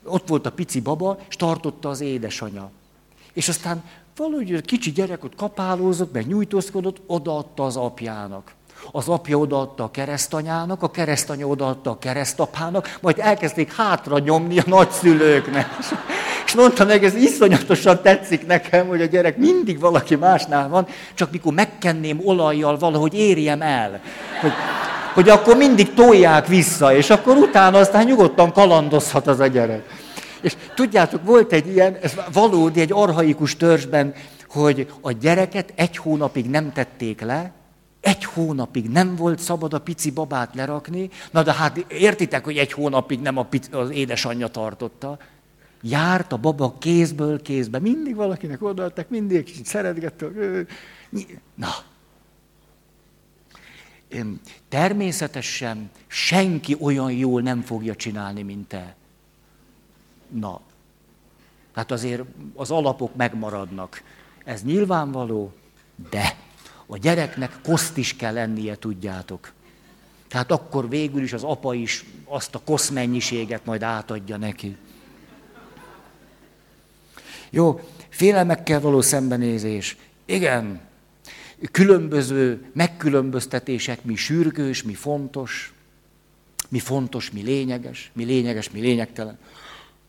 ott 0.05 0.29
volt 0.29 0.47
a 0.47 0.53
pici 0.53 0.81
baba, 0.81 1.19
és 1.29 1.37
tartotta 1.37 1.89
az 1.89 2.01
édesanyja. 2.01 2.71
És 3.33 3.49
aztán 3.49 3.83
valahogy 4.17 4.61
kicsi 4.61 4.93
gyerek 4.93 5.25
ott 5.25 5.35
kapálózott, 5.35 6.13
meg 6.13 6.27
nyújtózkodott, 6.27 7.01
odaadta 7.07 7.65
az 7.65 7.77
apjának. 7.77 8.53
Az 8.93 9.09
apja 9.09 9.39
odaadta 9.39 9.85
a 9.85 9.91
keresztanyának, 9.91 10.83
a 10.83 10.91
keresztanya 10.91 11.47
odaadta 11.47 11.91
a 11.91 11.99
keresztapának, 11.99 12.99
majd 13.01 13.19
elkezdték 13.19 13.75
hátra 13.75 14.19
nyomni 14.19 14.59
a 14.59 14.63
nagyszülőknek. 14.67 15.69
És 16.47 16.55
mondta 16.55 16.85
meg, 16.85 17.05
ez 17.05 17.15
iszonyatosan 17.15 18.03
tetszik 18.03 18.47
nekem, 18.47 18.87
hogy 18.87 19.03
a 19.03 19.05
gyerek 19.05 19.37
mindig 19.37 19.81
valaki 19.81 20.15
másnál 20.15 20.69
van, 20.69 20.87
csak 21.15 21.31
mikor 21.31 21.53
megkenném 21.53 22.21
olajjal 22.25 22.79
valahogy 22.79 23.15
érjem 23.15 23.63
el. 23.63 24.01
Hogy, 24.41 24.53
hogy 25.15 25.29
akkor 25.29 25.57
mindig 25.57 25.95
tolják 25.95 26.47
vissza, 26.47 26.95
és 26.95 27.11
akkor 27.11 27.37
utána 27.37 27.79
aztán 27.79 28.05
nyugodtan 28.05 28.53
kalandozhat 28.53 29.27
az 29.27 29.41
a 29.41 29.47
gyerek. 29.47 29.83
És 30.41 30.57
tudjátok, 30.75 31.25
volt 31.25 31.53
egy 31.53 31.67
ilyen, 31.67 31.97
ez 32.03 32.13
valódi, 32.33 32.81
egy 32.81 32.93
arhaikus 32.93 33.57
törzsben, 33.57 34.15
hogy 34.49 34.87
a 35.01 35.13
gyereket 35.13 35.73
egy 35.77 35.97
hónapig 35.97 36.51
nem 36.51 36.73
tették 36.73 37.21
le, 37.21 37.53
Egy 38.09 38.25
hónapig 38.25 38.89
nem 38.89 39.17
volt 39.17 39.39
szabad 39.39 39.75
a 39.75 39.81
pici 39.81 40.11
babát 40.11 40.55
lerakni, 40.55 41.11
na 41.31 41.43
de 41.43 41.53
hát 41.53 41.77
értitek, 41.77 42.45
hogy 42.45 42.57
egy 42.57 42.73
hónapig 42.73 43.21
nem 43.21 43.37
a 43.37 43.43
pici, 43.43 43.71
az 43.73 43.91
édesanyja 43.91 44.49
tartotta. 44.49 45.19
Járt 45.83 46.33
a 46.33 46.37
baba 46.37 46.77
kézből 46.79 47.43
kézbe, 47.43 47.79
mindig 47.79 48.15
valakinek 48.15 48.63
odaadtak, 48.63 49.09
mindig 49.09 49.45
kicsit 49.45 49.67
szeretgettek. 49.67 50.31
Na, 51.55 51.69
természetesen 54.69 55.91
senki 56.07 56.77
olyan 56.81 57.13
jól 57.13 57.43
nem 57.43 57.61
fogja 57.61 57.95
csinálni, 57.95 58.43
mint 58.43 58.69
te. 58.69 58.97
Na, 60.29 60.61
hát 61.73 61.91
azért 61.91 62.23
az 62.55 62.71
alapok 62.71 63.15
megmaradnak. 63.15 64.03
Ez 64.45 64.63
nyilvánvaló, 64.63 65.53
de 66.11 66.37
a 66.91 66.97
gyereknek 66.97 67.53
koszt 67.63 67.97
is 67.97 68.17
kell 68.17 68.33
lennie, 68.33 68.77
tudjátok. 68.77 69.53
Tehát 70.29 70.51
akkor 70.51 70.89
végül 70.89 71.23
is 71.23 71.33
az 71.33 71.43
apa 71.43 71.75
is 71.75 72.05
azt 72.25 72.55
a 72.55 72.61
kosz 72.65 72.89
mennyiséget 72.89 73.65
majd 73.65 73.83
átadja 73.83 74.37
neki. 74.37 74.77
Jó, 77.51 77.81
félelmekkel 78.09 78.81
való 78.81 79.01
szembenézés. 79.01 79.97
Igen, 80.25 80.81
különböző 81.71 82.71
megkülönböztetések, 82.73 84.05
mi 84.05 84.15
sürgős, 84.15 84.83
mi 84.83 84.95
fontos, 84.95 85.73
mi 86.69 86.79
fontos, 86.79 87.31
mi 87.31 87.43
lényeges, 87.43 88.11
mi 88.13 88.25
lényeges, 88.25 88.71
mi 88.71 88.81
lényegtelen. 88.81 89.39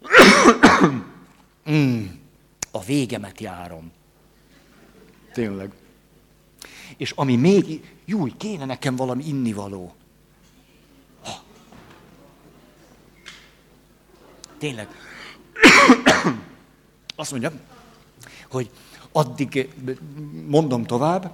mm, 1.71 2.05
a 2.71 2.83
végemet 2.83 3.39
járom. 3.39 3.91
Tényleg. 5.33 5.71
És 6.99 7.11
ami 7.15 7.35
még, 7.35 7.93
júj, 8.05 8.33
kéne 8.37 8.65
nekem 8.65 8.95
valami 8.95 9.23
innivaló. 9.27 9.93
Ha. 11.23 11.43
Tényleg. 14.57 14.87
Azt 17.15 17.31
mondja, 17.31 17.51
hogy 18.49 18.69
addig 19.11 19.69
mondom 20.47 20.83
tovább, 20.83 21.31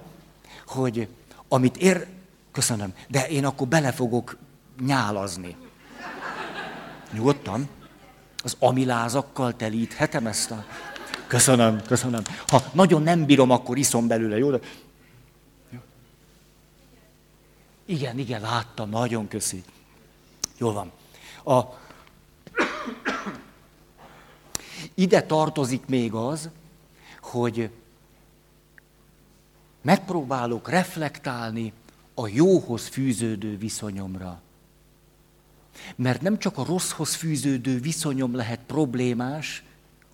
hogy 0.66 1.08
amit 1.48 1.76
ér, 1.76 2.06
köszönöm, 2.52 2.94
de 3.08 3.28
én 3.28 3.44
akkor 3.44 3.68
bele 3.68 3.92
fogok 3.92 4.36
nyálazni. 4.80 5.56
Nyugodtan. 7.12 7.68
Az 8.42 8.56
amilázakkal 8.58 9.56
telíthetem 9.56 10.26
ezt 10.26 10.50
a... 10.50 10.64
Köszönöm, 11.26 11.82
köszönöm. 11.86 12.22
Ha 12.46 12.62
nagyon 12.72 13.02
nem 13.02 13.24
bírom, 13.24 13.50
akkor 13.50 13.78
iszom 13.78 14.06
belőle, 14.06 14.36
jó? 14.36 14.50
De... 14.50 14.60
Igen, 17.86 18.18
igen, 18.18 18.40
láttam, 18.40 18.90
nagyon 18.90 19.28
köszi. 19.28 19.62
Jól 20.58 20.72
van. 20.72 20.92
A... 21.54 21.74
Ide 24.94 25.22
tartozik 25.22 25.86
még 25.86 26.12
az, 26.12 26.50
hogy 27.20 27.70
megpróbálok 29.82 30.68
reflektálni 30.68 31.72
a 32.14 32.28
jóhoz 32.28 32.86
fűződő 32.86 33.58
viszonyomra. 33.58 34.40
Mert 35.96 36.20
nem 36.20 36.38
csak 36.38 36.58
a 36.58 36.64
rosszhoz 36.64 37.14
fűződő 37.14 37.80
viszonyom 37.80 38.34
lehet 38.34 38.60
problémás, 38.66 39.64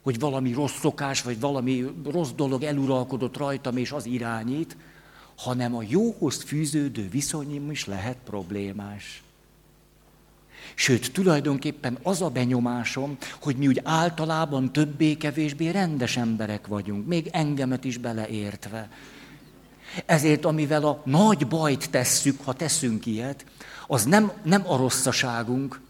hogy 0.02 0.18
valami 0.18 0.52
rossz 0.52 0.78
szokás, 0.78 1.22
vagy 1.22 1.40
valami 1.40 1.94
rossz 2.04 2.30
dolog 2.30 2.62
eluralkodott 2.62 3.36
rajtam, 3.36 3.76
és 3.76 3.92
az 3.92 4.06
irányít, 4.06 4.76
hanem 5.42 5.74
a 5.74 5.82
jóhoz 5.86 6.42
fűződő 6.42 7.08
viszonyom 7.08 7.70
is 7.70 7.86
lehet 7.86 8.16
problémás. 8.24 9.22
Sőt, 10.74 11.12
tulajdonképpen 11.12 11.98
az 12.02 12.22
a 12.22 12.28
benyomásom, 12.30 13.16
hogy 13.40 13.56
mi 13.56 13.66
úgy 13.66 13.80
általában 13.84 14.72
többé-kevésbé 14.72 15.68
rendes 15.68 16.16
emberek 16.16 16.66
vagyunk, 16.66 17.06
még 17.06 17.28
engemet 17.32 17.84
is 17.84 17.98
beleértve. 17.98 18.88
Ezért, 20.06 20.44
amivel 20.44 20.84
a 20.84 21.02
nagy 21.04 21.46
bajt 21.46 21.90
tesszük, 21.90 22.40
ha 22.44 22.52
teszünk 22.52 23.06
ilyet, 23.06 23.44
az 23.86 24.04
nem, 24.04 24.32
nem 24.42 24.70
a 24.70 24.76
rosszaságunk, 24.76 25.80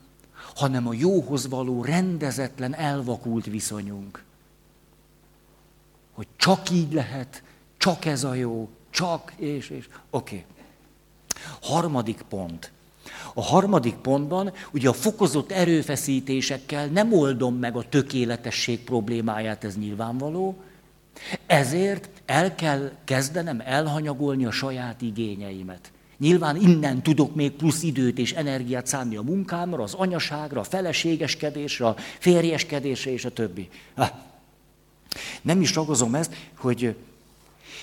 hanem 0.54 0.88
a 0.88 0.92
jóhoz 0.92 1.48
való 1.48 1.84
rendezetlen, 1.84 2.74
elvakult 2.74 3.44
viszonyunk. 3.44 4.22
Hogy 6.12 6.26
csak 6.36 6.70
így 6.70 6.92
lehet, 6.92 7.42
csak 7.76 8.04
ez 8.04 8.24
a 8.24 8.34
jó, 8.34 8.70
csak, 8.92 9.32
és, 9.36 9.70
és. 9.70 9.88
Oké. 10.10 10.34
Okay. 10.34 10.44
Harmadik 11.60 12.22
pont. 12.28 12.70
A 13.34 13.42
harmadik 13.42 13.94
pontban 13.94 14.52
ugye 14.72 14.88
a 14.88 14.92
fokozott 14.92 15.52
erőfeszítésekkel 15.52 16.86
nem 16.86 17.12
oldom 17.12 17.54
meg 17.54 17.76
a 17.76 17.88
tökéletesség 17.88 18.84
problémáját, 18.84 19.64
ez 19.64 19.76
nyilvánvaló, 19.76 20.62
ezért 21.46 22.08
el 22.26 22.54
kell 22.54 22.90
kezdenem 23.04 23.62
elhanyagolni 23.64 24.44
a 24.44 24.50
saját 24.50 25.02
igényeimet. 25.02 25.92
Nyilván 26.18 26.56
innen 26.56 27.02
tudok 27.02 27.34
még 27.34 27.52
plusz 27.52 27.82
időt 27.82 28.18
és 28.18 28.32
energiát 28.32 28.86
szánni 28.86 29.16
a 29.16 29.22
munkámra, 29.22 29.82
az 29.82 29.94
anyaságra, 29.94 30.60
a 30.60 30.64
feleségeskedésre, 30.64 31.86
a 31.86 31.96
férjeskedésre 32.18 33.10
és 33.10 33.24
a 33.24 33.30
többi. 33.30 33.68
Nem 35.42 35.60
is 35.60 35.74
ragozom 35.74 36.14
ezt, 36.14 36.34
hogy 36.56 36.96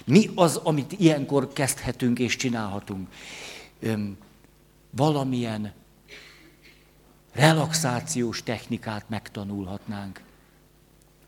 mi 0.10 0.30
az, 0.36 0.56
amit 0.56 0.92
ilyenkor 0.98 1.54
kezdhetünk 1.54 2.20
és 2.20 2.36
csinálhatunk 2.36 3.08
valamilyen 4.90 5.74
relaxációs 7.34 8.44
technikát 8.44 9.10
megtanulhatnánk. 9.10 10.22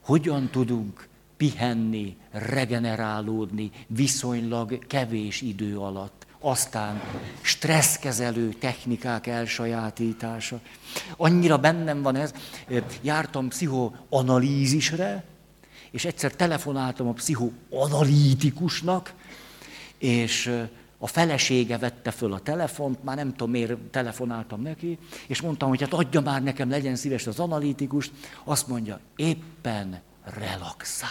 Hogyan 0.01 0.49
tudunk 0.49 1.07
pihenni, 1.37 2.17
regenerálódni 2.31 3.71
viszonylag 3.87 4.87
kevés 4.87 5.41
idő 5.41 5.77
alatt. 5.77 6.25
Aztán 6.39 7.01
stresszkezelő 7.41 8.49
technikák 8.49 9.27
elsajátítása. 9.27 10.59
Annyira 11.17 11.57
bennem 11.57 12.01
van 12.01 12.15
ez, 12.15 12.33
jártam 13.01 13.47
pszichoanalízisre, 13.47 15.23
és 15.91 16.05
egyszer 16.05 16.31
telefonáltam 16.31 17.07
a 17.07 17.13
pszichoanalítikusnak, 17.13 19.13
és 19.97 20.63
a 20.97 21.07
felesége 21.07 21.77
vette 21.77 22.11
föl 22.11 22.33
a 22.33 22.39
telefont, 22.39 23.03
már 23.03 23.15
nem 23.15 23.31
tudom 23.31 23.51
miért 23.51 23.77
telefonáltam 23.77 24.61
neki, 24.61 24.97
és 25.27 25.41
mondtam, 25.41 25.69
hogy 25.69 25.81
hát 25.81 25.93
adja 25.93 26.21
már 26.21 26.43
nekem, 26.43 26.69
legyen 26.69 26.95
szíves 26.95 27.27
az 27.27 27.39
analitikus. 27.39 28.11
Azt 28.43 28.67
mondja, 28.67 28.99
éppen 29.15 30.01
relaxál. 30.23 31.09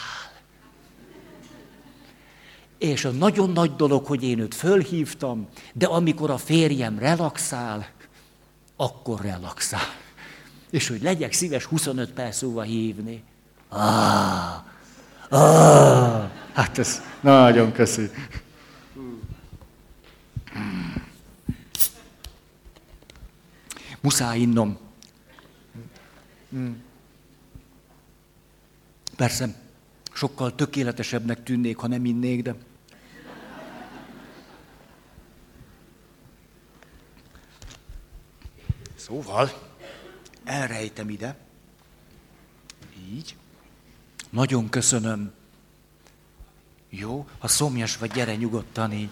És 2.79 3.05
a 3.05 3.11
nagyon 3.11 3.51
nagy 3.51 3.77
dolog, 3.77 4.07
hogy 4.07 4.23
én 4.23 4.39
őt 4.39 4.55
fölhívtam, 4.55 5.49
de 5.73 5.87
amikor 5.87 6.31
a 6.31 6.39
férjem 6.39 6.99
relaxál, 6.99 7.89
akkor 8.77 9.21
relaxál. 9.21 9.99
És 10.71 10.89
hogy 10.89 11.03
legyek 11.03 11.33
szíves 11.33 11.65
25 11.65 12.13
perc 12.13 12.43
múlva 12.43 12.63
hívni. 12.63 13.23
Ah, 13.69 14.70
ah, 15.31 16.31
hát 16.53 16.79
ez 16.79 17.03
nagyon 17.21 17.73
köszi. 17.73 18.11
Muszáj 24.01 24.39
innom. 24.39 24.79
Persze, 29.17 29.55
sokkal 30.13 30.55
tökéletesebbnek 30.55 31.43
tűnnék, 31.43 31.77
ha 31.77 31.87
nem 31.87 32.05
innék, 32.05 32.43
de... 32.43 32.55
Szóval, 38.97 39.51
elrejtem 40.45 41.09
ide. 41.09 41.37
Így. 43.11 43.37
Nagyon 44.31 44.69
köszönöm. 44.69 45.33
Jó, 46.89 47.27
ha 47.39 47.49
szomjas 47.49 47.97
vagy, 47.97 48.11
gyere 48.11 48.37
nyugodtan 48.37 48.93
így. 48.93 49.11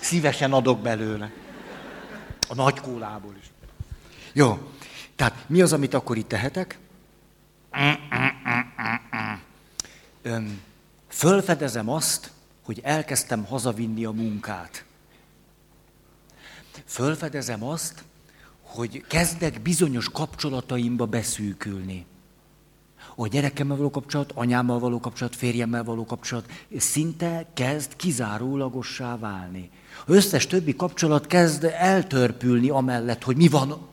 Szívesen 0.00 0.52
adok 0.52 0.80
belőle. 0.80 1.32
A 2.48 2.54
nagy 2.54 2.80
kólából 2.80 3.34
is. 3.40 3.50
Jó, 4.32 4.72
tehát 5.16 5.48
mi 5.48 5.60
az, 5.60 5.72
amit 5.72 5.94
akkor 5.94 6.16
itt 6.16 6.28
tehetek? 6.28 6.78
Öm, 10.22 10.60
fölfedezem 11.08 11.88
azt, 11.88 12.32
hogy 12.62 12.80
elkezdtem 12.82 13.44
hazavinni 13.44 14.04
a 14.04 14.10
munkát. 14.10 14.84
Fölfedezem 16.84 17.64
azt, 17.64 18.04
hogy 18.62 19.04
kezdek 19.08 19.60
bizonyos 19.60 20.08
kapcsolataimba 20.08 21.06
beszűkülni. 21.06 22.06
A 23.14 23.26
gyerekemmel 23.26 23.76
való 23.76 23.90
kapcsolat, 23.90 24.32
anyámmal 24.34 24.78
való 24.78 25.00
kapcsolat, 25.00 25.36
férjemmel 25.36 25.84
való 25.84 26.04
kapcsolat 26.04 26.44
szinte 26.76 27.46
kezd 27.54 27.96
kizárólagossá 27.96 29.18
válni. 29.18 29.70
Az 30.06 30.14
összes 30.14 30.46
többi 30.46 30.76
kapcsolat 30.76 31.26
kezd 31.26 31.64
eltörpülni 31.64 32.68
amellett, 32.68 33.22
hogy 33.22 33.36
mi 33.36 33.48
van 33.48 33.88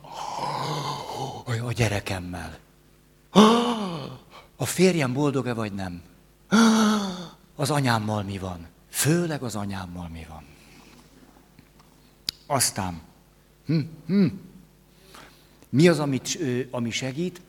a 1.65 1.71
gyerekemmel. 1.71 2.57
A 4.55 4.65
férjem 4.65 5.13
boldog-e 5.13 5.53
vagy 5.53 5.73
nem? 5.73 6.01
Az 7.55 7.69
anyámmal 7.71 8.23
mi 8.23 8.37
van? 8.37 8.67
Főleg 8.89 9.43
az 9.43 9.55
anyámmal 9.55 10.09
mi 10.09 10.25
van? 10.29 10.43
Aztán, 12.45 13.01
hm, 13.65 13.79
hm. 14.05 14.25
mi 15.69 15.87
az, 15.87 15.99
amit, 15.99 16.39
ami 16.71 16.91
segít? 16.91 17.41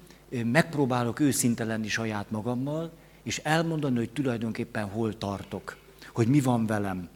Megpróbálok 0.44 1.20
őszinte 1.20 1.64
lenni 1.64 1.88
saját 1.88 2.30
magammal, 2.30 2.92
és 3.22 3.38
elmondani, 3.38 3.96
hogy 3.96 4.10
tulajdonképpen 4.10 4.84
hol 4.84 5.18
tartok, 5.18 5.76
hogy 6.12 6.28
mi 6.28 6.40
van 6.40 6.66
velem. 6.66 7.08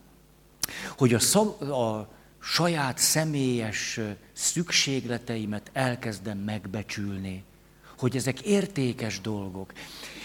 Hogy 0.96 1.14
a, 1.14 1.18
szab, 1.18 1.62
a 1.62 2.08
saját 2.38 2.98
személyes 2.98 4.00
szükségleteimet 4.32 5.70
elkezdem 5.72 6.38
megbecsülni, 6.38 7.44
hogy 7.98 8.16
ezek 8.16 8.40
értékes 8.40 9.20
dolgok. 9.20 9.72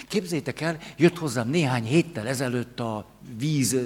Képzétek 0.08 0.62
el, 0.62 0.78
jött 0.98 1.18
hozzám 1.18 1.50
néhány 1.50 1.84
héttel 1.84 2.28
ezelőtt 2.28 2.80
a 2.80 3.06
víz, 3.38 3.78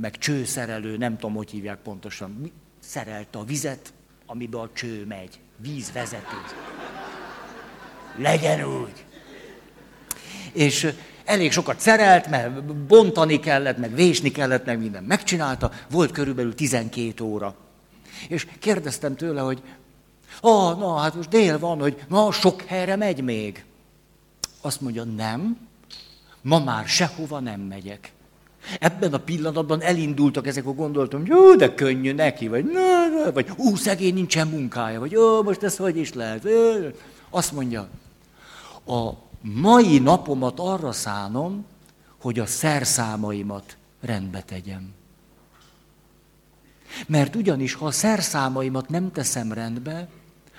meg 0.00 0.18
csőszerelő, 0.18 0.96
nem 0.96 1.18
tudom, 1.18 1.34
hogy 1.34 1.50
hívják 1.50 1.78
pontosan, 1.78 2.52
szerelte 2.80 3.38
a 3.38 3.44
vizet, 3.44 3.92
amiben 4.26 4.60
a 4.60 4.70
cső 4.72 5.06
megy. 5.06 5.40
Vízvezető. 5.56 6.36
Legyen 8.16 8.64
úgy. 8.64 9.04
És 10.52 10.92
elég 11.24 11.52
sokat 11.52 11.80
szerelt, 11.80 12.30
mert 12.30 12.64
bontani 12.64 13.40
kellett, 13.40 13.78
meg 13.78 13.94
vésni 13.94 14.30
kellett, 14.30 14.64
meg 14.64 14.78
minden 14.78 15.04
megcsinálta. 15.04 15.70
Volt 15.90 16.10
körülbelül 16.10 16.54
12 16.54 17.24
óra. 17.24 17.54
És 18.28 18.46
kérdeztem 18.58 19.16
tőle, 19.16 19.40
hogy 19.40 19.62
ah, 20.40 20.78
na, 20.78 20.96
hát 20.96 21.14
most 21.14 21.28
dél 21.28 21.58
van, 21.58 21.80
hogy 21.80 22.04
na, 22.08 22.32
sok 22.32 22.62
helyre 22.62 22.96
megy 22.96 23.22
még. 23.22 23.64
Azt 24.60 24.80
mondja, 24.80 25.04
nem, 25.04 25.68
ma 26.42 26.64
már 26.64 26.86
sehova 26.86 27.40
nem 27.40 27.60
megyek. 27.60 28.12
Ebben 28.80 29.12
a 29.12 29.18
pillanatban 29.18 29.82
elindultak 29.82 30.46
ezek 30.46 30.66
a 30.66 30.72
gondolatom, 30.72 31.26
jó, 31.26 31.54
de 31.54 31.74
könnyű 31.74 32.12
neki, 32.12 32.48
vagy 32.48 32.64
na, 32.64 33.08
na, 33.08 33.32
vagy 33.32 33.50
ú, 33.56 33.76
szegény 33.76 34.14
nincsen 34.14 34.48
munkája, 34.48 35.00
vagy 35.00 35.16
ó, 35.16 35.42
most 35.42 35.62
ez 35.62 35.76
hogy 35.76 35.96
is 35.96 36.12
lehet. 36.12 36.48
Azt 37.30 37.52
mondja, 37.52 37.88
a 38.86 39.10
mai 39.40 39.98
napomat 39.98 40.60
arra 40.60 40.92
szánom, 40.92 41.64
hogy 42.20 42.38
a 42.38 42.46
szerszámaimat 42.46 43.76
rendbe 44.00 44.42
tegyem. 44.42 44.92
Mert 47.06 47.36
ugyanis, 47.36 47.74
ha 47.74 47.86
a 47.86 47.90
szerszámaimat 47.90 48.88
nem 48.88 49.12
teszem 49.12 49.52
rendbe, 49.52 50.08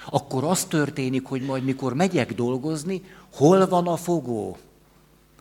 akkor 0.10 0.44
az 0.44 0.64
történik, 0.64 1.26
hogy 1.26 1.42
majd 1.42 1.64
mikor 1.64 1.94
megyek 1.94 2.34
dolgozni, 2.34 3.04
hol 3.34 3.68
van 3.68 3.88
a 3.88 3.96
fogó? 3.96 4.58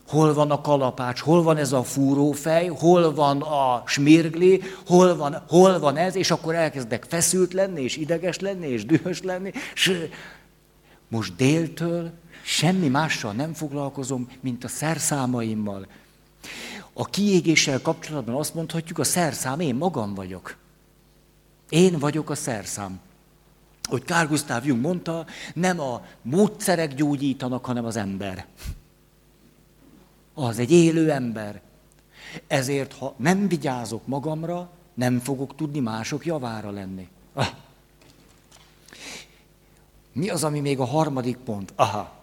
Hol 0.09 0.35
van 0.35 0.51
a 0.51 0.61
kalapács, 0.61 1.21
hol 1.21 1.43
van 1.43 1.57
ez 1.57 1.73
a 1.73 1.83
fúrófej, 1.83 2.67
hol 2.67 3.15
van 3.15 3.41
a 3.41 3.83
smirgli, 3.87 4.63
hol 4.87 5.17
van, 5.17 5.43
hol 5.49 5.79
van 5.79 5.97
ez, 5.97 6.15
és 6.15 6.31
akkor 6.31 6.55
elkezdek 6.55 7.05
feszült 7.09 7.53
lenni, 7.53 7.83
és 7.83 7.97
ideges 7.97 8.39
lenni, 8.39 8.67
és 8.67 8.87
dühös 8.87 9.23
lenni. 9.23 9.53
És 9.75 10.09
most 11.09 11.37
déltől 11.37 12.11
semmi 12.43 12.89
mással 12.89 13.33
nem 13.33 13.53
foglalkozom, 13.53 14.29
mint 14.41 14.65
a 14.65 14.69
szerszámaimmal. 14.69 15.87
A 16.93 17.05
kiégéssel 17.05 17.81
kapcsolatban 17.83 18.35
azt 18.35 18.55
mondhatjuk, 18.55 18.99
a 18.99 19.05
szerszám 19.05 19.61
én 19.61 19.75
magam 19.75 20.15
vagyok. 20.15 20.57
Én 21.69 21.99
vagyok 21.99 22.31
a 22.31 22.35
szerszám. 22.35 23.01
Hogy 23.89 24.05
Kár 24.05 24.29
Gustav 24.29 24.67
Jung 24.67 24.81
mondta, 24.81 25.27
nem 25.55 25.81
a 25.81 26.05
módszerek 26.23 26.95
gyógyítanak, 26.95 27.65
hanem 27.65 27.85
az 27.85 27.97
ember. 27.97 28.47
Az 30.35 30.59
egy 30.59 30.71
élő 30.71 31.11
ember. 31.11 31.61
Ezért, 32.47 32.93
ha 32.93 33.15
nem 33.17 33.49
vigyázok 33.49 34.07
magamra, 34.07 34.71
nem 34.95 35.19
fogok 35.19 35.57
tudni 35.57 35.81
mások 35.81 36.27
javára 36.27 36.71
lenni. 36.71 37.09
Ah. 37.33 37.47
Mi 40.13 40.29
az, 40.29 40.45
ami 40.45 40.61
még 40.61 40.79
a 40.79 40.85
harmadik 40.85 41.37
pont? 41.37 41.73
Aha. 41.77 42.22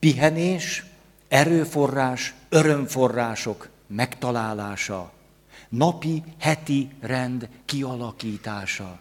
Pihenés, 0.00 0.84
erőforrás, 1.28 2.34
örömforrások 2.48 3.68
megtalálása, 3.86 5.12
napi, 5.68 6.22
heti 6.38 6.90
rend 7.00 7.48
kialakítása. 7.64 9.00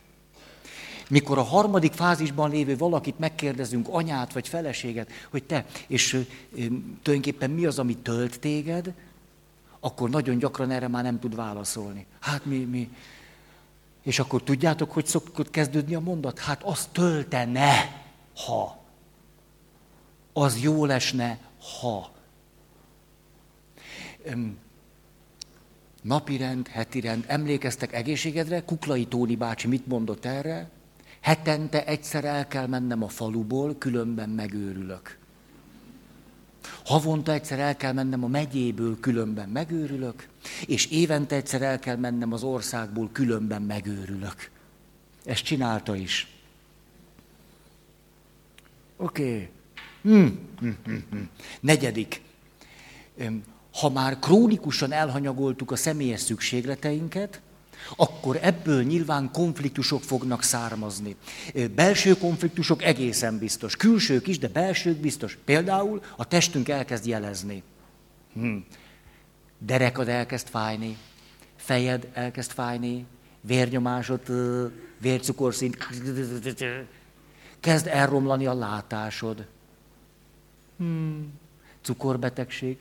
Mikor 1.09 1.37
a 1.37 1.43
harmadik 1.43 1.93
fázisban 1.93 2.49
lévő 2.49 2.77
valakit 2.77 3.19
megkérdezünk, 3.19 3.87
anyát 3.89 4.33
vagy 4.33 4.47
feleséget, 4.47 5.11
hogy 5.29 5.43
te, 5.43 5.65
és 5.87 6.25
tulajdonképpen 7.01 7.49
mi 7.49 7.65
az, 7.65 7.79
ami 7.79 7.97
tölt 7.97 8.39
téged, 8.39 8.93
akkor 9.79 10.09
nagyon 10.09 10.37
gyakran 10.37 10.71
erre 10.71 10.87
már 10.87 11.03
nem 11.03 11.19
tud 11.19 11.35
válaszolni. 11.35 12.05
Hát 12.19 12.45
mi, 12.45 12.57
mi. 12.57 12.89
És 14.03 14.19
akkor 14.19 14.43
tudjátok, 14.43 14.91
hogy 14.91 15.05
szokott 15.05 15.49
kezdődni 15.49 15.95
a 15.95 15.99
mondat? 15.99 16.39
Hát 16.39 16.63
az 16.63 16.87
töltene, 16.91 18.03
ha. 18.45 18.78
Az 20.39 20.61
jó 20.61 20.85
lesne, 20.85 21.39
ha. 21.79 22.11
Napirend, 26.01 26.67
hetirend, 26.67 27.23
emlékeztek 27.27 27.93
egészségedre? 27.93 28.63
Kuklai 28.63 29.05
Tóni 29.05 29.35
bácsi 29.35 29.67
mit 29.67 29.87
mondott 29.87 30.25
erre? 30.25 30.69
Hetente 31.19 31.85
egyszer 31.85 32.25
el 32.25 32.47
kell 32.47 32.67
mennem 32.67 33.03
a 33.03 33.07
faluból, 33.07 33.77
különben 33.77 34.29
megőrülök. 34.29 35.17
Havonta 36.85 37.31
egyszer 37.31 37.59
el 37.59 37.77
kell 37.77 37.93
mennem 37.93 38.23
a 38.23 38.27
megyéből, 38.27 38.99
különben 38.99 39.49
megőrülök, 39.49 40.27
és 40.65 40.85
évente 40.85 41.35
egyszer 41.35 41.61
el 41.61 41.79
kell 41.79 41.95
mennem 41.95 42.33
az 42.33 42.43
országból, 42.43 43.09
különben 43.11 43.61
megőrülök. 43.61 44.51
Ezt 45.25 45.43
csinálta 45.43 45.95
is. 45.95 46.27
Oké. 48.97 49.33
Okay. 49.33 49.49
Hmm. 50.01 50.39
Hmm, 50.59 50.77
hmm, 50.85 51.03
hmm. 51.09 51.29
Negyedik. 51.59 52.21
Ha 53.73 53.89
már 53.89 54.19
krónikusan 54.19 54.91
elhanyagoltuk 54.91 55.71
a 55.71 55.75
személyes 55.75 56.19
szükségleteinket, 56.19 57.41
akkor 57.95 58.39
ebből 58.41 58.83
nyilván 58.83 59.31
konfliktusok 59.31 60.03
fognak 60.03 60.43
származni. 60.43 61.15
Belső 61.75 62.13
konfliktusok 62.17 62.83
egészen 62.83 63.37
biztos, 63.37 63.75
külsők 63.75 64.27
is, 64.27 64.37
de 64.37 64.47
belsők 64.47 64.97
biztos. 64.97 65.37
Például 65.45 66.01
a 66.17 66.27
testünk 66.27 66.69
elkezd 66.69 67.05
jelezni. 67.05 67.63
Hm. 68.33 68.55
Derekad 69.57 70.07
elkezd 70.07 70.47
fájni, 70.47 70.97
fejed 71.55 72.07
elkezd 72.13 72.51
fájni, 72.51 73.05
vérnyomásod, 73.41 74.21
vércukorszint, 74.97 75.77
kezd 77.59 77.87
elromlani 77.87 78.45
a 78.45 78.53
látásod. 78.53 79.47
Hmm. 80.79 81.33
Cukorbetegség. 81.81 82.77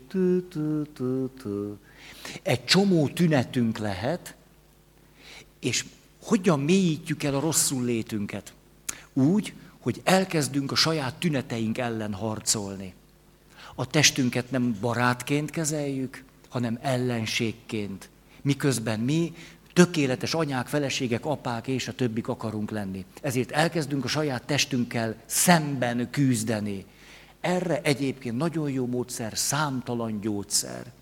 Egy 2.42 2.64
csomó 2.64 3.08
tünetünk 3.08 3.78
lehet, 3.78 4.34
és 5.60 5.84
hogyan 6.22 6.60
mélyítjük 6.60 7.22
el 7.22 7.34
a 7.34 7.40
rosszul 7.40 7.84
létünket? 7.84 8.52
Úgy, 9.12 9.52
hogy 9.78 10.00
elkezdünk 10.04 10.72
a 10.72 10.74
saját 10.74 11.14
tüneteink 11.14 11.78
ellen 11.78 12.14
harcolni. 12.14 12.94
A 13.74 13.86
testünket 13.86 14.50
nem 14.50 14.76
barátként 14.80 15.50
kezeljük, 15.50 16.24
hanem 16.48 16.78
ellenségként. 16.82 18.08
Miközben 18.42 19.00
mi 19.00 19.34
tökéletes 19.72 20.34
anyák, 20.34 20.66
feleségek, 20.66 21.26
apák 21.26 21.66
és 21.66 21.88
a 21.88 21.92
többik 21.92 22.28
akarunk 22.28 22.70
lenni. 22.70 23.04
Ezért 23.22 23.50
elkezdünk 23.50 24.04
a 24.04 24.08
saját 24.08 24.42
testünkkel 24.42 25.16
szemben 25.26 26.10
küzdeni. 26.10 26.84
Erre 27.48 27.80
egyébként 27.82 28.36
nagyon 28.36 28.70
jó 28.70 28.86
módszer, 28.86 29.36
számtalan 29.36 30.20
gyógyszer. 30.20 30.92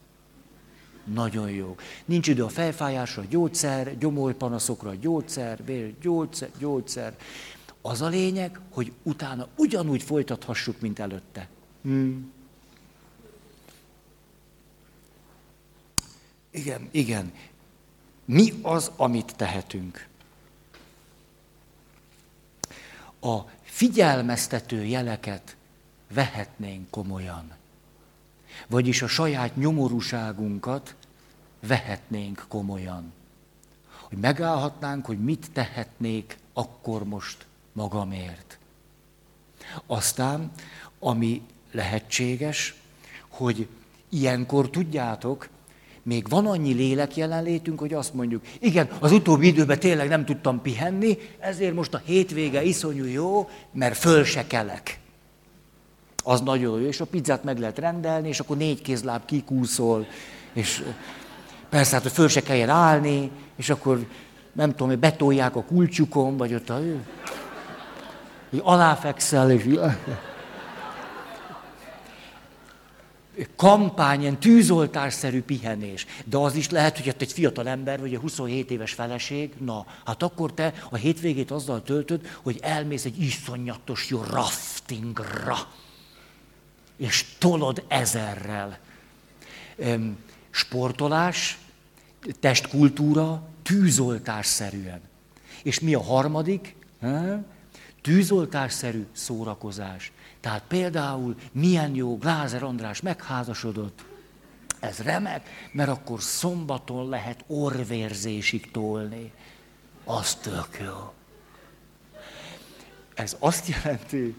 Nagyon 1.05 1.51
jó. 1.51 1.77
Nincs 2.05 2.29
idő 2.29 2.45
a 2.45 2.49
fejfájásra, 2.49 3.25
gyógyszer, 3.29 3.99
gyomorpanaszokra, 3.99 4.95
gyógyszer, 4.95 5.65
vér, 5.65 5.95
gyógyszer, 6.01 6.51
gyógyszer. 6.59 7.17
Az 7.81 8.03
a 8.03 8.07
lényeg, 8.07 8.61
hogy 8.71 8.93
utána 9.03 9.49
ugyanúgy 9.57 10.03
folytathassuk, 10.03 10.81
mint 10.81 10.99
előtte. 10.99 11.49
Hmm. 11.83 12.33
Igen, 16.51 16.89
igen. 16.91 17.33
Mi 18.25 18.53
az, 18.63 18.91
amit 18.97 19.37
tehetünk? 19.37 20.07
A 23.21 23.39
figyelmeztető 23.63 24.85
jeleket 24.85 25.57
vehetnénk 26.15 26.91
komolyan. 26.91 27.53
Vagyis 28.67 29.03
a 29.03 29.07
saját 29.07 29.57
nyomorúságunkat 29.57 30.95
vehetnénk 31.61 32.45
komolyan. 32.49 33.13
Hogy 34.01 34.19
megállhatnánk, 34.19 35.07
hogy 35.07 35.19
mit 35.19 35.47
tehetnék 35.53 36.39
akkor 36.53 37.05
most 37.05 37.47
magamért. 37.73 38.59
Aztán, 39.87 40.51
ami 40.99 41.43
lehetséges, 41.71 42.75
hogy 43.29 43.69
ilyenkor 44.09 44.71
tudjátok, 44.71 45.49
még 46.03 46.29
van 46.29 46.47
annyi 46.47 46.73
lélek 46.73 47.17
jelenlétünk, 47.17 47.79
hogy 47.79 47.95
azt 47.95 48.15
mondjuk, 48.15 48.45
igen, 48.59 48.89
az 48.99 49.13
utóbbi 49.13 49.47
időben 49.47 49.79
tényleg 49.79 50.09
nem 50.09 50.25
tudtam 50.25 50.63
pihenni, 50.63 51.19
ezért 51.39 51.75
most 51.75 51.95
a 51.95 52.03
hétvége 52.05 52.63
iszonyú 52.63 53.05
jó, 53.05 53.49
mert 53.73 53.97
föl 53.97 54.25
se 54.25 54.47
kelek. 54.47 54.99
Az 56.29 56.41
nagyon 56.41 56.81
jó, 56.81 56.87
és 56.87 57.01
a 57.01 57.05
pizzát 57.05 57.45
meg 57.45 57.59
lehet 57.59 57.79
rendelni, 57.79 58.29
és 58.29 58.41
akkor 58.41 58.57
négy 58.57 58.83
kézláb 58.83 59.25
kikúszol, 59.25 60.07
és 60.53 60.85
persze, 61.69 61.95
hát, 61.95 62.03
hogy 62.03 62.13
föl 62.13 62.29
se 62.29 62.43
kelljen 62.43 62.69
állni, 62.69 63.31
és 63.57 63.71
akkor 63.71 64.07
nem 64.53 64.71
tudom, 64.71 64.89
hogy 64.89 64.99
betolják 64.99 65.57
a 65.57 65.63
kulcsukon, 65.63 66.37
vagy 66.37 66.55
ott 66.55 66.71
a... 66.71 66.81
Hogy 68.51 68.61
aláfekszel, 68.63 69.51
és 69.51 69.65
kampány, 73.57 74.21
ilyen 74.21 74.39
tűzoltásszerű 74.39 75.43
pihenés. 75.43 76.07
De 76.25 76.37
az 76.37 76.55
is 76.55 76.71
lehet, 76.71 76.99
hogy 76.99 77.15
egy 77.19 77.33
fiatal 77.33 77.69
ember, 77.69 78.01
vagy 78.01 78.15
egy 78.15 78.21
27 78.21 78.71
éves 78.71 78.93
feleség, 78.93 79.53
na, 79.59 79.87
hát 80.05 80.23
akkor 80.23 80.55
te 80.55 80.73
a 80.91 80.97
hétvégét 80.97 81.51
azzal 81.51 81.83
töltöd, 81.83 82.27
hogy 82.43 82.59
elmész 82.63 83.05
egy 83.05 83.21
iszonyatos 83.21 84.11
jó 84.11 84.23
raftingra, 84.31 85.57
és 86.97 87.25
tolod 87.39 87.85
ezerrel. 87.89 88.79
Sportolás, 90.51 91.59
testkultúra, 92.41 93.49
tűzoltásszerűen. 93.63 95.01
És 95.63 95.81
mi 95.81 95.95
a 95.95 96.03
harmadik? 96.03 96.77
Tűzoltásszerű 98.03 99.07
szórakozás. 99.13 100.13
Tehát 100.41 100.63
például 100.69 101.37
milyen 101.53 101.95
jó, 101.95 102.19
Glázer 102.19 102.63
András 102.63 103.01
megházasodott, 103.01 104.05
ez 104.81 104.99
remek, 104.99 105.49
mert 105.73 105.89
akkor 105.89 106.23
szombaton 106.23 107.09
lehet 107.09 107.45
orvérzésig 107.47 108.71
tolni. 108.71 109.33
Az 110.05 110.35
tök 110.35 110.79
jó. 110.85 111.13
Ez 113.15 113.37
azt 113.39 113.69
jelenti, 113.69 114.35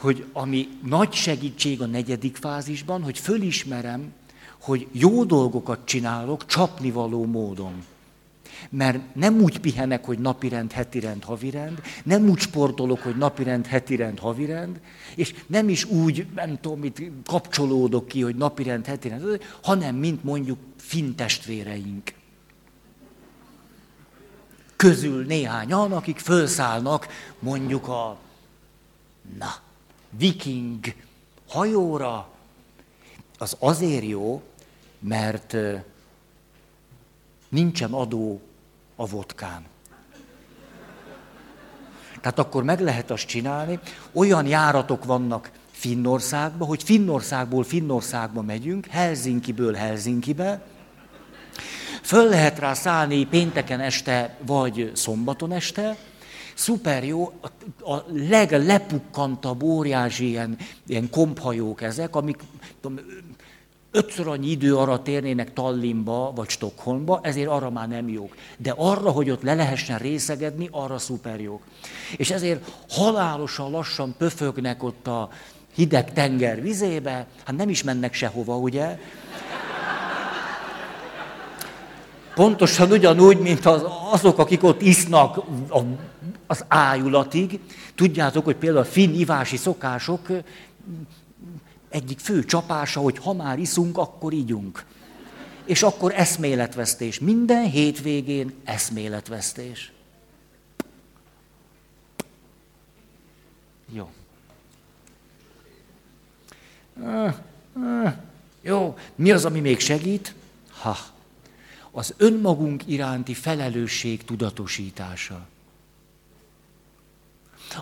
hogy 0.00 0.24
ami 0.32 0.68
nagy 0.84 1.12
segítség 1.12 1.80
a 1.80 1.86
negyedik 1.86 2.36
fázisban, 2.36 3.02
hogy 3.02 3.18
fölismerem, 3.18 4.12
hogy 4.60 4.86
jó 4.92 5.24
dolgokat 5.24 5.84
csinálok 5.84 6.46
csapnivaló 6.46 7.24
módon. 7.24 7.84
Mert 8.70 9.14
nem 9.14 9.40
úgy 9.40 9.58
pihenek, 9.58 10.04
hogy 10.04 10.18
napirend, 10.18 10.72
hetirend, 10.72 11.24
havirend, 11.24 11.80
nem 12.04 12.28
úgy 12.28 12.38
sportolok, 12.38 13.00
hogy 13.00 13.16
napirend, 13.16 13.66
hetirend, 13.66 14.18
havirend, 14.18 14.80
és 15.14 15.34
nem 15.46 15.68
is 15.68 15.84
úgy, 15.84 16.26
nem 16.34 16.60
tudom, 16.60 16.80
mit 16.80 17.02
kapcsolódok 17.24 18.08
ki, 18.08 18.20
hogy 18.22 18.36
napirend, 18.36 18.86
hetirend, 18.86 19.42
hanem 19.62 19.94
mint 19.94 20.24
mondjuk 20.24 20.58
fintestvéreink. 20.76 22.12
Közül 24.76 25.24
néhányan, 25.24 25.92
akik 25.92 26.18
felszállnak 26.18 27.06
mondjuk 27.38 27.88
a, 27.88 28.18
na, 29.38 29.54
viking 30.10 30.94
hajóra, 31.48 32.28
az 33.38 33.56
azért 33.58 34.04
jó, 34.04 34.42
mert 34.98 35.56
nincsen 37.48 37.92
adó 37.92 38.40
a 38.96 39.06
vodkán. 39.06 39.64
Tehát 42.20 42.38
akkor 42.38 42.62
meg 42.62 42.80
lehet 42.80 43.10
azt 43.10 43.26
csinálni, 43.26 43.78
olyan 44.12 44.46
járatok 44.46 45.04
vannak 45.04 45.50
Finnországban, 45.70 46.68
hogy 46.68 46.82
Finnországból 46.82 47.64
Finnországba 47.64 48.42
megyünk, 48.42 48.86
Helsinkiből 48.86 49.74
Helsinkibe, 49.74 50.62
föl 52.02 52.28
lehet 52.28 52.58
rá 52.58 52.74
szállni 52.74 53.26
pénteken 53.26 53.80
este, 53.80 54.36
vagy 54.46 54.90
szombaton 54.94 55.52
este, 55.52 55.96
szuper 56.60 57.04
jó, 57.04 57.32
a 57.80 57.96
leglepukkantabb 58.12 59.62
óriási 59.62 60.28
ilyen, 60.28 60.56
ilyen 60.86 61.10
komphajók 61.10 61.82
ezek, 61.82 62.16
amik 62.16 62.42
tudom, 62.80 62.98
ötször 63.90 64.28
annyi 64.28 64.50
idő 64.50 64.76
arra 64.76 65.02
térnének 65.02 65.52
Tallinnba 65.52 66.32
vagy 66.34 66.48
Stockholmba, 66.48 67.20
ezért 67.22 67.48
arra 67.48 67.70
már 67.70 67.88
nem 67.88 68.08
jók. 68.08 68.34
De 68.56 68.74
arra, 68.76 69.10
hogy 69.10 69.30
ott 69.30 69.42
le 69.42 69.54
lehessen 69.54 69.98
részegedni, 69.98 70.68
arra 70.72 70.98
szuper 70.98 71.40
jók. 71.40 71.62
És 72.16 72.30
ezért 72.30 72.70
halálosan 72.88 73.70
lassan 73.70 74.14
pöfögnek 74.18 74.82
ott 74.82 75.06
a 75.06 75.28
hideg 75.74 76.12
tenger 76.12 76.62
vizébe, 76.62 77.26
hát 77.44 77.56
nem 77.56 77.68
is 77.68 77.82
mennek 77.82 78.14
sehova, 78.14 78.56
ugye? 78.56 78.98
Pontosan 82.34 82.90
ugyanúgy, 82.90 83.38
mint 83.38 83.66
az, 83.66 83.84
azok, 84.10 84.38
akik 84.38 84.62
ott 84.62 84.82
isznak 84.82 85.36
a, 85.68 85.80
az 86.50 86.64
ájulatig. 86.68 87.60
Tudjátok, 87.94 88.44
hogy 88.44 88.56
például 88.56 88.82
a 88.82 88.88
finn 88.88 89.14
ivási 89.14 89.56
szokások 89.56 90.28
egyik 91.88 92.18
fő 92.18 92.44
csapása, 92.44 93.00
hogy 93.00 93.18
ha 93.18 93.32
már 93.32 93.58
iszunk, 93.58 93.98
akkor 93.98 94.32
ígyunk. 94.32 94.84
És 95.64 95.82
akkor 95.82 96.12
eszméletvesztés. 96.16 97.18
Minden 97.18 97.70
hétvégén 97.70 98.54
eszméletvesztés. 98.64 99.92
Jó. 103.92 104.10
Jó, 108.60 108.96
mi 109.14 109.30
az, 109.30 109.44
ami 109.44 109.60
még 109.60 109.80
segít? 109.80 110.34
Ha, 110.70 110.96
az 111.90 112.14
önmagunk 112.16 112.82
iránti 112.86 113.34
felelősség 113.34 114.24
tudatosítása. 114.24 115.48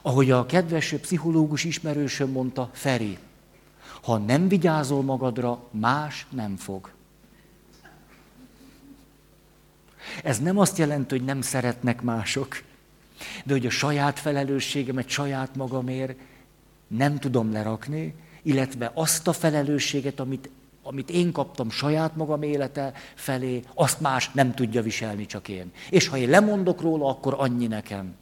Ahogy 0.02 0.30
a 0.30 0.46
kedves 0.46 0.94
pszichológus 1.00 1.64
ismerősöm 1.64 2.30
mondta, 2.30 2.70
Feri, 2.72 3.18
ha 4.02 4.18
nem 4.18 4.48
vigyázol 4.48 5.02
magadra, 5.02 5.68
más 5.70 6.26
nem 6.30 6.56
fog. 6.56 6.90
Ez 10.22 10.38
nem 10.38 10.58
azt 10.58 10.78
jelenti, 10.78 11.16
hogy 11.16 11.24
nem 11.26 11.40
szeretnek 11.40 12.02
mások, 12.02 12.62
de 13.44 13.52
hogy 13.52 13.66
a 13.66 13.70
saját 13.70 14.18
felelősségemet 14.18 15.08
saját 15.08 15.56
magamért 15.56 16.18
nem 16.86 17.18
tudom 17.18 17.52
lerakni, 17.52 18.14
illetve 18.42 18.90
azt 18.94 19.28
a 19.28 19.32
felelősséget, 19.32 20.20
amit, 20.20 20.50
amit 20.82 21.10
én 21.10 21.32
kaptam 21.32 21.70
saját 21.70 22.16
magam 22.16 22.42
élete 22.42 22.92
felé, 23.14 23.62
azt 23.74 24.00
más 24.00 24.30
nem 24.30 24.54
tudja 24.54 24.82
viselni, 24.82 25.26
csak 25.26 25.48
én. 25.48 25.72
És 25.90 26.08
ha 26.08 26.16
én 26.16 26.28
lemondok 26.28 26.80
róla, 26.80 27.08
akkor 27.08 27.34
annyi 27.38 27.66
nekem. 27.66 28.14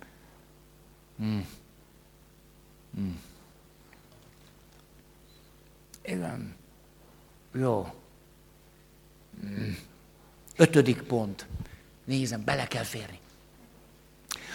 Hmm. 1.19 1.47
Hmm. 2.95 3.21
Igen. 6.05 6.55
Jó. 7.55 7.95
Hmm. 9.41 9.77
Ötödik 10.57 11.03
pont. 11.03 11.47
Nézem, 12.05 12.45
bele 12.45 12.67
kell 12.67 12.83
férni. 12.83 13.19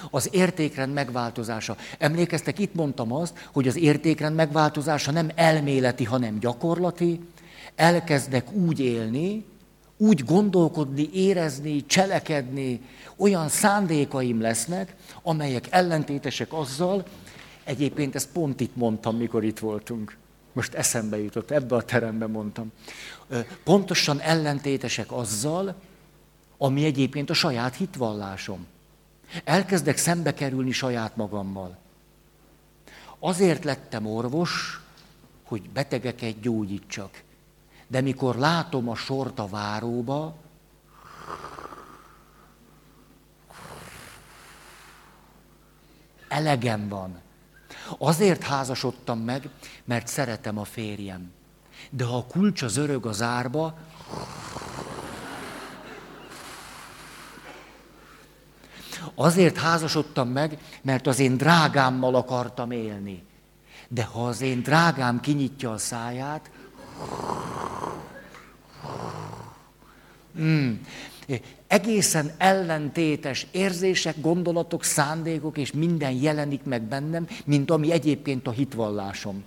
Az 0.10 0.30
értékrend 0.32 0.94
megváltozása. 0.94 1.78
Emlékeztek, 1.98 2.60
itt 2.60 2.74
mondtam 2.74 3.14
azt, 3.14 3.48
hogy 3.54 3.68
az 3.68 3.76
értékrend 3.76 4.36
megváltozása 4.36 5.12
nem 5.12 5.32
elméleti, 5.36 6.04
hanem 6.04 6.40
gyakorlati. 6.40 7.20
Elkezdek 7.76 8.52
úgy 8.52 8.80
élni, 8.80 9.46
úgy 9.98 10.24
gondolkodni, 10.24 11.10
érezni, 11.14 11.86
cselekedni, 11.86 12.82
olyan 13.16 13.50
szándékaim 13.50 14.42
lesznek, 14.42 14.96
amelyek 15.24 15.68
ellentétesek 15.70 16.54
azzal, 16.54 17.04
egyébként 17.72 18.16
ezt 18.16 18.30
pont 18.32 18.60
itt 18.60 18.76
mondtam, 18.76 19.18
mikor 19.18 19.44
itt 19.44 19.60
voltunk. 19.60 20.18
Most 20.54 20.74
eszembe 20.74 21.18
jutott, 21.18 21.52
ebbe 21.52 21.76
a 21.76 21.84
terembe 21.84 22.28
mondtam. 22.28 22.72
Pontosan 23.64 24.20
ellentétesek 24.20 25.12
azzal, 25.12 25.76
ami 26.58 26.86
egyébként 26.86 27.30
a 27.30 27.34
saját 27.34 27.76
hitvallásom. 27.76 28.68
Elkezdek 29.44 29.98
szembe 29.98 30.34
kerülni 30.34 30.72
saját 30.72 31.16
magammal. 31.16 31.78
Azért 33.20 33.64
lettem 33.64 34.06
orvos, 34.06 34.82
hogy 35.44 35.70
betegeket 35.70 36.40
gyógyítsak. 36.40 37.24
De 37.88 38.02
mikor 38.02 38.36
látom 38.36 38.90
a 38.90 38.96
sort 38.96 39.40
a 39.40 39.48
váróba, 39.48 40.36
elegem 46.28 46.88
van. 46.88 47.22
Azért 47.98 48.44
házasodtam 48.44 49.20
meg, 49.20 49.50
mert 49.86 50.08
szeretem 50.08 50.58
a 50.58 50.64
férjem. 50.64 51.32
De 51.90 52.06
ha 52.06 52.18
a 52.18 52.26
kulcs 52.26 52.62
az 52.62 52.78
örög 52.78 53.06
az 53.06 53.22
árba, 53.22 53.78
Azért 59.16 59.58
házasodtam 59.58 60.28
meg, 60.28 60.58
mert 60.82 61.08
az 61.08 61.20
én 61.20 61.38
drágámmal 61.38 62.16
akartam 62.16 62.72
élni. 62.72 63.24
De 63.88 64.04
ha 64.04 64.28
az 64.28 64.42
én 64.42 64.62
drágám 64.62 65.20
kinyitja 65.20 65.72
a 65.72 65.78
száját, 65.78 66.50
mm, 70.40 70.74
egészen 71.68 72.32
ellentétes 72.38 73.48
érzések, 73.52 74.22
gondolatok, 74.22 74.84
szándékok 74.84 75.58
és 75.58 75.72
minden 75.72 76.12
jelenik 76.12 76.64
meg 76.64 76.82
bennem, 76.82 77.28
mint 77.46 77.72
ami 77.72 77.92
egyébként 77.92 78.48
a 78.48 78.52
hitvallásom. 78.52 79.44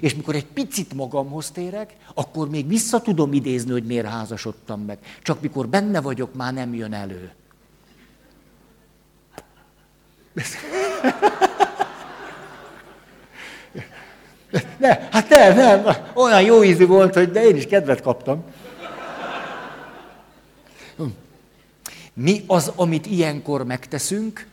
És 0.00 0.14
mikor 0.14 0.34
egy 0.34 0.46
picit 0.46 0.94
magamhoz 0.94 1.50
térek, 1.50 1.96
akkor 2.14 2.48
még 2.48 2.68
vissza 2.68 3.00
tudom 3.00 3.32
idézni, 3.32 3.70
hogy 3.70 3.84
miért 3.84 4.06
házasodtam 4.06 4.80
meg. 4.80 4.98
Csak 5.22 5.40
mikor 5.40 5.68
benne 5.68 6.00
vagyok, 6.00 6.34
már 6.34 6.52
nem 6.52 6.74
jön 6.74 6.92
elő. 6.92 7.30
Ne, 14.78 14.88
hát 15.10 15.28
nem, 15.28 15.54
nem, 15.56 15.96
olyan 16.14 16.42
jó 16.42 16.62
ízű 16.62 16.86
volt, 16.86 17.14
hogy 17.14 17.30
de 17.30 17.44
én 17.44 17.56
is 17.56 17.66
kedvet 17.66 18.02
kaptam. 18.02 18.44
Mi 22.14 22.44
az, 22.46 22.72
amit 22.76 23.06
ilyenkor 23.06 23.64
megteszünk, 23.64 24.46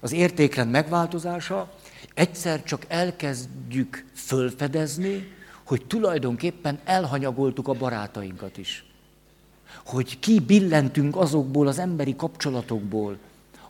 az 0.00 0.12
értékrend 0.12 0.70
megváltozása, 0.70 1.72
egyszer 2.14 2.62
csak 2.62 2.84
elkezdjük 2.88 4.04
fölfedezni, 4.14 5.32
hogy 5.64 5.86
tulajdonképpen 5.86 6.78
elhanyagoltuk 6.84 7.68
a 7.68 7.72
barátainkat 7.72 8.58
is. 8.58 8.84
Hogy 9.84 10.18
kibillentünk 10.18 11.16
azokból 11.16 11.66
az 11.66 11.78
emberi 11.78 12.16
kapcsolatokból, 12.16 13.18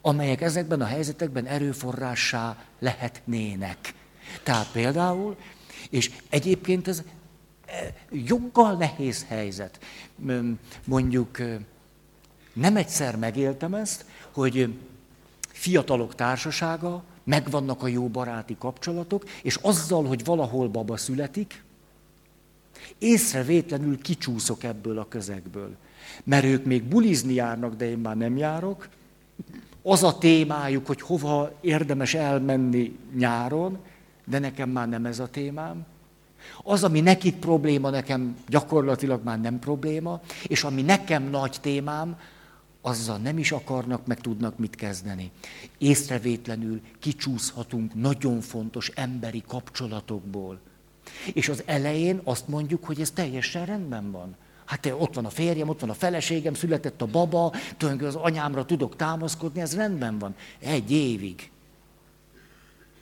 amelyek 0.00 0.40
ezekben 0.40 0.80
a 0.80 0.84
helyzetekben 0.84 1.46
erőforrássá 1.46 2.56
lehetnének. 2.78 3.94
Tehát 4.42 4.70
például, 4.72 5.36
és 5.90 6.10
egyébként 6.28 6.88
ez 6.88 7.02
e, 7.66 7.94
joggal 8.10 8.76
nehéz 8.76 9.24
helyzet. 9.28 9.78
Mondjuk 10.84 11.38
nem 12.56 12.76
egyszer 12.76 13.16
megéltem 13.16 13.74
ezt, 13.74 14.04
hogy 14.30 14.74
fiatalok 15.48 16.14
társasága, 16.14 17.02
megvannak 17.24 17.82
a 17.82 17.86
jó 17.86 18.08
baráti 18.08 18.56
kapcsolatok, 18.58 19.24
és 19.42 19.58
azzal, 19.62 20.04
hogy 20.04 20.24
valahol 20.24 20.68
baba 20.68 20.96
születik, 20.96 21.62
észrevétlenül 22.98 24.02
kicsúszok 24.02 24.62
ebből 24.62 24.98
a 24.98 25.08
közegből. 25.08 25.76
Mert 26.24 26.44
ők 26.44 26.64
még 26.64 26.82
bulizni 26.82 27.34
járnak, 27.34 27.74
de 27.74 27.88
én 27.88 27.98
már 27.98 28.16
nem 28.16 28.36
járok, 28.36 28.88
az 29.82 30.02
a 30.02 30.18
témájuk, 30.18 30.86
hogy 30.86 31.00
hova 31.00 31.52
érdemes 31.60 32.14
elmenni 32.14 32.98
nyáron, 33.14 33.78
de 34.24 34.38
nekem 34.38 34.70
már 34.70 34.88
nem 34.88 35.06
ez 35.06 35.18
a 35.18 35.28
témám. 35.28 35.86
Az, 36.62 36.84
ami 36.84 37.00
nekik 37.00 37.36
probléma, 37.36 37.90
nekem 37.90 38.36
gyakorlatilag 38.48 39.24
már 39.24 39.40
nem 39.40 39.58
probléma, 39.58 40.20
és 40.46 40.64
ami 40.64 40.82
nekem 40.82 41.22
nagy 41.22 41.56
témám, 41.60 42.18
azzal 42.86 43.16
nem 43.16 43.38
is 43.38 43.52
akarnak, 43.52 44.06
meg 44.06 44.20
tudnak 44.20 44.58
mit 44.58 44.74
kezdeni. 44.74 45.30
Észrevétlenül 45.78 46.80
kicsúszhatunk 46.98 47.94
nagyon 47.94 48.40
fontos 48.40 48.88
emberi 48.94 49.42
kapcsolatokból. 49.46 50.58
És 51.32 51.48
az 51.48 51.62
elején 51.66 52.20
azt 52.24 52.48
mondjuk, 52.48 52.84
hogy 52.84 53.00
ez 53.00 53.10
teljesen 53.10 53.66
rendben 53.66 54.10
van. 54.10 54.36
Hát 54.64 54.86
ott 54.98 55.14
van 55.14 55.24
a 55.24 55.30
férjem, 55.30 55.68
ott 55.68 55.80
van 55.80 55.90
a 55.90 55.94
feleségem, 55.94 56.54
született 56.54 57.02
a 57.02 57.06
baba, 57.06 57.52
tulajdonképpen 57.76 58.20
az 58.20 58.26
anyámra 58.26 58.64
tudok 58.64 58.96
támaszkodni, 58.96 59.60
ez 59.60 59.74
rendben 59.74 60.18
van. 60.18 60.34
Egy 60.58 60.90
évig. 60.90 61.50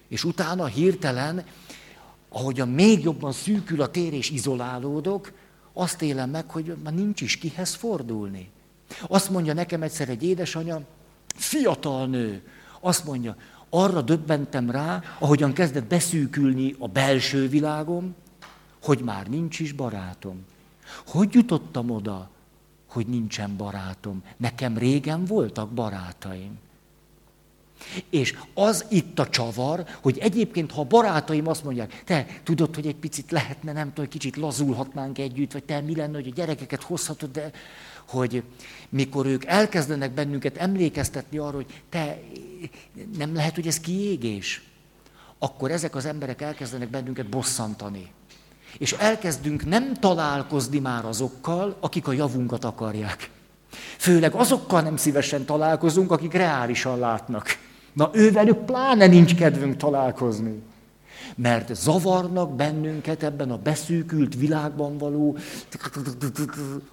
És 0.09 0.24
utána 0.24 0.66
hirtelen, 0.66 1.45
ahogyan 2.28 2.68
még 2.68 3.03
jobban 3.03 3.32
szűkül 3.32 3.82
a 3.82 3.91
tér 3.91 4.12
és 4.12 4.30
izolálódok, 4.30 5.32
azt 5.72 6.03
élem 6.03 6.30
meg, 6.30 6.51
hogy 6.51 6.76
már 6.82 6.95
nincs 6.95 7.20
is 7.20 7.37
kihez 7.39 7.74
fordulni. 7.74 8.53
Azt 9.03 9.30
mondja 9.30 9.53
nekem 9.53 9.82
egyszer 9.82 10.09
egy 10.09 10.22
édesanyja, 10.22 10.82
fiatal 11.35 12.07
nő, 12.07 12.43
azt 12.80 13.05
mondja, 13.05 13.37
arra 13.70 14.03
döbbentem 14.03 14.70
rá, 14.70 15.03
ahogyan 15.18 15.53
kezdett 15.53 15.85
beszűkülni 15.85 16.74
a 16.78 16.89
belső 16.89 17.49
világom, 17.49 18.14
hogy 18.82 19.01
már 19.01 19.26
nincs 19.26 19.61
is 19.61 19.72
barátom. 19.72 20.45
Hogy 21.07 21.35
jutottam 21.35 21.91
oda, 21.91 22.30
hogy 22.87 23.07
nincsen 23.07 23.57
barátom? 23.57 24.22
Nekem 24.37 24.78
régen 24.78 25.24
voltak 25.24 25.70
barátaim. 25.70 26.59
És 28.11 28.35
az 28.55 28.87
itt 28.91 29.18
a 29.18 29.28
csavar, 29.28 29.85
hogy 30.03 30.18
egyébként, 30.18 30.72
ha 30.72 30.80
a 30.80 30.85
barátaim 30.85 31.49
azt 31.49 31.64
mondják, 31.64 32.03
te 32.05 32.26
tudod, 32.43 32.74
hogy 32.74 32.87
egy 32.87 32.97
picit 32.97 33.30
lehetne, 33.30 33.72
nem 33.72 33.93
tudom, 33.93 34.11
kicsit 34.11 34.37
lazulhatnánk 34.37 35.18
együtt, 35.18 35.53
vagy 35.53 35.64
te 35.64 35.80
mi 35.80 35.97
lenne, 35.97 36.14
hogy 36.14 36.28
a 36.28 36.35
gyerekeket 36.35 36.82
hozhatod, 36.82 37.30
de 37.30 37.51
hogy 38.09 38.42
mikor 38.88 39.26
ők 39.26 39.44
elkezdenek 39.44 40.12
bennünket 40.12 40.57
emlékeztetni 40.57 41.38
arra, 41.38 41.55
hogy 41.55 41.82
te 41.88 42.18
nem 43.18 43.34
lehet, 43.34 43.55
hogy 43.55 43.66
ez 43.66 43.80
kiégés, 43.80 44.62
akkor 45.38 45.70
ezek 45.70 45.94
az 45.94 46.05
emberek 46.05 46.40
elkezdenek 46.40 46.90
bennünket 46.90 47.28
bosszantani. 47.28 48.11
És 48.78 48.92
elkezdünk 48.92 49.64
nem 49.64 49.94
találkozni 49.94 50.78
már 50.78 51.05
azokkal, 51.05 51.76
akik 51.80 52.09
a 52.09 52.12
javunkat 52.12 52.64
akarják. 52.64 53.30
Főleg 53.98 54.34
azokkal 54.34 54.80
nem 54.80 54.96
szívesen 54.96 55.44
találkozunk, 55.44 56.11
akik 56.11 56.32
reálisan 56.32 56.98
látnak. 56.98 57.46
Na 57.92 58.11
ővelük 58.12 58.59
pláne 58.59 59.07
nincs 59.07 59.34
kedvünk 59.34 59.76
találkozni. 59.76 60.62
Mert 61.36 61.74
zavarnak 61.74 62.57
bennünket 62.57 63.22
ebben 63.22 63.50
a 63.50 63.59
beszűkült 63.59 64.34
világban 64.34 64.98
való 64.98 65.36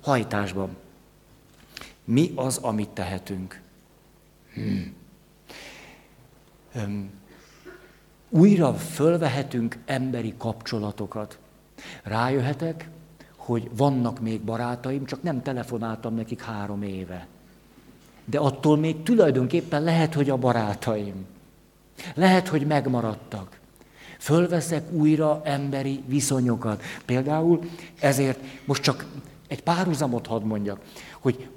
hajtásban. 0.01 0.69
Mi 2.05 2.31
az, 2.35 2.57
amit 2.57 2.89
tehetünk? 2.89 3.61
Hmm. 4.53 4.93
Újra 8.29 8.73
fölvehetünk 8.73 9.77
emberi 9.85 10.33
kapcsolatokat. 10.37 11.37
Rájöhetek, 12.03 12.89
hogy 13.35 13.69
vannak 13.75 14.19
még 14.19 14.41
barátaim, 14.41 15.05
csak 15.05 15.23
nem 15.23 15.41
telefonáltam 15.41 16.15
nekik 16.15 16.41
három 16.41 16.83
éve. 16.83 17.27
De 18.25 18.39
attól 18.39 18.77
még 18.77 19.03
tulajdonképpen 19.03 19.83
lehet, 19.83 20.13
hogy 20.13 20.29
a 20.29 20.37
barátaim. 20.37 21.25
Lehet, 22.13 22.47
hogy 22.47 22.67
megmaradtak. 22.67 23.59
Fölveszek 24.19 24.91
újra 24.91 25.41
emberi 25.43 26.03
viszonyokat. 26.05 26.83
Például 27.05 27.59
ezért 27.99 28.39
most 28.65 28.81
csak 28.81 29.05
egy 29.47 29.63
párhuzamot 29.63 30.27
hadd 30.27 30.43
mondjak, 30.43 30.81
hogy 31.19 31.49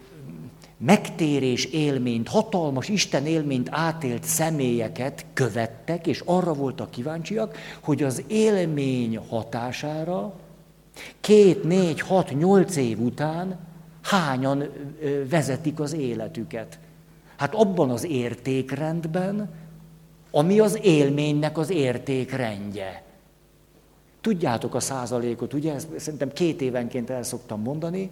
megtérés 0.78 1.64
élményt, 1.64 2.28
hatalmas 2.28 2.88
Isten 2.88 3.26
élményt 3.26 3.68
átélt 3.70 4.24
személyeket 4.24 5.26
követtek, 5.32 6.06
és 6.06 6.22
arra 6.24 6.52
voltak 6.52 6.90
kíváncsiak, 6.90 7.56
hogy 7.82 8.02
az 8.02 8.24
élmény 8.26 9.18
hatására 9.28 10.34
két, 11.20 11.64
négy, 11.64 12.00
hat, 12.00 12.38
nyolc 12.38 12.76
év 12.76 13.00
után 13.00 13.58
hányan 14.02 14.64
vezetik 15.30 15.80
az 15.80 15.92
életüket. 15.92 16.78
Hát 17.36 17.54
abban 17.54 17.90
az 17.90 18.04
értékrendben, 18.04 19.50
ami 20.30 20.60
az 20.60 20.78
élménynek 20.82 21.58
az 21.58 21.70
értékrendje. 21.70 23.02
Tudjátok 24.20 24.74
a 24.74 24.80
százalékot, 24.80 25.52
ugye? 25.52 25.74
Ezt 25.74 25.88
szerintem 25.98 26.32
két 26.32 26.60
évenként 26.60 27.10
el 27.10 27.22
szoktam 27.22 27.60
mondani. 27.60 28.10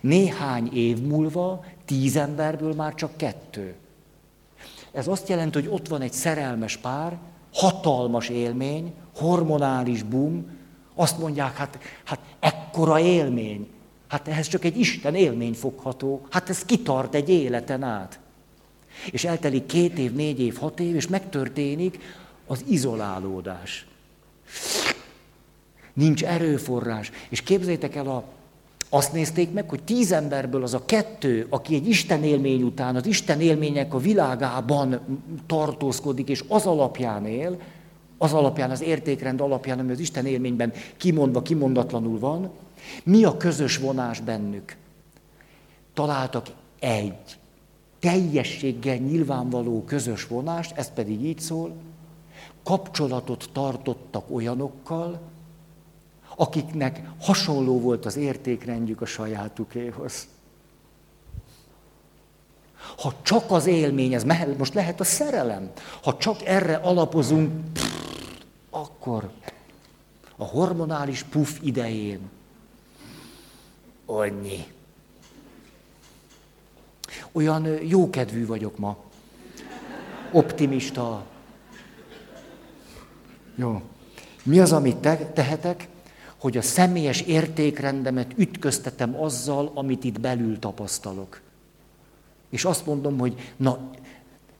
Néhány 0.00 0.74
év 0.74 0.98
múlva 0.98 1.64
tíz 1.84 2.16
emberből 2.16 2.74
már 2.74 2.94
csak 2.94 3.16
kettő. 3.16 3.74
Ez 4.92 5.08
azt 5.08 5.28
jelenti, 5.28 5.60
hogy 5.60 5.72
ott 5.72 5.88
van 5.88 6.00
egy 6.00 6.12
szerelmes 6.12 6.76
pár, 6.76 7.18
hatalmas 7.54 8.28
élmény, 8.28 8.92
hormonális 9.16 10.02
boom, 10.02 10.50
azt 10.94 11.18
mondják, 11.18 11.56
hát, 11.56 11.78
hát 12.04 12.20
ekkora 12.40 12.98
élmény. 12.98 13.68
Hát 14.08 14.28
ehhez 14.28 14.48
csak 14.48 14.64
egy 14.64 14.78
Isten 14.78 15.14
élmény 15.14 15.54
fogható. 15.54 16.26
Hát 16.30 16.48
ez 16.48 16.64
kitart 16.64 17.14
egy 17.14 17.28
életen 17.28 17.82
át. 17.82 18.18
És 19.10 19.24
eltelik 19.24 19.66
két 19.66 19.98
év, 19.98 20.12
négy 20.12 20.40
év, 20.40 20.56
hat 20.56 20.80
év, 20.80 20.94
és 20.94 21.06
megtörténik 21.06 21.98
az 22.46 22.64
izolálódás. 22.68 23.86
Nincs 25.92 26.24
erőforrás. 26.24 27.10
És 27.28 27.42
képzétek 27.42 27.94
el 27.94 28.08
a 28.08 28.24
azt 28.88 29.12
nézték 29.12 29.52
meg, 29.52 29.68
hogy 29.68 29.82
tíz 29.82 30.12
emberből 30.12 30.62
az 30.62 30.74
a 30.74 30.84
kettő, 30.84 31.46
aki 31.50 31.74
egy 31.74 31.88
Isten 31.88 32.22
élmény 32.22 32.62
után, 32.62 32.96
az 32.96 33.06
Isten 33.06 33.40
élmények 33.40 33.94
a 33.94 33.98
világában 33.98 35.00
tartózkodik, 35.46 36.28
és 36.28 36.44
az 36.48 36.66
alapján 36.66 37.26
él, 37.26 37.60
az 38.18 38.32
alapján, 38.32 38.70
az 38.70 38.82
értékrend 38.82 39.40
alapján, 39.40 39.78
ami 39.78 39.90
az 39.92 39.98
Isten 39.98 40.26
élményben 40.26 40.72
kimondva, 40.96 41.42
kimondatlanul 41.42 42.18
van, 42.18 42.50
mi 43.04 43.24
a 43.24 43.36
közös 43.36 43.78
vonás 43.78 44.20
bennük? 44.20 44.76
Találtak 45.94 46.46
egy 46.78 47.38
teljességgel 47.98 48.96
nyilvánvaló 48.96 49.84
közös 49.84 50.26
vonást, 50.26 50.76
ez 50.76 50.92
pedig 50.92 51.24
így 51.24 51.40
szól, 51.40 51.72
kapcsolatot 52.62 53.48
tartottak 53.52 54.24
olyanokkal, 54.30 55.20
akiknek 56.36 57.02
hasonló 57.20 57.80
volt 57.80 58.04
az 58.04 58.16
értékrendjük 58.16 59.00
a 59.00 59.06
sajátukéhoz. 59.06 60.28
Ha 62.96 63.14
csak 63.22 63.50
az 63.50 63.66
élmény, 63.66 64.14
ez 64.14 64.24
most 64.58 64.74
lehet 64.74 65.00
a 65.00 65.04
szerelem, 65.04 65.70
ha 66.02 66.16
csak 66.16 66.44
erre 66.44 66.76
alapozunk, 66.76 67.50
akkor 68.70 69.30
a 70.36 70.44
hormonális 70.44 71.22
puff 71.22 71.50
idején 71.60 72.20
annyi. 74.06 74.64
Olyan 77.32 77.66
jókedvű 77.82 78.46
vagyok 78.46 78.78
ma. 78.78 78.96
Optimista. 80.32 81.26
Jó. 83.54 83.82
Mi 84.42 84.60
az, 84.60 84.72
amit 84.72 84.96
te, 84.96 85.16
tehetek? 85.16 85.88
Hogy 86.38 86.56
a 86.56 86.62
személyes 86.62 87.20
értékrendemet 87.20 88.32
ütköztetem 88.36 89.20
azzal, 89.20 89.70
amit 89.74 90.04
itt 90.04 90.20
belül 90.20 90.58
tapasztalok. 90.58 91.40
És 92.50 92.64
azt 92.64 92.86
mondom, 92.86 93.18
hogy 93.18 93.52
na, 93.56 93.90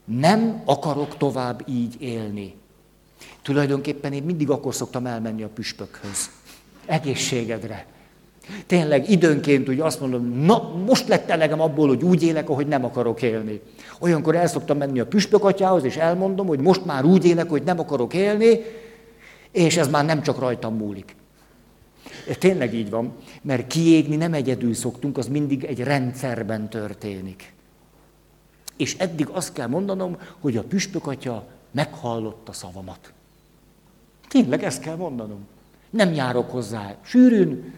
nem 0.04 0.62
akarok 0.64 1.16
tovább 1.16 1.62
így 1.68 1.96
élni. 1.98 2.54
Tulajdonképpen 3.42 4.12
én 4.12 4.22
mindig 4.22 4.50
akkor 4.50 4.74
szoktam 4.74 5.06
elmenni 5.06 5.42
a 5.42 5.48
püspökhöz. 5.48 6.30
Egészségedre. 6.86 7.86
Tényleg 8.66 9.10
időnként 9.10 9.68
úgy 9.68 9.80
azt 9.80 10.00
mondom, 10.00 10.44
na 10.44 10.72
most 10.86 11.08
lett 11.08 11.30
elegem 11.30 11.60
abból, 11.60 11.88
hogy 11.88 12.02
úgy 12.02 12.22
élek, 12.22 12.50
ahogy 12.50 12.66
nem 12.66 12.84
akarok 12.84 13.22
élni. 13.22 13.60
Olyankor 14.00 14.36
el 14.36 14.46
szoktam 14.46 14.76
menni 14.76 15.00
a 15.00 15.06
püspök 15.06 15.44
atyához, 15.44 15.84
és 15.84 15.96
elmondom, 15.96 16.46
hogy 16.46 16.60
most 16.60 16.84
már 16.84 17.04
úgy 17.04 17.24
élek, 17.24 17.48
hogy 17.48 17.62
nem 17.62 17.78
akarok 17.78 18.14
élni, 18.14 18.60
és 19.50 19.76
ez 19.76 19.88
már 19.88 20.04
nem 20.04 20.22
csak 20.22 20.38
rajtam 20.38 20.76
múlik. 20.76 21.14
Tényleg 22.38 22.74
így 22.74 22.90
van, 22.90 23.16
mert 23.42 23.66
kiégni 23.66 24.16
nem 24.16 24.32
egyedül 24.34 24.74
szoktunk, 24.74 25.18
az 25.18 25.28
mindig 25.28 25.64
egy 25.64 25.80
rendszerben 25.80 26.68
történik. 26.68 27.54
És 28.76 28.96
eddig 28.98 29.28
azt 29.28 29.52
kell 29.52 29.66
mondanom, 29.66 30.16
hogy 30.40 30.57
a 30.57 30.62
püspök 30.62 31.07
atya 31.07 31.46
meghallotta 31.70 32.52
szavamat. 32.52 33.12
Tényleg 34.28 34.62
ezt 34.62 34.80
kell 34.80 34.96
mondanom. 34.96 35.46
Nem 35.90 36.12
járok 36.12 36.50
hozzá 36.50 36.96
sűrűn, 37.02 37.74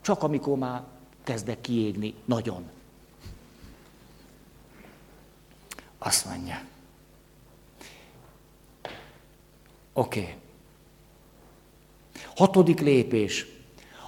csak 0.00 0.22
amikor 0.22 0.58
már 0.58 0.82
kezdek 1.24 1.60
kiégni 1.60 2.14
nagyon. 2.24 2.62
Azt 5.98 6.26
mondja. 6.26 6.60
Oké. 9.92 10.20
Okay. 10.20 10.34
Hatodik 12.38 12.80
lépés. 12.80 13.46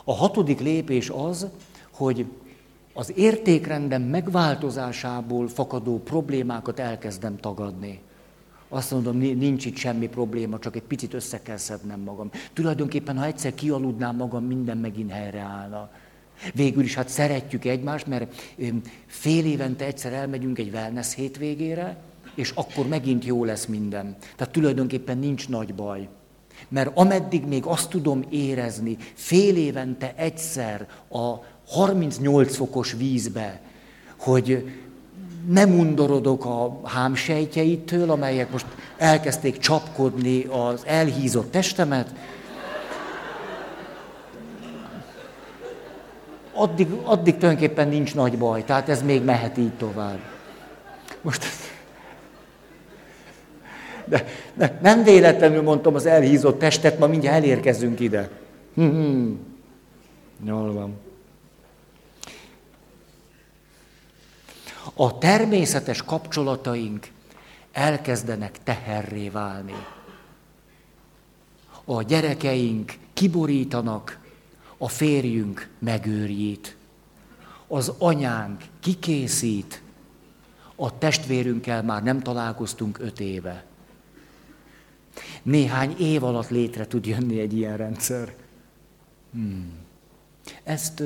A 0.04 0.14
hatodik 0.14 0.60
lépés 0.60 1.08
az, 1.08 1.46
hogy 1.92 2.26
az 2.92 3.12
értékrendem 3.16 4.02
megváltozásából 4.02 5.48
fakadó 5.48 5.98
problémákat 5.98 6.78
elkezdem 6.78 7.36
tagadni. 7.36 8.00
Azt 8.68 8.90
mondom, 8.90 9.16
nincs 9.16 9.64
itt 9.66 9.76
semmi 9.76 10.08
probléma, 10.08 10.58
csak 10.58 10.76
egy 10.76 10.82
picit 10.82 11.14
össze 11.14 11.42
kell 11.42 11.56
szednem 11.56 12.00
magam. 12.00 12.30
Tulajdonképpen, 12.52 13.18
ha 13.18 13.24
egyszer 13.24 13.54
kialudnám 13.54 14.16
magam, 14.16 14.44
minden 14.44 14.78
megint 14.78 15.10
helyreállna. 15.10 15.90
Végül 16.54 16.82
is 16.82 16.94
hát 16.94 17.08
szeretjük 17.08 17.64
egymást, 17.64 18.06
mert 18.06 18.34
fél 19.06 19.44
évente 19.44 19.84
egyszer 19.84 20.12
elmegyünk 20.12 20.58
egy 20.58 20.72
wellness 20.72 21.14
hétvégére, 21.14 22.02
és 22.34 22.50
akkor 22.50 22.88
megint 22.88 23.24
jó 23.24 23.44
lesz 23.44 23.66
minden. 23.66 24.16
Tehát 24.36 24.52
tulajdonképpen 24.52 25.18
nincs 25.18 25.48
nagy 25.48 25.74
baj. 25.74 26.08
Mert 26.68 26.90
ameddig 26.94 27.46
még 27.46 27.64
azt 27.64 27.88
tudom 27.88 28.24
érezni, 28.30 28.96
fél 29.14 29.56
évente 29.56 30.12
egyszer 30.16 30.86
a 31.10 31.34
38 31.68 32.56
fokos 32.56 32.92
vízbe, 32.92 33.60
hogy 34.18 34.70
nem 35.48 35.78
undorodok 35.78 36.44
a 36.44 36.80
hámsejtjeitől, 36.84 38.10
amelyek 38.10 38.50
most 38.50 38.66
elkezdték 38.96 39.58
csapkodni 39.58 40.44
az 40.44 40.82
elhízott 40.86 41.50
testemet, 41.50 42.14
addig, 46.52 46.88
addig 47.02 47.36
tulajdonképpen 47.36 47.88
nincs 47.88 48.14
nagy 48.14 48.38
baj, 48.38 48.64
tehát 48.64 48.88
ez 48.88 49.02
még 49.02 49.22
mehet 49.22 49.58
így 49.58 49.72
tovább. 49.72 50.18
Most 51.22 51.44
de, 54.10 54.26
de 54.54 54.78
nem 54.82 55.02
véletlenül 55.02 55.62
mondtam 55.62 55.94
az 55.94 56.06
elhízott 56.06 56.58
testet, 56.58 56.98
ma 56.98 57.06
mindjárt 57.06 57.36
elérkezünk 57.36 58.00
ide. 58.00 58.30
Hm-hm. 58.74 59.32
Jól 60.44 60.72
van. 60.72 60.98
a 64.94 65.18
természetes 65.18 66.02
kapcsolataink 66.02 67.08
elkezdenek 67.72 68.62
teherré 68.62 69.28
válni. 69.28 69.86
A 71.84 72.02
gyerekeink 72.02 72.92
kiborítanak, 73.12 74.18
a 74.78 74.88
férjünk 74.88 75.68
megőrjít, 75.78 76.76
az 77.66 77.92
anyánk 77.98 78.62
kikészít, 78.80 79.82
a 80.76 80.98
testvérünkkel 80.98 81.82
már 81.82 82.02
nem 82.02 82.20
találkoztunk 82.20 82.98
öt 82.98 83.20
éve. 83.20 83.64
Néhány 85.42 85.94
év 85.98 86.24
alatt 86.24 86.48
létre 86.48 86.86
tud 86.86 87.06
jönni 87.06 87.40
egy 87.40 87.52
ilyen 87.52 87.76
rendszer. 87.76 88.34
Hmm. 89.32 89.72
Ezt, 90.62 91.02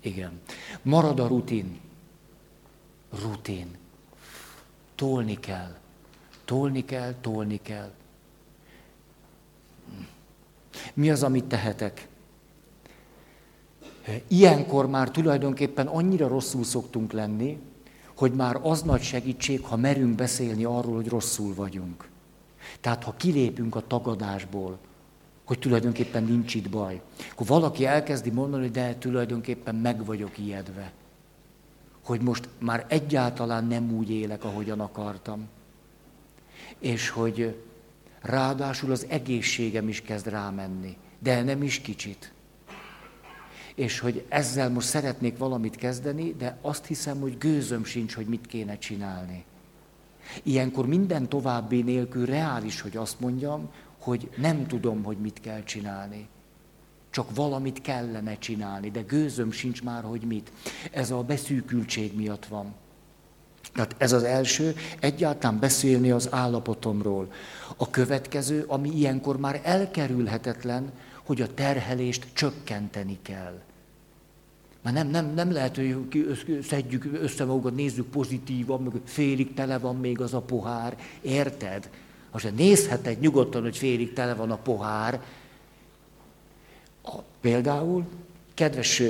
igen, 0.00 0.40
marad 0.82 1.20
a 1.20 1.26
rutin 1.26 1.80
rutin. 3.10 3.76
Tolni 4.94 5.38
kell. 5.38 5.74
Tolni 6.44 6.84
kell, 6.84 7.14
tolni 7.20 7.60
kell. 7.62 7.90
Mi 10.94 11.10
az, 11.10 11.22
amit 11.22 11.44
tehetek? 11.44 12.08
Ilyenkor 14.28 14.88
már 14.88 15.10
tulajdonképpen 15.10 15.86
annyira 15.86 16.28
rosszul 16.28 16.64
szoktunk 16.64 17.12
lenni, 17.12 17.58
hogy 18.14 18.32
már 18.32 18.58
az 18.62 18.82
nagy 18.82 19.02
segítség, 19.02 19.64
ha 19.64 19.76
merünk 19.76 20.14
beszélni 20.14 20.64
arról, 20.64 20.94
hogy 20.94 21.08
rosszul 21.08 21.54
vagyunk. 21.54 22.08
Tehát 22.80 23.04
ha 23.04 23.14
kilépünk 23.16 23.74
a 23.74 23.86
tagadásból, 23.86 24.78
hogy 25.44 25.58
tulajdonképpen 25.58 26.24
nincs 26.24 26.54
itt 26.54 26.70
baj, 26.70 27.00
akkor 27.32 27.46
valaki 27.46 27.86
elkezdi 27.86 28.30
mondani, 28.30 28.62
hogy 28.62 28.72
de 28.72 28.98
tulajdonképpen 28.98 29.74
meg 29.74 30.04
vagyok 30.04 30.38
ijedve 30.38 30.92
hogy 32.10 32.20
most 32.20 32.48
már 32.58 32.86
egyáltalán 32.88 33.64
nem 33.64 33.92
úgy 33.92 34.10
élek, 34.10 34.44
ahogyan 34.44 34.80
akartam. 34.80 35.48
És 36.78 37.08
hogy 37.08 37.56
ráadásul 38.20 38.90
az 38.90 39.06
egészségem 39.08 39.88
is 39.88 40.02
kezd 40.02 40.26
rámenni, 40.26 40.96
de 41.18 41.42
nem 41.42 41.62
is 41.62 41.80
kicsit. 41.80 42.32
És 43.74 43.98
hogy 43.98 44.24
ezzel 44.28 44.70
most 44.70 44.88
szeretnék 44.88 45.38
valamit 45.38 45.76
kezdeni, 45.76 46.34
de 46.38 46.58
azt 46.60 46.86
hiszem, 46.86 47.20
hogy 47.20 47.38
gőzöm 47.38 47.84
sincs, 47.84 48.14
hogy 48.14 48.26
mit 48.26 48.46
kéne 48.46 48.78
csinálni. 48.78 49.44
Ilyenkor 50.42 50.86
minden 50.86 51.28
további 51.28 51.82
nélkül 51.82 52.26
reális, 52.26 52.80
hogy 52.80 52.96
azt 52.96 53.20
mondjam, 53.20 53.68
hogy 54.00 54.30
nem 54.36 54.66
tudom, 54.66 55.02
hogy 55.02 55.18
mit 55.18 55.40
kell 55.40 55.62
csinálni. 55.62 56.28
Csak 57.10 57.34
valamit 57.34 57.80
kellene 57.80 58.38
csinálni, 58.38 58.90
de 58.90 59.00
gőzöm 59.00 59.50
sincs 59.50 59.82
már, 59.82 60.02
hogy 60.02 60.22
mit. 60.22 60.52
Ez 60.90 61.10
a 61.10 61.22
beszűkültség 61.22 62.16
miatt 62.16 62.46
van. 62.46 62.74
Tehát 63.74 63.94
ez 63.98 64.12
az 64.12 64.22
első, 64.22 64.74
egyáltalán 65.00 65.58
beszélni 65.58 66.10
az 66.10 66.28
állapotomról. 66.32 67.32
A 67.76 67.90
következő, 67.90 68.64
ami 68.68 68.90
ilyenkor 68.90 69.38
már 69.38 69.60
elkerülhetetlen, 69.64 70.92
hogy 71.24 71.40
a 71.40 71.54
terhelést 71.54 72.26
csökkenteni 72.32 73.18
kell. 73.22 73.60
Már 74.82 74.94
nem, 74.94 75.08
nem, 75.08 75.34
nem 75.34 75.52
lehet, 75.52 75.76
hogy 75.76 76.08
szedjük 76.62 77.08
össze 77.12 77.44
magunkat, 77.44 77.74
nézzük 77.74 78.06
pozitívan, 78.06 78.82
meg 78.82 78.92
félig 79.04 79.54
tele 79.54 79.78
van 79.78 79.96
még 79.96 80.20
az 80.20 80.34
a 80.34 80.40
pohár. 80.40 80.96
Érted? 81.20 81.90
Most 82.32 82.56
nézheted 82.56 83.20
nyugodtan, 83.20 83.62
hogy 83.62 83.76
félig 83.76 84.12
tele 84.12 84.34
van 84.34 84.50
a 84.50 84.56
pohár, 84.56 85.22
a, 87.02 87.16
például, 87.40 88.04
kedves, 88.54 89.02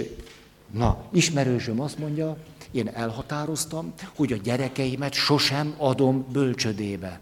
na, 0.71 1.05
ismerősöm 1.12 1.81
azt 1.81 1.99
mondja, 1.99 2.37
én 2.71 2.89
elhatároztam, 2.89 3.93
hogy 4.14 4.33
a 4.33 4.37
gyerekeimet 4.37 5.12
sosem 5.12 5.75
adom 5.77 6.27
bölcsödébe. 6.33 7.21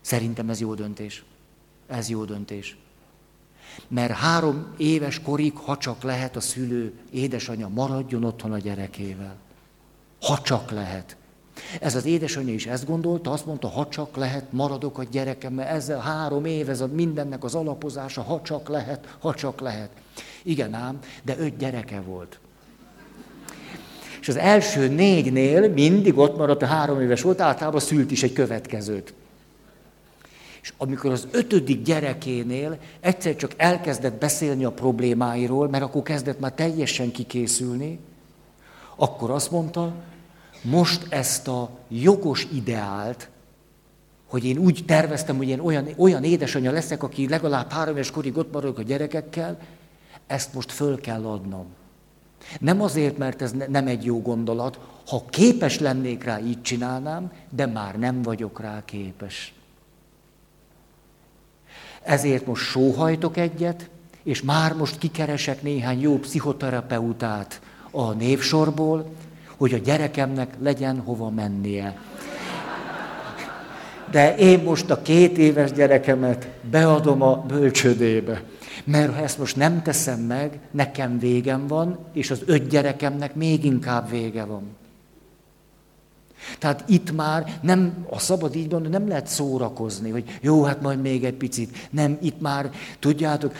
Szerintem 0.00 0.50
ez 0.50 0.60
jó 0.60 0.74
döntés. 0.74 1.24
Ez 1.86 2.08
jó 2.08 2.24
döntés. 2.24 2.76
Mert 3.88 4.12
három 4.12 4.66
éves 4.76 5.20
korig, 5.20 5.56
ha 5.56 5.76
csak 5.76 6.02
lehet, 6.02 6.36
a 6.36 6.40
szülő, 6.40 6.92
édesanyja 7.10 7.68
maradjon 7.68 8.24
otthon 8.24 8.52
a 8.52 8.58
gyerekével. 8.58 9.36
Ha 10.20 10.38
csak 10.42 10.70
lehet. 10.70 11.16
Ez 11.80 11.94
az 11.94 12.04
édesanyja 12.04 12.54
is 12.54 12.66
ezt 12.66 12.86
gondolta, 12.86 13.30
azt 13.30 13.46
mondta, 13.46 13.68
ha 13.68 13.88
csak 13.88 14.16
lehet, 14.16 14.52
maradok 14.52 14.98
a 14.98 15.04
gyerekemmel, 15.04 15.66
ezzel 15.66 15.98
három 15.98 16.44
év, 16.44 16.68
ez 16.68 16.80
a 16.80 16.86
mindennek 16.86 17.44
az 17.44 17.54
alapozása, 17.54 18.22
ha 18.22 18.40
csak 18.42 18.68
lehet, 18.68 19.16
ha 19.18 19.34
csak 19.34 19.60
lehet. 19.60 19.90
Igen 20.42 20.74
ám, 20.74 20.98
de 21.22 21.38
öt 21.38 21.56
gyereke 21.56 22.00
volt. 22.00 22.38
És 24.20 24.28
az 24.28 24.36
első 24.36 24.88
négynél 24.88 25.68
mindig 25.68 26.18
ott 26.18 26.36
maradt, 26.36 26.62
a 26.62 26.66
három 26.66 27.00
éves 27.00 27.22
volt, 27.22 27.40
általában 27.40 27.80
szült 27.80 28.10
is 28.10 28.22
egy 28.22 28.32
következőt. 28.32 29.14
És 30.64 30.72
amikor 30.76 31.10
az 31.10 31.28
ötödik 31.30 31.82
gyerekénél 31.82 32.78
egyszer 33.00 33.36
csak 33.36 33.52
elkezdett 33.56 34.18
beszélni 34.18 34.64
a 34.64 34.72
problémáiról, 34.72 35.68
mert 35.68 35.82
akkor 35.82 36.02
kezdett 36.02 36.40
már 36.40 36.52
teljesen 36.52 37.12
kikészülni, 37.12 37.98
akkor 38.96 39.30
azt 39.30 39.50
mondta, 39.50 39.94
most 40.62 41.06
ezt 41.08 41.48
a 41.48 41.70
jogos 41.88 42.46
ideált, 42.54 43.28
hogy 44.26 44.44
én 44.44 44.58
úgy 44.58 44.82
terveztem, 44.86 45.36
hogy 45.36 45.48
én 45.48 45.60
olyan, 45.60 45.88
olyan 45.96 46.24
édesanyja 46.24 46.70
leszek, 46.70 47.02
aki 47.02 47.28
legalább 47.28 47.70
három 47.70 47.94
éves 47.94 48.10
korig 48.10 48.36
ott 48.36 48.52
maradok 48.52 48.78
a 48.78 48.82
gyerekekkel, 48.82 49.58
ezt 50.26 50.54
most 50.54 50.72
föl 50.72 51.00
kell 51.00 51.26
adnom. 51.26 51.66
Nem 52.60 52.80
azért, 52.80 53.18
mert 53.18 53.42
ez 53.42 53.52
nem 53.68 53.86
egy 53.86 54.04
jó 54.04 54.22
gondolat, 54.22 54.78
ha 55.06 55.24
képes 55.30 55.78
lennék 55.78 56.24
rá, 56.24 56.40
így 56.40 56.62
csinálnám, 56.62 57.32
de 57.50 57.66
már 57.66 57.98
nem 57.98 58.22
vagyok 58.22 58.60
rá 58.60 58.82
képes. 58.84 59.53
Ezért 62.04 62.46
most 62.46 62.62
sóhajtok 62.62 63.36
egyet, 63.36 63.88
és 64.22 64.42
már 64.42 64.74
most 64.74 64.98
kikeresek 64.98 65.62
néhány 65.62 66.00
jó 66.00 66.18
pszichoterapeutát 66.18 67.60
a 67.90 68.12
névsorból, 68.12 69.12
hogy 69.56 69.72
a 69.72 69.78
gyerekemnek 69.78 70.54
legyen 70.62 71.00
hova 71.00 71.30
mennie. 71.30 71.96
De 74.10 74.36
én 74.36 74.62
most 74.62 74.90
a 74.90 75.02
két 75.02 75.38
éves 75.38 75.72
gyerekemet 75.72 76.48
beadom 76.70 77.22
a 77.22 77.36
bölcsödébe. 77.36 78.42
Mert 78.84 79.14
ha 79.14 79.22
ezt 79.22 79.38
most 79.38 79.56
nem 79.56 79.82
teszem 79.82 80.20
meg, 80.20 80.58
nekem 80.70 81.18
végem 81.18 81.66
van, 81.66 81.98
és 82.12 82.30
az 82.30 82.42
öt 82.46 82.68
gyerekemnek 82.68 83.34
még 83.34 83.64
inkább 83.64 84.10
vége 84.10 84.44
van. 84.44 84.62
Tehát 86.58 86.84
itt 86.86 87.12
már 87.12 87.58
nem, 87.62 88.06
a 88.10 88.18
szabad 88.18 88.54
így 88.54 88.70
mondani, 88.70 88.96
nem 88.96 89.08
lehet 89.08 89.26
szórakozni, 89.26 90.10
hogy 90.10 90.38
jó, 90.40 90.62
hát 90.62 90.80
majd 90.80 91.00
még 91.00 91.24
egy 91.24 91.34
picit. 91.34 91.88
Nem, 91.90 92.18
itt 92.22 92.40
már, 92.40 92.70
tudjátok, 92.98 93.52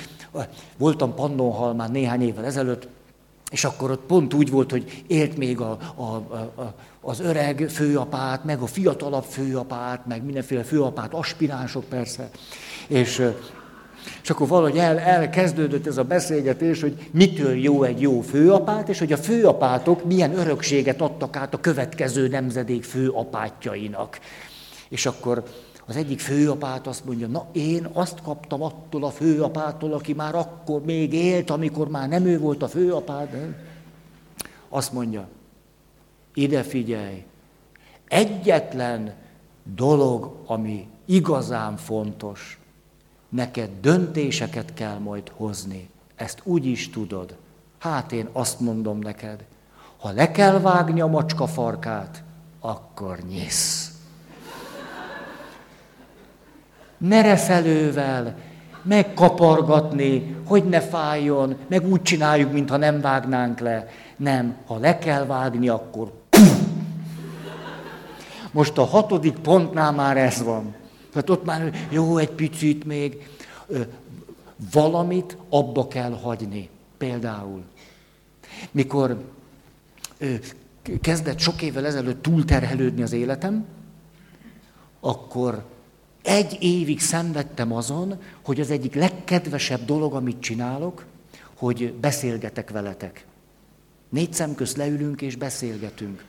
voltam 0.76 1.14
Pannonhalmán 1.14 1.91
néhány 1.91 2.22
évvel 2.22 2.45
ezelőtt, 2.45 2.89
és 3.51 3.64
akkor 3.64 3.91
ott 3.91 4.07
pont 4.07 4.35
úgy 4.35 4.51
volt, 4.51 4.70
hogy 4.70 5.05
élt 5.07 5.37
még 5.37 5.61
a, 5.61 5.78
a, 5.95 6.03
a, 6.03 6.74
az 7.01 7.20
öreg 7.20 7.68
főapát, 7.70 8.45
meg 8.45 8.61
a 8.61 8.66
fiatalabb 8.66 9.24
főapát, 9.24 10.07
meg 10.07 10.24
mindenféle 10.24 10.62
főapát, 10.62 11.14
aspiránsok 11.14 11.85
persze. 11.85 12.30
És 12.87 13.30
és 14.23 14.31
akkor 14.31 14.49
valahogy 14.49 14.79
el, 14.79 14.99
elkezdődött 14.99 15.87
ez 15.87 15.97
a 15.97 16.05
beszélgetés, 16.05 16.81
hogy 16.81 17.09
mitől 17.11 17.57
jó 17.57 17.83
egy 17.83 18.01
jó 18.01 18.21
főapát, 18.21 18.89
és 18.89 18.99
hogy 18.99 19.13
a 19.13 19.17
főapátok 19.17 20.05
milyen 20.05 20.39
örökséget 20.39 21.01
adtak 21.01 21.37
át 21.37 21.55
a 21.55 21.61
következő 21.61 22.29
nemzedék 22.29 22.85
főapátjainak. 22.85 24.19
És 24.89 25.07
akkor 25.07 25.43
az 25.87 25.97
egyik 25.97 26.21
főapát 26.21 26.87
azt 26.87 27.05
mondja, 27.05 27.27
na 27.27 27.47
én 27.53 27.89
azt 27.93 28.23
kaptam 28.23 28.63
attól 28.63 29.05
a 29.05 29.11
főapától, 29.11 29.93
aki 29.93 30.13
már 30.13 30.35
akkor 30.35 30.85
még 30.85 31.13
élt, 31.13 31.51
amikor 31.51 31.89
már 31.89 32.09
nem 32.09 32.27
ő 32.27 32.39
volt 32.39 32.63
a 32.63 32.69
főapát. 32.69 33.37
Azt 34.69 34.93
mondja, 34.93 35.29
ide 36.35 36.63
figyelj, 36.63 37.25
egyetlen 38.09 39.15
dolog, 39.75 40.37
ami 40.47 40.87
igazán 41.05 41.77
fontos, 41.77 42.59
neked 43.35 43.70
döntéseket 43.80 44.74
kell 44.74 44.99
majd 44.99 45.32
hozni. 45.37 45.89
Ezt 46.16 46.41
úgy 46.43 46.66
is 46.66 46.91
tudod. 46.91 47.37
Hát 47.78 48.12
én 48.12 48.28
azt 48.32 48.61
mondom 48.61 48.99
neked, 48.99 49.45
ha 49.99 50.11
le 50.11 50.30
kell 50.30 50.61
vágni 50.61 51.01
a 51.01 51.07
macska 51.07 51.47
farkát, 51.47 52.22
akkor 52.61 53.18
nyisz. 53.28 53.93
Merefelővel, 56.99 58.37
megkapargatni, 58.82 60.37
hogy 60.47 60.64
ne 60.64 60.80
fájjon, 60.80 61.57
meg 61.68 61.87
úgy 61.87 62.03
csináljuk, 62.03 62.53
mintha 62.53 62.76
nem 62.76 63.01
vágnánk 63.01 63.59
le. 63.59 63.89
Nem, 64.16 64.57
ha 64.66 64.76
le 64.76 64.99
kell 64.99 65.26
vágni, 65.26 65.68
akkor 65.68 66.12
Most 68.53 68.78
a 68.78 68.85
hatodik 68.85 69.39
pontnál 69.39 69.93
már 69.93 70.16
ez 70.16 70.43
van. 70.43 70.74
Tehát 71.15 71.31
ott 71.31 71.45
már 71.45 71.75
jó, 71.91 72.17
egy 72.17 72.31
picit 72.31 72.85
még 72.85 73.29
valamit 74.73 75.37
abba 75.49 75.89
kell 75.89 76.12
hagyni. 76.12 76.69
Például, 76.99 77.62
mikor 78.71 79.25
kezdett 81.01 81.39
sok 81.39 81.62
évvel 81.62 81.87
ezelőtt 81.87 82.23
túlterhelődni 82.23 83.03
az 83.03 83.12
életem, 83.12 83.65
akkor 85.01 85.65
egy 86.23 86.57
évig 86.61 87.01
szenvedtem 87.01 87.73
azon, 87.73 88.21
hogy 88.43 88.61
az 88.61 88.71
egyik 88.71 88.95
legkedvesebb 88.95 89.85
dolog, 89.85 90.15
amit 90.15 90.41
csinálok, 90.41 91.05
hogy 91.55 91.93
beszélgetek 91.93 92.71
veletek. 92.71 93.27
Négy 94.09 94.33
szem 94.33 94.55
közt 94.55 94.77
leülünk 94.77 95.23
és 95.23 95.37
beszélgetünk. 95.37 96.25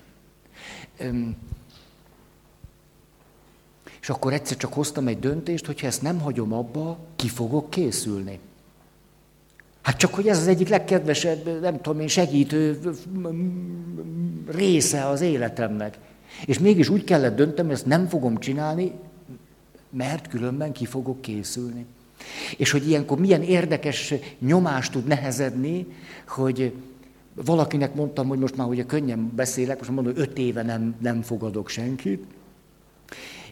És 4.05 4.11
akkor 4.11 4.33
egyszer 4.33 4.57
csak 4.57 4.73
hoztam 4.73 5.07
egy 5.07 5.19
döntést, 5.19 5.65
hogy 5.65 5.81
ha 5.81 5.87
ezt 5.87 6.01
nem 6.01 6.19
hagyom 6.19 6.53
abba, 6.53 6.97
ki 7.15 7.27
fogok 7.27 7.69
készülni. 7.69 8.39
Hát 9.81 9.97
csak, 9.97 10.13
hogy 10.13 10.27
ez 10.27 10.37
az 10.37 10.47
egyik 10.47 10.69
legkedvesebb, 10.69 11.61
nem 11.61 11.81
tudom 11.81 11.99
én, 11.99 12.07
segítő 12.07 12.79
része 14.47 15.07
az 15.07 15.21
életemnek. 15.21 15.97
És 16.45 16.59
mégis 16.59 16.89
úgy 16.89 17.03
kellett 17.03 17.35
döntem, 17.35 17.65
hogy 17.65 17.73
ezt 17.73 17.85
nem 17.85 18.07
fogom 18.07 18.37
csinálni, 18.37 18.91
mert 19.89 20.27
különben 20.27 20.71
ki 20.71 20.85
fogok 20.85 21.21
készülni. 21.21 21.85
És 22.57 22.71
hogy 22.71 22.87
ilyenkor 22.87 23.19
milyen 23.19 23.41
érdekes 23.41 24.13
nyomást 24.39 24.91
tud 24.91 25.05
nehezedni, 25.05 25.87
hogy 26.27 26.73
valakinek 27.33 27.95
mondtam, 27.95 28.27
hogy 28.27 28.39
most 28.39 28.55
már 28.55 28.67
ugye 28.67 28.85
könnyen 28.85 29.31
beszélek, 29.35 29.77
most 29.77 29.89
mondom, 29.89 30.13
hogy 30.13 30.21
öt 30.21 30.37
éve 30.37 30.61
nem, 30.61 30.95
nem 30.99 31.21
fogadok 31.21 31.69
senkit, 31.69 32.23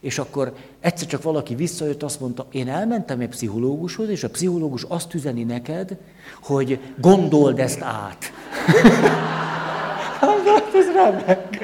és 0.03 0.17
akkor 0.17 0.53
egyszer 0.79 1.07
csak 1.07 1.23
valaki 1.23 1.55
visszajött, 1.55 2.03
azt 2.03 2.19
mondta, 2.19 2.45
én 2.51 2.69
elmentem 2.69 3.19
egy 3.19 3.27
pszichológushoz, 3.27 4.09
és 4.09 4.23
a 4.23 4.29
pszichológus 4.29 4.83
azt 4.87 5.13
üzeni 5.13 5.43
neked, 5.43 5.97
hogy 6.41 6.79
gondold 6.97 7.59
ezt 7.59 7.81
át. 7.81 8.31
hát 10.45 10.75
ez 10.75 10.85
remek. 10.93 11.57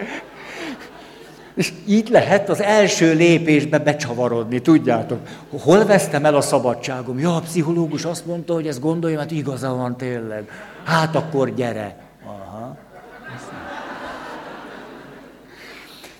És 1.54 1.74
így 1.88 2.10
lehet 2.10 2.50
az 2.50 2.62
első 2.62 3.14
lépésbe 3.14 3.80
becsavarodni, 3.80 4.62
tudjátok. 4.62 5.20
Hol 5.62 5.86
vesztem 5.86 6.26
el 6.26 6.36
a 6.36 6.42
szabadságom? 6.42 7.20
Ja, 7.20 7.36
a 7.36 7.40
pszichológus 7.40 8.06
azt 8.06 8.26
mondta, 8.26 8.54
hogy 8.54 8.68
ezt 8.68 8.80
gondolja, 8.80 9.20
hát 9.20 9.32
igaza 9.32 9.76
van 9.76 9.98
tényleg. 9.98 10.50
Hát 10.84 11.16
akkor 11.16 11.54
gyere. 11.54 11.96
Aha. 12.26 12.59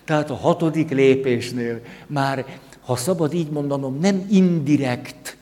Tehát 0.10 0.30
a 0.30 0.36
hatodik 0.36 0.90
lépésnél 0.90 1.82
már, 2.08 2.46
ha 2.82 2.96
szabad 2.96 3.34
így 3.34 3.50
mondanom, 3.50 4.00
nem 4.00 4.28
indirekt 4.30 5.38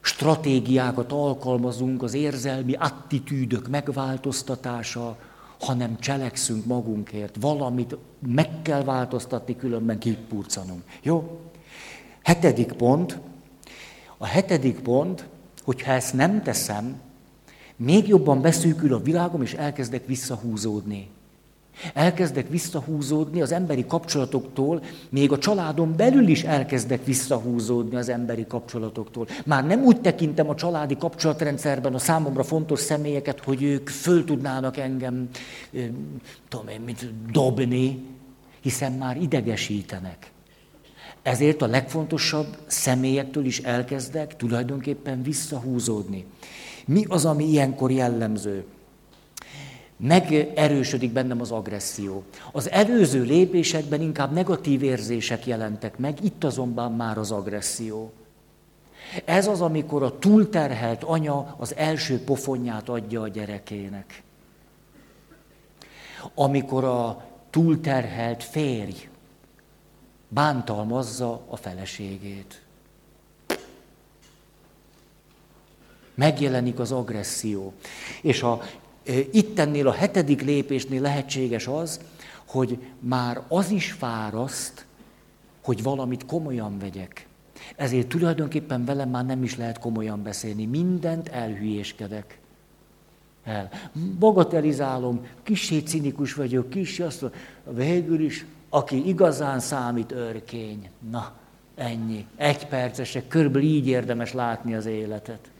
stratégiákat 0.00 1.12
alkalmazunk 1.12 2.02
az 2.02 2.14
érzelmi 2.14 2.72
attitűdök 2.72 3.68
megváltoztatása, 3.68 5.16
hanem 5.60 5.98
cselekszünk 5.98 6.64
magunkért. 6.64 7.36
Valamit 7.40 7.96
meg 8.34 8.48
kell 8.62 8.84
változtatni, 8.84 9.56
különben 9.56 9.98
kipurcanunk. 9.98 10.82
Jó? 11.02 11.40
Hetedik 12.22 12.72
pont. 12.72 13.18
A 14.18 14.26
hetedik 14.26 14.80
pont, 14.80 15.24
hogyha 15.64 15.92
ezt 15.92 16.14
nem 16.14 16.42
teszem, 16.42 17.00
még 17.76 18.08
jobban 18.08 18.40
beszűkül 18.40 18.94
a 18.94 19.02
világom, 19.02 19.42
és 19.42 19.54
elkezdek 19.54 20.06
visszahúzódni. 20.06 21.08
Elkezdek 21.94 22.48
visszahúzódni 22.48 23.42
az 23.42 23.52
emberi 23.52 23.86
kapcsolatoktól, 23.86 24.82
még 25.08 25.32
a 25.32 25.38
családon 25.38 25.94
belül 25.96 26.28
is 26.28 26.42
elkezdek 26.42 27.04
visszahúzódni 27.04 27.96
az 27.96 28.08
emberi 28.08 28.46
kapcsolatoktól. 28.46 29.26
Már 29.44 29.66
nem 29.66 29.82
úgy 29.82 30.00
tekintem 30.00 30.48
a 30.48 30.54
családi 30.54 30.96
kapcsolatrendszerben 30.96 31.94
a 31.94 31.98
számomra 31.98 32.42
fontos 32.42 32.80
személyeket, 32.80 33.44
hogy 33.44 33.62
ők 33.62 33.88
föl 33.88 34.24
tudnának 34.24 34.76
engem, 34.76 35.28
tudom 36.48 36.68
én, 36.68 36.80
mit 36.80 37.12
dobni, 37.32 38.04
hiszen 38.60 38.92
már 38.92 39.16
idegesítenek. 39.16 40.30
Ezért 41.22 41.62
a 41.62 41.66
legfontosabb 41.66 42.56
személyektől 42.66 43.44
is 43.44 43.58
elkezdek 43.58 44.36
tulajdonképpen 44.36 45.22
visszahúzódni. 45.22 46.24
Mi 46.86 47.04
az, 47.08 47.24
ami 47.24 47.44
ilyenkor 47.44 47.90
jellemző? 47.90 48.64
Megerősödik 50.00 51.12
bennem 51.12 51.40
az 51.40 51.50
agresszió. 51.50 52.24
Az 52.52 52.70
előző 52.70 53.22
lépésekben 53.22 54.00
inkább 54.00 54.32
negatív 54.32 54.82
érzések 54.82 55.46
jelentek 55.46 55.98
meg, 55.98 56.24
itt 56.24 56.44
azonban 56.44 56.92
már 56.92 57.18
az 57.18 57.30
agresszió. 57.30 58.12
Ez 59.24 59.46
az, 59.46 59.60
amikor 59.60 60.02
a 60.02 60.18
túlterhelt 60.18 61.04
anya 61.04 61.54
az 61.58 61.74
első 61.74 62.20
pofonját 62.24 62.88
adja 62.88 63.22
a 63.22 63.28
gyerekének. 63.28 64.22
Amikor 66.34 66.84
a 66.84 67.24
túlterhelt 67.50 68.42
férj 68.42 69.08
bántalmazza 70.28 71.42
a 71.48 71.56
feleségét. 71.56 72.62
Megjelenik 76.14 76.78
az 76.78 76.92
agresszió. 76.92 77.72
És 78.22 78.42
a, 78.42 78.62
ittennél 79.30 79.88
a 79.88 79.92
hetedik 79.92 80.42
lépésnél 80.42 81.00
lehetséges 81.00 81.66
az, 81.66 82.00
hogy 82.46 82.78
már 83.00 83.40
az 83.48 83.70
is 83.70 83.92
fáraszt, 83.92 84.86
hogy 85.62 85.82
valamit 85.82 86.26
komolyan 86.26 86.78
vegyek. 86.78 87.26
Ezért 87.76 88.06
tulajdonképpen 88.08 88.84
velem 88.84 89.08
már 89.08 89.24
nem 89.26 89.42
is 89.42 89.56
lehet 89.56 89.78
komolyan 89.78 90.22
beszélni. 90.22 90.66
Mindent 90.66 91.28
elhülyéskedek. 91.28 92.38
El. 93.44 93.70
Bagatelizálom, 94.18 95.26
kicsi 95.42 95.82
cinikus 95.82 96.34
vagyok, 96.34 96.70
kicsi 96.70 97.02
azt 97.02 97.20
mondom, 97.20 97.40
végül 97.64 98.20
is, 98.20 98.46
aki 98.68 99.08
igazán 99.08 99.60
számít, 99.60 100.12
örkény. 100.12 100.88
Na, 101.10 101.32
ennyi. 101.74 102.26
Egy 102.36 102.66
percesek, 102.66 103.28
körülbelül 103.28 103.68
így 103.68 103.86
érdemes 103.86 104.32
látni 104.32 104.74
az 104.74 104.86
életet. 104.86 105.50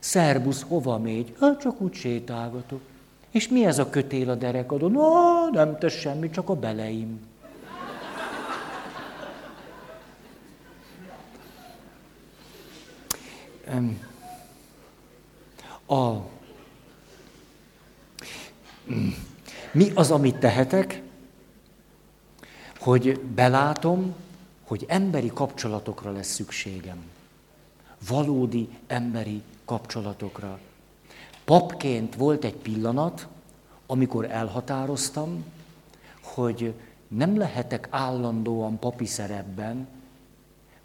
Szerbusz, 0.00 0.62
hova 0.62 0.98
mégy? 0.98 1.34
Hát 1.40 1.60
csak 1.60 1.80
úgy 1.80 1.94
sétálgatok. 1.94 2.80
És 3.30 3.48
mi 3.48 3.64
ez 3.64 3.78
a 3.78 3.90
kötél 3.90 4.30
a 4.30 4.34
derekadon? 4.34 4.90
No, 4.90 5.48
nem 5.50 5.78
tesz 5.78 5.98
semmi, 5.98 6.30
csak 6.30 6.48
a 6.48 6.54
beleim. 6.54 7.28
A, 15.86 16.16
mi 19.72 19.90
az, 19.94 20.10
amit 20.10 20.36
tehetek, 20.36 21.02
hogy 22.78 23.20
belátom, 23.20 24.14
hogy 24.62 24.84
emberi 24.88 25.30
kapcsolatokra 25.34 26.12
lesz 26.12 26.32
szükségem. 26.32 26.98
Valódi 28.08 28.68
emberi 28.86 29.42
kapcsolatokra. 29.70 30.58
Papként 31.44 32.14
volt 32.14 32.44
egy 32.44 32.56
pillanat, 32.56 33.28
amikor 33.86 34.30
elhatároztam, 34.30 35.44
hogy 36.22 36.74
nem 37.08 37.38
lehetek 37.38 37.88
állandóan 37.90 38.78
papi 38.78 39.06
szerepben, 39.06 39.88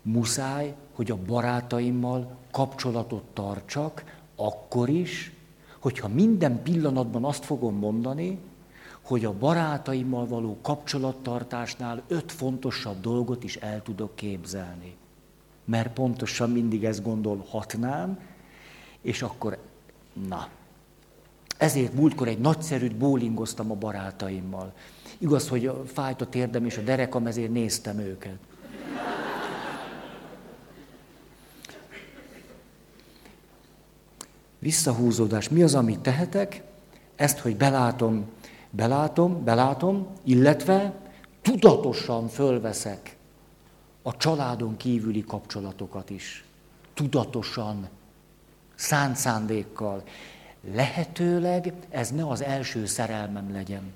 muszáj, 0.02 0.76
hogy 0.96 1.12
a 1.12 1.18
barátaimmal 1.26 2.38
kapcsolatot 2.52 3.24
tartsak, 3.34 4.04
akkor 4.36 4.90
is, 4.90 5.32
hogyha 5.80 6.08
minden 6.08 6.64
pillanatban 6.64 7.24
azt 7.24 7.46
fogom 7.46 7.76
mondani, 7.76 8.40
hogy 9.02 9.26
a 9.26 9.38
barátaimmal 9.38 10.28
való 10.28 10.58
kapcsolattartásnál 10.62 12.02
öt 12.08 12.32
fontosabb 12.32 13.02
dolgot 13.02 13.44
is 13.44 13.56
el 13.56 13.82
tudok 13.82 14.16
képzelni. 14.16 14.96
Mert 15.64 15.94
pontosan 15.94 16.50
mindig 16.50 16.84
ezt 16.86 17.04
gondolhatnám, 17.04 18.34
és 19.06 19.22
akkor, 19.22 19.58
na. 20.28 20.48
Ezért 21.58 21.94
múltkor 21.94 22.28
egy 22.28 22.40
nagyszerűt 22.40 22.96
bólingoztam 22.96 23.72
a 23.72 23.76
barátaimmal. 23.76 24.74
Igaz, 25.18 25.48
hogy 25.48 25.72
fájt 25.86 26.22
a 26.22 26.30
térdem 26.30 26.66
és 26.66 26.78
a 26.78 26.82
derekam, 26.82 27.28
ezért 27.28 27.52
néztem 27.52 28.00
őket. 28.00 28.38
Visszahúzódás. 34.60 35.50
Mi 35.50 35.64
az, 35.64 35.76
amit 35.76 36.00
tehetek? 36.00 36.64
Ezt, 37.16 37.40
hogy 37.40 37.58
belátom, 37.58 38.26
belátom, 38.70 39.44
belátom, 39.44 40.08
illetve 40.24 40.94
tudatosan 41.42 42.28
fölveszek 42.28 43.18
a 44.02 44.18
családon 44.18 44.78
kívüli 44.78 45.24
kapcsolatokat 45.24 46.10
is. 46.10 46.46
Tudatosan, 46.94 47.90
szánt 48.76 49.16
szándékkal. 49.16 50.04
Lehetőleg 50.74 51.74
ez 51.90 52.10
ne 52.10 52.28
az 52.28 52.44
első 52.44 52.86
szerelmem 52.86 53.54
legyen. 53.54 53.94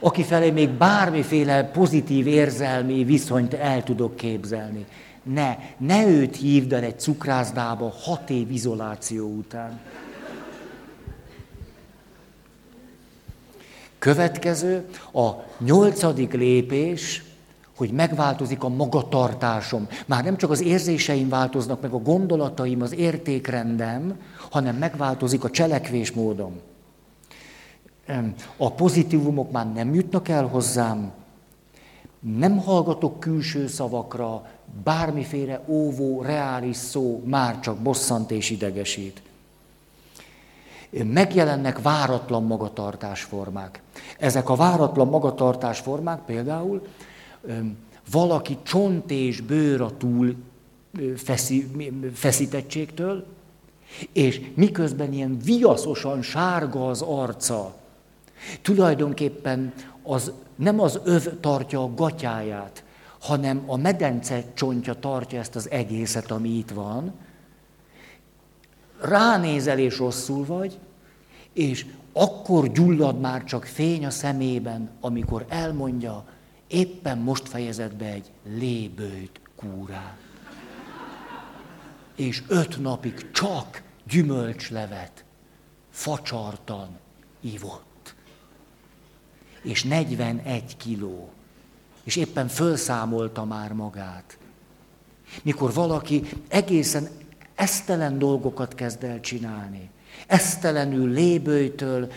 Aki 0.00 0.22
felé 0.22 0.50
még 0.50 0.68
bármiféle 0.68 1.64
pozitív 1.64 2.26
érzelmi 2.26 3.04
viszonyt 3.04 3.54
el 3.54 3.82
tudok 3.82 4.16
képzelni. 4.16 4.86
Ne, 5.22 5.58
ne 5.76 6.06
őt 6.06 6.36
hívd 6.36 6.72
el 6.72 6.82
egy 6.82 7.00
cukrászdába 7.00 7.92
hat 8.02 8.30
év 8.30 8.50
izoláció 8.50 9.26
után. 9.26 9.80
Következő, 13.98 14.88
a 15.12 15.30
nyolcadik 15.58 16.32
lépés, 16.32 17.22
hogy 17.78 17.90
megváltozik 17.90 18.62
a 18.62 18.68
magatartásom. 18.68 19.88
Már 20.06 20.24
nem 20.24 20.36
csak 20.36 20.50
az 20.50 20.62
érzéseim 20.62 21.28
változnak 21.28 21.80
meg, 21.80 21.92
a 21.92 21.98
gondolataim, 21.98 22.82
az 22.82 22.94
értékrendem, 22.94 24.20
hanem 24.50 24.76
megváltozik 24.76 25.44
a 25.44 25.50
cselekvésmódom. 25.50 26.60
A 28.56 28.72
pozitívumok 28.72 29.50
már 29.50 29.72
nem 29.72 29.94
jutnak 29.94 30.28
el 30.28 30.46
hozzám, 30.46 31.12
nem 32.20 32.58
hallgatok 32.58 33.20
külső 33.20 33.66
szavakra, 33.66 34.46
bármiféle 34.84 35.60
óvó, 35.66 36.22
reális 36.22 36.76
szó 36.76 37.22
már 37.24 37.60
csak 37.60 37.76
bosszant 37.76 38.30
és 38.30 38.50
idegesít. 38.50 39.22
Megjelennek 40.90 41.82
váratlan 41.82 42.44
magatartásformák. 42.44 43.82
Ezek 44.18 44.48
a 44.48 44.54
váratlan 44.54 45.08
magatartásformák 45.08 46.20
például 46.20 46.86
valaki 48.10 48.58
csont 48.62 49.10
és 49.10 49.40
bőr 49.40 49.80
a 49.80 49.96
túl 49.96 50.34
feszi, 51.16 51.70
feszítettségtől, 52.14 53.26
és 54.12 54.40
miközben 54.54 55.12
ilyen 55.12 55.38
viaszosan 55.44 56.22
sárga 56.22 56.88
az 56.88 57.02
arca, 57.02 57.74
tulajdonképpen 58.62 59.72
az, 60.02 60.32
nem 60.56 60.80
az 60.80 61.00
öv 61.04 61.40
tartja 61.40 61.82
a 61.82 61.94
gatyáját, 61.94 62.84
hanem 63.18 63.62
a 63.66 63.76
medence 63.76 64.44
csontja 64.54 64.94
tartja 64.94 65.38
ezt 65.38 65.56
az 65.56 65.70
egészet, 65.70 66.30
ami 66.30 66.48
itt 66.48 66.70
van, 66.70 67.12
ránézel 69.00 69.78
és 69.78 69.98
rosszul 69.98 70.44
vagy, 70.46 70.78
és 71.52 71.86
akkor 72.12 72.72
gyullad 72.72 73.20
már 73.20 73.44
csak 73.44 73.64
fény 73.64 74.06
a 74.06 74.10
szemében, 74.10 74.90
amikor 75.00 75.44
elmondja, 75.48 76.24
éppen 76.68 77.18
most 77.18 77.48
fejezett 77.48 77.94
be 77.94 78.06
egy 78.06 78.30
lébőjt 78.44 79.40
kúrát. 79.56 80.18
És 82.16 82.42
öt 82.48 82.80
napig 82.80 83.30
csak 83.30 83.82
gyümölcslevet, 84.08 85.24
facsartan 85.90 86.98
ivott. 87.40 88.14
És 89.62 89.84
41 89.84 90.76
kiló 90.76 91.32
és 92.08 92.16
éppen 92.16 92.48
fölszámolta 92.48 93.44
már 93.44 93.72
magát. 93.72 94.38
Mikor 95.42 95.72
valaki 95.72 96.24
egészen 96.48 97.08
esztelen 97.54 98.18
dolgokat 98.18 98.74
kezd 98.74 99.04
el 99.04 99.20
csinálni, 99.20 99.90
esztelenül 100.26 101.10
lébőjtől, 101.10 102.12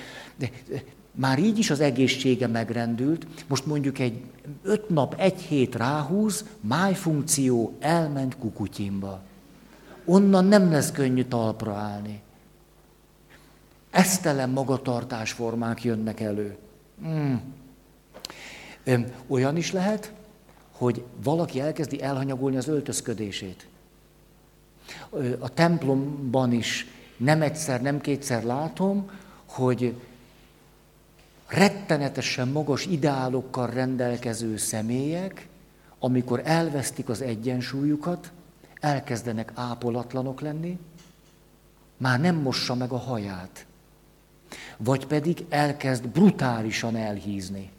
már 1.12 1.40
így 1.40 1.58
is 1.58 1.70
az 1.70 1.80
egészsége 1.80 2.48
megrendült, 2.48 3.28
most 3.48 3.66
mondjuk 3.66 4.00
egy 4.00 4.22
öt 4.64 4.90
nap, 4.90 5.16
egy 5.18 5.42
hét 5.42 5.76
ráhúz, 5.76 6.46
májfunkció 6.62 7.76
elment 7.80 8.38
kukutyimba. 8.38 9.22
Onnan 10.06 10.46
nem 10.46 10.72
lesz 10.72 10.92
könnyű 10.92 11.24
talpra 11.24 11.74
állni. 11.74 12.22
Esztelen 13.92 14.50
magatartásformák 14.50 15.84
jönnek 15.84 16.20
elő. 16.20 16.58
Hmm. 17.02 17.42
Olyan 19.28 19.58
is 19.58 19.72
lehet, 19.72 20.14
hogy 20.72 21.04
valaki 21.24 21.60
elkezdi 21.60 22.02
elhanyagolni 22.02 22.58
az 22.58 22.68
öltözködését. 22.68 23.68
A 25.40 25.50
templomban 25.50 26.52
is 26.52 26.88
nem 27.18 27.42
egyszer, 27.42 27.82
nem 27.82 28.02
kétszer 28.02 28.44
látom, 28.44 29.10
hogy 29.46 29.96
rettenetesen 31.52 32.48
magas 32.48 32.86
ideálokkal 32.86 33.70
rendelkező 33.70 34.58
személyek, 34.58 35.48
amikor 36.00 36.42
elvesztik 36.44 37.10
az 37.10 37.22
egyensúlyukat, 37.22 38.32
elkezdenek 38.80 39.52
ápolatlanok 39.56 40.42
lenni, 40.42 40.80
már 41.98 42.20
nem 42.20 42.36
mossa 42.36 42.76
meg 42.76 42.92
a 42.92 42.98
haját, 42.98 43.66
vagy 44.78 45.06
pedig 45.06 45.46
elkezd 45.50 46.08
brutálisan 46.08 46.96
elhízni. 46.96 47.72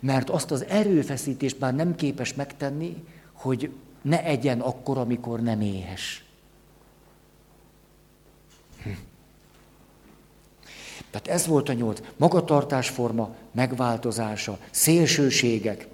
Mert 0.00 0.30
azt 0.30 0.50
az 0.50 0.64
erőfeszítést 0.64 1.60
már 1.60 1.74
nem 1.74 1.94
képes 1.94 2.34
megtenni, 2.34 3.04
hogy 3.32 3.72
ne 4.02 4.24
egyen 4.24 4.60
akkor, 4.60 4.98
amikor 4.98 5.40
nem 5.40 5.60
éhes. 5.60 6.24
Tehát 11.10 11.28
ez 11.28 11.46
volt 11.46 11.68
a 11.68 11.72
nyolc. 11.72 12.00
Magatartásforma, 12.16 13.34
megváltozása, 13.52 14.58
szélsőségek. 14.70 15.86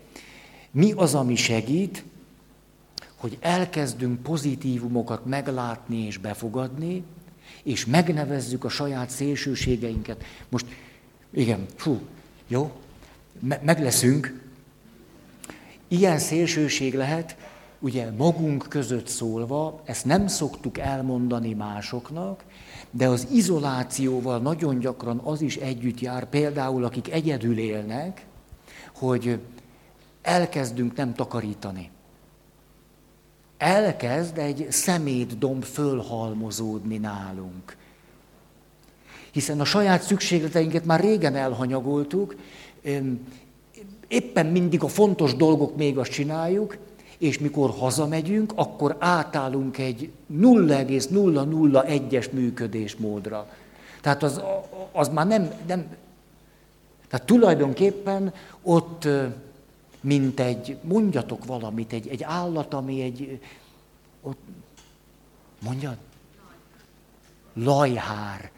Mi 0.70 0.92
az, 0.92 1.14
ami 1.14 1.34
segít, 1.36 2.04
hogy 3.16 3.38
elkezdünk 3.40 4.22
pozitívumokat 4.22 5.24
meglátni 5.24 6.06
és 6.06 6.18
befogadni, 6.18 7.04
és 7.62 7.86
megnevezzük 7.86 8.64
a 8.64 8.68
saját 8.68 9.10
szélsőségeinket. 9.10 10.24
Most, 10.48 10.66
igen, 11.30 11.66
fú, 11.76 12.00
jó, 12.48 12.72
me- 13.40 13.62
meg 13.62 13.82
leszünk. 13.82 14.44
Ilyen 15.88 16.18
szélsőség 16.18 16.94
lehet, 16.94 17.36
ugye 17.78 18.10
magunk 18.10 18.66
között 18.68 19.06
szólva, 19.06 19.82
ezt 19.84 20.04
nem 20.04 20.26
szoktuk 20.26 20.78
elmondani 20.78 21.52
másoknak, 21.54 22.44
de 22.96 23.08
az 23.08 23.26
izolációval 23.32 24.38
nagyon 24.38 24.78
gyakran 24.78 25.18
az 25.24 25.40
is 25.40 25.56
együtt 25.56 26.00
jár, 26.00 26.28
például 26.28 26.84
akik 26.84 27.12
egyedül 27.12 27.58
élnek, 27.58 28.26
hogy 28.94 29.38
elkezdünk 30.22 30.96
nem 30.96 31.14
takarítani. 31.14 31.90
Elkezd 33.58 34.38
egy 34.38 34.66
szemétdomb 34.70 35.64
fölhalmozódni 35.64 36.98
nálunk. 36.98 37.76
Hiszen 39.30 39.60
a 39.60 39.64
saját 39.64 40.02
szükségleteinket 40.02 40.84
már 40.84 41.00
régen 41.00 41.34
elhanyagoltuk, 41.36 42.36
éppen 44.08 44.46
mindig 44.46 44.82
a 44.82 44.88
fontos 44.88 45.34
dolgok 45.34 45.76
még 45.76 45.98
azt 45.98 46.10
csináljuk, 46.10 46.76
és 47.18 47.38
mikor 47.38 47.70
hazamegyünk, 47.70 48.52
akkor 48.54 48.96
átállunk 48.98 49.78
egy 49.78 50.10
0,001-es 50.32 52.30
működésmódra. 52.30 53.48
Tehát 54.00 54.22
az, 54.22 54.40
az 54.92 55.08
már 55.08 55.26
nem, 55.26 55.50
nem... 55.66 55.96
Tehát 57.08 57.26
tulajdonképpen 57.26 58.32
ott, 58.62 59.08
mint 60.00 60.40
egy, 60.40 60.76
mondjatok 60.82 61.44
valamit, 61.44 61.92
egy, 61.92 62.08
egy 62.08 62.22
állat, 62.22 62.74
ami 62.74 63.02
egy... 63.02 63.40
Ott, 64.22 64.38
mondjad? 65.64 65.96
Lajhár. 67.54 68.50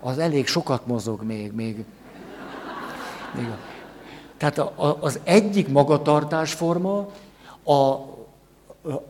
Az 0.00 0.18
elég 0.18 0.46
sokat 0.46 0.86
mozog 0.86 1.22
még, 1.22 1.52
még. 1.52 1.84
még 3.34 3.46
a, 3.46 3.58
tehát 4.40 4.58
a, 4.58 4.98
az 5.00 5.20
egyik 5.22 5.68
magatartásforma, 5.68 7.08
a, 7.64 7.96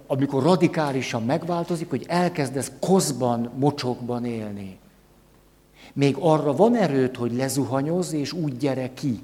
amikor 0.06 0.42
radikálisan 0.42 1.22
megváltozik, 1.22 1.90
hogy 1.90 2.04
elkezdesz 2.08 2.72
kozban, 2.80 3.50
mocsokban 3.56 4.24
élni. 4.24 4.78
Még 5.92 6.16
arra 6.20 6.54
van 6.54 6.76
erőd, 6.76 7.16
hogy 7.16 7.32
lezuhanyoz, 7.32 8.12
és 8.12 8.32
úgy 8.32 8.56
gyere 8.56 8.94
ki. 8.94 9.22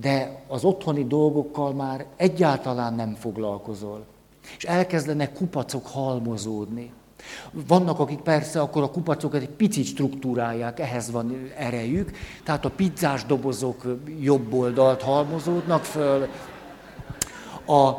De 0.00 0.42
az 0.48 0.64
otthoni 0.64 1.06
dolgokkal 1.06 1.72
már 1.72 2.06
egyáltalán 2.16 2.94
nem 2.94 3.14
foglalkozol. 3.14 4.04
És 4.56 4.64
elkezdenek 4.64 5.32
kupacok 5.32 5.86
halmozódni. 5.86 6.92
Vannak, 7.50 7.98
akik 7.98 8.18
persze 8.18 8.60
akkor 8.60 8.82
a 8.82 8.90
kupacokat 8.90 9.42
egy 9.42 9.48
picit 9.48 9.86
struktúrálják, 9.86 10.80
ehhez 10.80 11.10
van 11.10 11.50
erejük, 11.56 12.10
tehát 12.44 12.64
a 12.64 12.70
pizzás 12.70 13.24
dobozok 13.24 13.82
jobb 14.20 14.52
oldalt 14.52 15.02
halmozódnak 15.02 15.84
föl, 15.84 16.28
a 17.66 17.92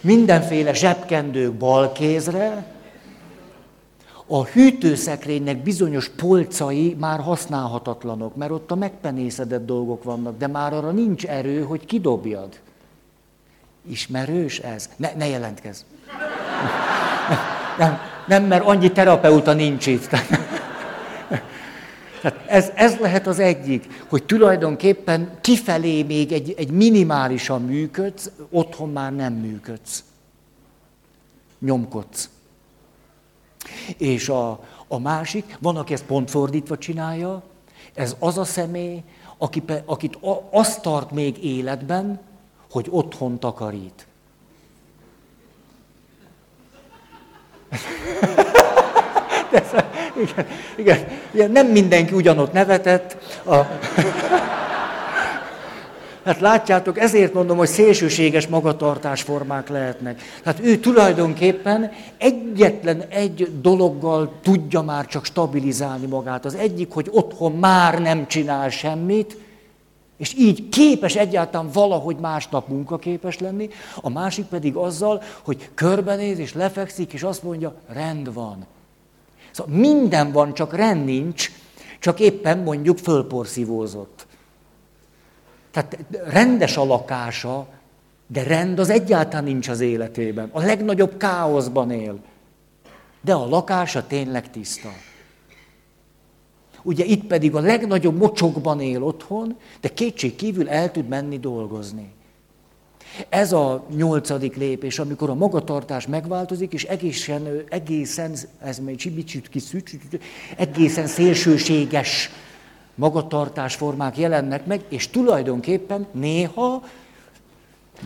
mindenféle 0.00 0.72
zsebkendők 0.72 1.52
bal 1.52 1.92
kézre, 1.92 2.76
a 4.30 4.44
hűtőszekrénynek 4.44 5.62
bizonyos 5.62 6.08
polcai 6.08 6.96
már 6.98 7.20
használhatatlanok, 7.20 8.36
mert 8.36 8.50
ott 8.50 8.70
a 8.70 8.74
megpenészedett 8.74 9.66
dolgok 9.66 10.04
vannak, 10.04 10.38
de 10.38 10.46
már 10.46 10.72
arra 10.72 10.90
nincs 10.90 11.26
erő, 11.26 11.62
hogy 11.62 11.84
kidobjad. 11.84 12.60
Ismerős 13.86 14.58
ez? 14.58 14.90
Ne, 14.96 15.12
ne 15.16 15.26
jelentkezz. 15.26 15.80
Nem, 17.78 17.98
nem, 18.26 18.44
mert 18.44 18.64
annyi 18.64 18.92
terapeuta 18.92 19.52
nincs 19.52 19.86
itt. 19.86 20.08
Tehát 22.20 22.46
ez, 22.46 22.70
ez 22.74 22.96
lehet 22.96 23.26
az 23.26 23.38
egyik, 23.38 24.04
hogy 24.08 24.24
tulajdonképpen 24.24 25.30
kifelé 25.40 26.02
még 26.02 26.32
egy, 26.32 26.54
egy 26.56 26.70
minimálisan 26.70 27.62
működsz, 27.62 28.30
otthon 28.50 28.92
már 28.92 29.14
nem 29.14 29.32
működsz. 29.32 30.04
Nyomkodsz. 31.58 32.28
És 33.96 34.28
a, 34.28 34.60
a 34.88 34.98
másik, 34.98 35.56
van, 35.60 35.76
aki 35.76 35.92
ezt 35.92 36.04
pont 36.04 36.30
fordítva 36.30 36.78
csinálja, 36.78 37.42
ez 37.94 38.16
az 38.18 38.38
a 38.38 38.44
személy, 38.44 39.02
aki, 39.38 39.62
akit 39.84 40.18
azt 40.50 40.82
tart 40.82 41.10
még 41.10 41.44
életben, 41.44 42.20
hogy 42.70 42.86
otthon 42.90 43.38
takarít. 43.38 44.07
De, 49.50 49.62
igen, 50.20 50.46
igen, 50.76 50.98
igen, 51.30 51.50
nem 51.50 51.66
mindenki 51.66 52.14
ugyanott 52.14 52.52
nevetett. 52.52 53.16
A... 53.44 53.56
Hát 56.24 56.40
látjátok, 56.40 56.98
ezért 56.98 57.34
mondom, 57.34 57.56
hogy 57.56 57.68
szélsőséges 57.68 58.46
magatartásformák 58.46 59.68
lehetnek. 59.68 60.22
Tehát 60.42 60.60
ő 60.62 60.76
tulajdonképpen 60.76 61.92
egyetlen 62.18 63.02
egy 63.08 63.60
dologgal 63.60 64.32
tudja 64.42 64.80
már 64.80 65.06
csak 65.06 65.24
stabilizálni 65.24 66.06
magát. 66.06 66.44
Az 66.44 66.54
egyik, 66.54 66.92
hogy 66.92 67.08
otthon 67.10 67.52
már 67.52 68.00
nem 68.00 68.26
csinál 68.26 68.70
semmit, 68.70 69.36
és 70.18 70.34
így 70.38 70.68
képes 70.68 71.16
egyáltalán 71.16 71.70
valahogy 71.72 72.16
másnap 72.16 72.68
munkaképes 72.68 73.38
lenni, 73.38 73.68
a 74.00 74.08
másik 74.08 74.44
pedig 74.44 74.76
azzal, 74.76 75.22
hogy 75.42 75.70
körbenéz 75.74 76.38
és 76.38 76.54
lefekszik, 76.54 77.12
és 77.12 77.22
azt 77.22 77.42
mondja, 77.42 77.74
rend 77.86 78.32
van. 78.32 78.66
Szóval 79.50 79.76
minden 79.76 80.32
van, 80.32 80.54
csak 80.54 80.74
rend 80.74 81.04
nincs, 81.04 81.50
csak 81.98 82.20
éppen 82.20 82.58
mondjuk 82.58 82.98
fölporszívózott. 82.98 84.26
Tehát 85.70 85.98
rendes 86.26 86.76
a 86.76 86.84
lakása, 86.84 87.66
de 88.26 88.42
rend 88.42 88.78
az 88.78 88.90
egyáltalán 88.90 89.44
nincs 89.44 89.68
az 89.68 89.80
életében. 89.80 90.48
A 90.52 90.60
legnagyobb 90.60 91.16
káoszban 91.16 91.90
él. 91.90 92.18
De 93.20 93.34
a 93.34 93.48
lakása 93.48 94.06
tényleg 94.06 94.50
tiszta. 94.50 94.88
Ugye 96.82 97.04
itt 97.04 97.24
pedig 97.24 97.54
a 97.54 97.60
legnagyobb 97.60 98.16
mocsokban 98.16 98.80
él 98.80 99.02
otthon, 99.02 99.56
de 99.80 99.88
kétség 99.88 100.36
kívül 100.36 100.68
el 100.68 100.90
tud 100.90 101.08
menni 101.08 101.38
dolgozni. 101.38 102.12
Ez 103.28 103.52
a 103.52 103.84
nyolcadik 103.96 104.56
lépés, 104.56 104.98
amikor 104.98 105.30
a 105.30 105.34
magatartás 105.34 106.06
megváltozik, 106.06 106.72
és 106.72 106.84
egészen, 106.84 107.62
egészen 107.68 108.36
ez 108.60 108.78
még 108.78 108.96
csibicsit 108.96 109.48
egészen 110.56 111.06
szélsőséges 111.06 112.30
magatartásformák 112.94 114.18
jelennek 114.18 114.66
meg, 114.66 114.84
és 114.88 115.08
tulajdonképpen 115.08 116.06
néha, 116.12 116.82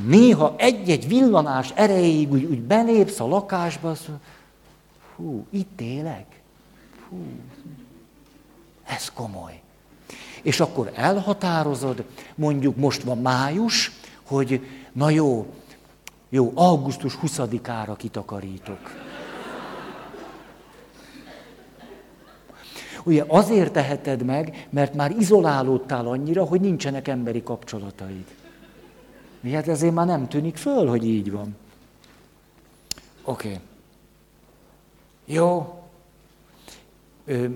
néha 0.06 0.54
egy-egy 0.58 1.08
villanás 1.08 1.72
erejéig 1.74 2.32
úgy, 2.32 2.44
úgy 2.44 2.60
belépsz 2.60 3.20
a 3.20 3.26
lakásba, 3.26 3.90
azt 3.90 4.08
hú, 5.16 5.46
itt 5.50 5.80
élek? 5.80 6.26
Hú, 7.08 7.16
ez 8.96 9.10
komoly. 9.12 9.60
És 10.42 10.60
akkor 10.60 10.90
elhatározod, 10.94 12.04
mondjuk 12.34 12.76
most 12.76 13.02
van 13.02 13.18
május, 13.18 13.92
hogy 14.22 14.66
na 14.92 15.10
jó, 15.10 15.54
jó, 16.28 16.52
augusztus 16.54 17.18
20-ára 17.22 17.94
kitakarítok. 17.96 19.10
Ugye 23.04 23.24
azért 23.26 23.72
teheted 23.72 24.22
meg, 24.24 24.66
mert 24.70 24.94
már 24.94 25.10
izolálódtál 25.10 26.06
annyira, 26.06 26.44
hogy 26.44 26.60
nincsenek 26.60 27.08
emberi 27.08 27.42
kapcsolataid. 27.42 28.24
Hát 29.52 29.68
ezért 29.68 29.94
már 29.94 30.06
nem 30.06 30.28
tűnik 30.28 30.56
föl, 30.56 30.86
hogy 30.86 31.04
így 31.04 31.30
van. 31.30 31.56
Oké. 33.24 33.48
Okay. 33.48 33.60
Jó. 35.24 35.78
Ö, 37.24 37.46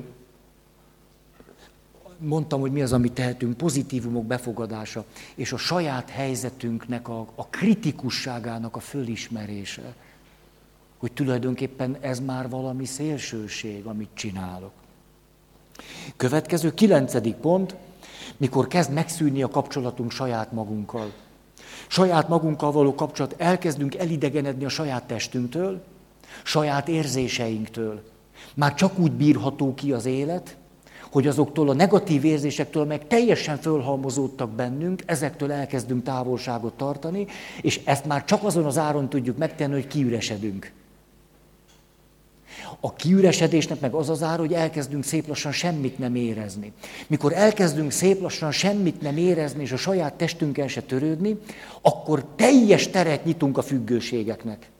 mondtam, 2.18 2.60
hogy 2.60 2.72
mi 2.72 2.82
az, 2.82 2.92
amit 2.92 3.12
tehetünk, 3.12 3.56
pozitívumok 3.56 4.24
befogadása, 4.24 5.04
és 5.34 5.52
a 5.52 5.56
saját 5.56 6.10
helyzetünknek 6.10 7.08
a, 7.08 7.26
a 7.34 7.46
kritikusságának 7.46 8.76
a 8.76 8.80
fölismerése, 8.80 9.94
hogy 10.98 11.12
tulajdonképpen 11.12 11.96
ez 12.00 12.20
már 12.20 12.48
valami 12.48 12.84
szélsőség, 12.84 13.84
amit 13.84 14.10
csinálok. 14.14 14.72
Következő, 16.16 16.74
kilencedik 16.74 17.34
pont, 17.34 17.76
mikor 18.36 18.66
kezd 18.66 18.92
megszűnni 18.92 19.42
a 19.42 19.48
kapcsolatunk 19.48 20.10
saját 20.10 20.52
magunkkal. 20.52 21.12
Saját 21.86 22.28
magunkkal 22.28 22.72
való 22.72 22.94
kapcsolat, 22.94 23.34
elkezdünk 23.38 23.94
elidegenedni 23.94 24.64
a 24.64 24.68
saját 24.68 25.04
testünktől, 25.04 25.84
saját 26.42 26.88
érzéseinktől. 26.88 28.02
Már 28.54 28.74
csak 28.74 28.98
úgy 28.98 29.12
bírható 29.12 29.74
ki 29.74 29.92
az 29.92 30.04
élet, 30.04 30.56
hogy 31.16 31.26
azoktól 31.26 31.68
a 31.68 31.72
negatív 31.72 32.24
érzésektől 32.24 32.84
meg 32.84 33.06
teljesen 33.06 33.56
fölhalmozódtak 33.56 34.50
bennünk, 34.50 35.02
ezektől 35.06 35.52
elkezdünk 35.52 36.02
távolságot 36.02 36.72
tartani, 36.72 37.26
és 37.60 37.80
ezt 37.84 38.04
már 38.04 38.24
csak 38.24 38.44
azon 38.44 38.64
az 38.64 38.78
áron 38.78 39.08
tudjuk 39.08 39.36
megtenni, 39.36 39.72
hogy 39.72 39.86
kiüresedünk. 39.86 40.72
A 42.80 42.92
kiüresedésnek 42.92 43.80
meg 43.80 43.94
az 43.94 44.08
az 44.08 44.22
ár, 44.22 44.38
hogy 44.38 44.52
elkezdünk 44.52 45.04
szép 45.04 45.28
lassan 45.28 45.52
semmit 45.52 45.98
nem 45.98 46.14
érezni. 46.14 46.72
Mikor 47.06 47.32
elkezdünk 47.32 47.90
szép 47.90 48.20
lassan 48.20 48.52
semmit 48.52 49.00
nem 49.00 49.16
érezni, 49.16 49.62
és 49.62 49.72
a 49.72 49.76
saját 49.76 50.14
testünkkel 50.14 50.68
se 50.68 50.82
törődni, 50.82 51.38
akkor 51.80 52.24
teljes 52.36 52.88
teret 52.88 53.24
nyitunk 53.24 53.58
a 53.58 53.62
függőségeknek. 53.62 54.70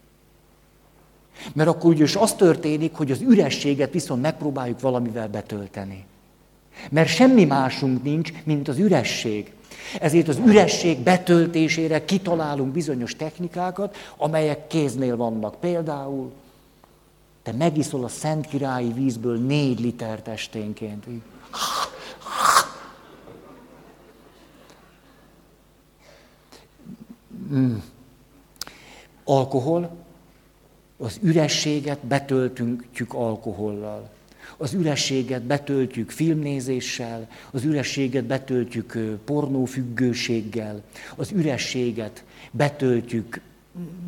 Mert 1.53 1.69
akkor 1.69 1.91
ugye 1.91 2.07
az 2.19 2.35
történik, 2.35 2.95
hogy 2.95 3.11
az 3.11 3.21
ürességet 3.21 3.93
viszont 3.93 4.23
megpróbáljuk 4.23 4.81
valamivel 4.81 5.29
betölteni. 5.29 6.05
Mert 6.91 7.09
semmi 7.09 7.45
másunk 7.45 8.03
nincs, 8.03 8.33
mint 8.45 8.69
az 8.69 8.79
üresség. 8.79 9.53
Ezért 10.01 10.29
az 10.29 10.39
üresség 10.47 10.99
betöltésére 10.99 12.05
kitalálunk 12.05 12.73
bizonyos 12.73 13.17
technikákat, 13.17 13.97
amelyek 14.17 14.67
kéznél 14.67 15.17
vannak. 15.17 15.61
Például 15.61 16.33
te 17.43 17.53
megiszol 17.53 18.05
a 18.05 18.09
szent 18.09 18.47
királyi 18.47 18.93
vízből 18.93 19.39
négy 19.39 19.81
liter 19.81 20.23
testénként. 20.23 21.05
Mm. 27.53 27.77
Alkohol, 29.25 29.91
az 30.99 31.19
ürességet 31.23 32.07
betöltünk 32.07 32.85
alkohollal. 33.09 34.09
Az 34.57 34.73
ürességet 34.73 35.43
betöltjük 35.43 36.11
filmnézéssel, 36.11 37.29
az 37.51 37.65
ürességet 37.65 38.25
betöltjük 38.25 38.99
pornófüggőséggel, 39.25 40.83
az 41.17 41.31
ürességet 41.33 42.25
betöltjük, 42.51 43.41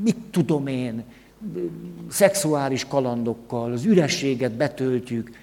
mit 0.02 0.16
tudom 0.30 0.66
én, 0.66 1.04
szexuális 2.08 2.84
kalandokkal, 2.84 3.72
az 3.72 3.84
ürességet 3.84 4.52
betöltjük. 4.52 5.36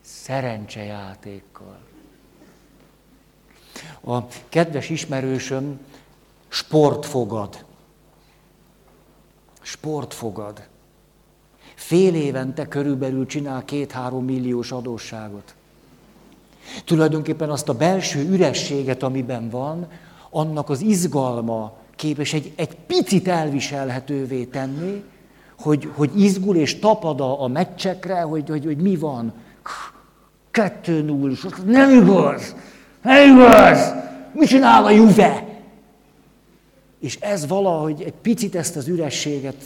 Szerencsejátékkal. 0.00 1.78
A 4.04 4.26
kedves 4.48 4.90
ismerősöm 4.90 5.80
sportfogad. 9.64 10.52
Sportfogad. 10.52 10.72
Fél 11.74 12.14
évente 12.14 12.68
körülbelül 12.68 13.26
csinál 13.26 13.64
két-három 13.64 14.24
milliós 14.24 14.72
adósságot. 14.72 15.54
Tulajdonképpen 16.84 17.50
azt 17.50 17.68
a 17.68 17.74
belső 17.74 18.28
ürességet, 18.28 19.02
amiben 19.02 19.48
van, 19.50 19.88
annak 20.30 20.70
az 20.70 20.80
izgalma 20.80 21.72
képes 21.96 22.32
egy, 22.32 22.52
egy 22.56 22.76
picit 22.86 23.28
elviselhetővé 23.28 24.44
tenni, 24.44 25.04
hogy, 25.58 25.90
hogy 25.94 26.20
izgul 26.20 26.56
és 26.56 26.78
tapad 26.78 27.20
a, 27.20 27.48
meccsekre, 27.48 28.20
hogy, 28.20 28.48
hogy, 28.48 28.64
hogy 28.64 28.76
mi 28.76 28.96
van. 28.96 29.32
Kettő 30.50 31.02
null, 31.02 31.32
nem 31.66 31.90
igaz, 31.90 32.54
nem 33.02 33.30
igaz, 33.30 33.92
mit 34.32 34.48
csinál 34.48 34.84
a 34.84 34.90
Juve? 34.90 35.53
És 37.04 37.16
ez 37.20 37.46
valahogy 37.46 38.02
egy 38.02 38.14
picit 38.22 38.54
ezt 38.54 38.76
az 38.76 38.88
ürességet... 38.88 39.64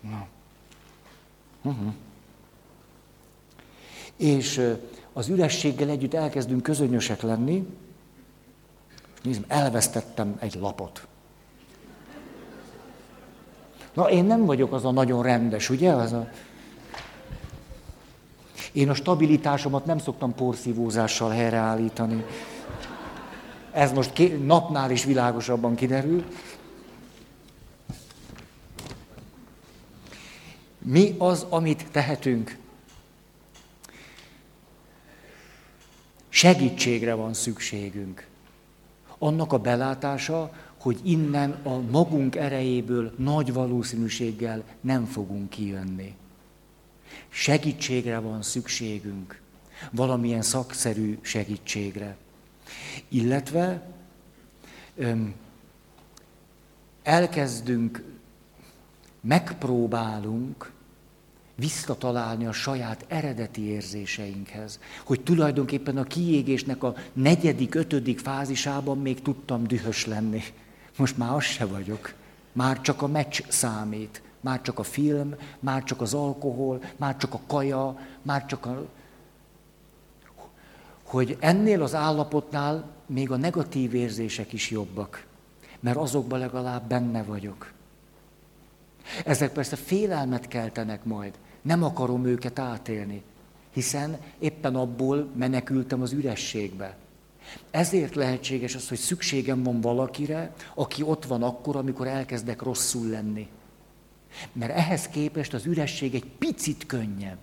Na. 0.00 0.26
Uh-huh. 1.62 1.92
És 4.16 4.76
az 5.12 5.28
ürességgel 5.28 5.88
együtt 5.88 6.14
elkezdünk 6.14 6.62
közönösek 6.62 7.22
lenni, 7.22 7.66
Nézd, 9.22 9.44
elvesztettem 9.48 10.36
egy 10.38 10.54
lapot. 10.54 11.06
Na, 13.94 14.10
én 14.10 14.24
nem 14.24 14.44
vagyok 14.44 14.72
az 14.72 14.84
a 14.84 14.90
nagyon 14.90 15.22
rendes, 15.22 15.70
ugye? 15.70 15.92
Az 15.92 16.12
a... 16.12 16.28
Én 18.72 18.88
a 18.88 18.94
stabilitásomat 18.94 19.84
nem 19.84 19.98
szoktam 19.98 20.34
porszívózással 20.34 21.30
helyreállítani. 21.30 22.24
Ez 23.72 23.92
most 23.92 24.12
ké- 24.12 24.46
napnál 24.46 24.90
is 24.90 25.04
világosabban 25.04 25.74
kiderül. 25.74 26.24
Mi 30.82 31.14
az, 31.18 31.46
amit 31.48 31.90
tehetünk? 31.90 32.58
Segítségre 36.28 37.14
van 37.14 37.34
szükségünk 37.34 38.28
annak 39.22 39.52
a 39.52 39.58
belátása, 39.58 40.52
hogy 40.80 40.98
innen 41.02 41.50
a 41.62 41.80
magunk 41.80 42.36
erejéből 42.36 43.12
nagy 43.16 43.52
valószínűséggel 43.52 44.64
nem 44.80 45.04
fogunk 45.04 45.50
kijönni. 45.50 46.14
Segítségre 47.28 48.18
van 48.18 48.42
szükségünk, 48.42 49.40
valamilyen 49.90 50.42
szakszerű 50.42 51.18
segítségre. 51.20 52.16
Illetve 53.08 53.90
öm, 54.96 55.34
elkezdünk, 57.02 58.02
megpróbálunk 59.20 60.72
visszatalálni 61.60 62.46
a 62.46 62.52
saját 62.52 63.04
eredeti 63.08 63.62
érzéseinkhez. 63.62 64.80
Hogy 65.04 65.20
tulajdonképpen 65.20 65.96
a 65.96 66.04
kiégésnek 66.04 66.82
a 66.82 66.94
negyedik, 67.12 67.74
ötödik 67.74 68.18
fázisában 68.18 68.98
még 68.98 69.22
tudtam 69.22 69.66
dühös 69.66 70.06
lenni. 70.06 70.42
Most 70.96 71.16
már 71.16 71.34
az 71.34 71.42
se 71.42 71.66
vagyok. 71.66 72.12
Már 72.52 72.80
csak 72.80 73.02
a 73.02 73.06
meccs 73.06 73.40
számít. 73.48 74.22
Már 74.40 74.62
csak 74.62 74.78
a 74.78 74.82
film, 74.82 75.34
már 75.58 75.84
csak 75.84 76.00
az 76.00 76.14
alkohol, 76.14 76.82
már 76.96 77.16
csak 77.16 77.34
a 77.34 77.40
kaja, 77.46 77.98
már 78.22 78.46
csak 78.46 78.66
a... 78.66 78.86
Hogy 81.02 81.36
ennél 81.40 81.82
az 81.82 81.94
állapotnál 81.94 82.84
még 83.06 83.30
a 83.30 83.36
negatív 83.36 83.94
érzések 83.94 84.52
is 84.52 84.70
jobbak. 84.70 85.26
Mert 85.80 85.96
azokban 85.96 86.38
legalább 86.38 86.88
benne 86.88 87.22
vagyok. 87.22 87.72
Ezek 89.24 89.52
persze 89.52 89.76
félelmet 89.76 90.48
keltenek 90.48 91.04
majd. 91.04 91.34
Nem 91.62 91.82
akarom 91.82 92.24
őket 92.24 92.58
átélni, 92.58 93.22
hiszen 93.72 94.18
éppen 94.38 94.74
abból 94.74 95.30
menekültem 95.36 96.02
az 96.02 96.12
ürességbe. 96.12 96.96
Ezért 97.70 98.14
lehetséges 98.14 98.74
az, 98.74 98.88
hogy 98.88 98.98
szükségem 98.98 99.62
van 99.62 99.80
valakire, 99.80 100.54
aki 100.74 101.02
ott 101.02 101.24
van 101.24 101.42
akkor, 101.42 101.76
amikor 101.76 102.06
elkezdek 102.06 102.62
rosszul 102.62 103.08
lenni. 103.08 103.48
Mert 104.52 104.72
ehhez 104.72 105.08
képest 105.08 105.54
az 105.54 105.66
üresség 105.66 106.14
egy 106.14 106.26
picit 106.38 106.86
könnyebb. 106.86 107.38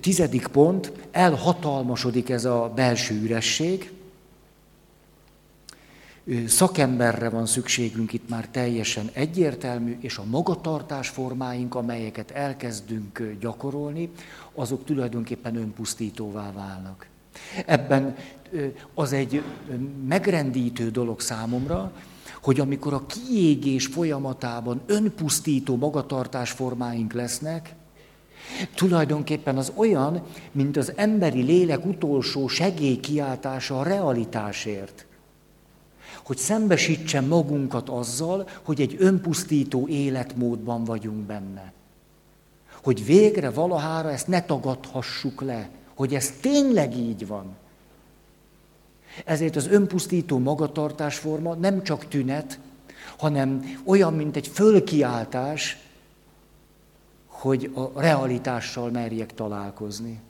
Tizedik 0.00 0.46
pont, 0.46 0.92
elhatalmasodik 1.10 2.28
ez 2.30 2.44
a 2.44 2.72
belső 2.74 3.14
üresség, 3.14 3.92
Szakemberre 6.46 7.28
van 7.28 7.46
szükségünk 7.46 8.12
itt 8.12 8.28
már 8.28 8.48
teljesen 8.48 9.10
egyértelmű, 9.12 9.96
és 10.00 10.18
a 10.18 10.24
magatartás 10.24 11.08
formáink, 11.08 11.74
amelyeket 11.74 12.30
elkezdünk 12.30 13.36
gyakorolni, 13.40 14.10
azok 14.54 14.84
tulajdonképpen 14.84 15.56
önpusztítóvá 15.56 16.52
válnak. 16.52 17.06
Ebben 17.66 18.16
az 18.94 19.12
egy 19.12 19.42
megrendítő 20.06 20.90
dolog 20.90 21.20
számomra, 21.20 21.92
hogy 22.42 22.60
amikor 22.60 22.94
a 22.94 23.06
kiégés 23.06 23.86
folyamatában 23.86 24.80
önpusztító 24.86 25.76
magatartás 25.76 26.50
formáink 26.50 27.12
lesznek, 27.12 27.74
tulajdonképpen 28.74 29.56
az 29.56 29.72
olyan, 29.74 30.22
mint 30.52 30.76
az 30.76 30.92
emberi 30.96 31.42
lélek 31.42 31.86
utolsó 31.86 32.48
segélykiáltása 32.48 33.78
a 33.78 33.82
realitásért 33.82 35.06
hogy 36.30 36.38
szembesítsen 36.38 37.24
magunkat 37.24 37.88
azzal, 37.88 38.48
hogy 38.62 38.80
egy 38.80 38.96
önpusztító 38.98 39.88
életmódban 39.88 40.84
vagyunk 40.84 41.26
benne. 41.26 41.72
Hogy 42.82 43.04
végre 43.04 43.50
valahára 43.50 44.10
ezt 44.10 44.26
ne 44.26 44.42
tagadhassuk 44.42 45.40
le, 45.40 45.68
hogy 45.94 46.14
ez 46.14 46.34
tényleg 46.40 46.96
így 46.96 47.26
van. 47.26 47.56
Ezért 49.24 49.56
az 49.56 49.66
önpusztító 49.66 50.38
magatartásforma 50.38 51.54
nem 51.54 51.82
csak 51.82 52.08
tünet, 52.08 52.58
hanem 53.16 53.80
olyan, 53.84 54.14
mint 54.14 54.36
egy 54.36 54.48
fölkiáltás, 54.48 55.78
hogy 57.26 57.70
a 57.74 58.00
realitással 58.00 58.90
merjek 58.90 59.34
találkozni. 59.34 60.20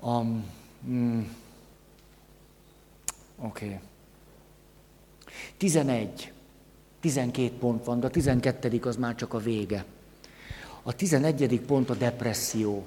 Um, 0.00 0.44
mm, 0.88 1.20
Oké. 3.38 3.64
Okay. 3.64 3.78
11. 5.56 6.32
12 7.00 7.52
pont 7.58 7.84
van, 7.84 8.00
de 8.00 8.06
a 8.06 8.10
12. 8.10 8.80
az 8.84 8.96
már 8.96 9.14
csak 9.14 9.34
a 9.34 9.38
vége. 9.38 9.84
A 10.82 10.94
11. 10.94 11.60
pont 11.60 11.90
a 11.90 11.94
depresszió. 11.94 12.86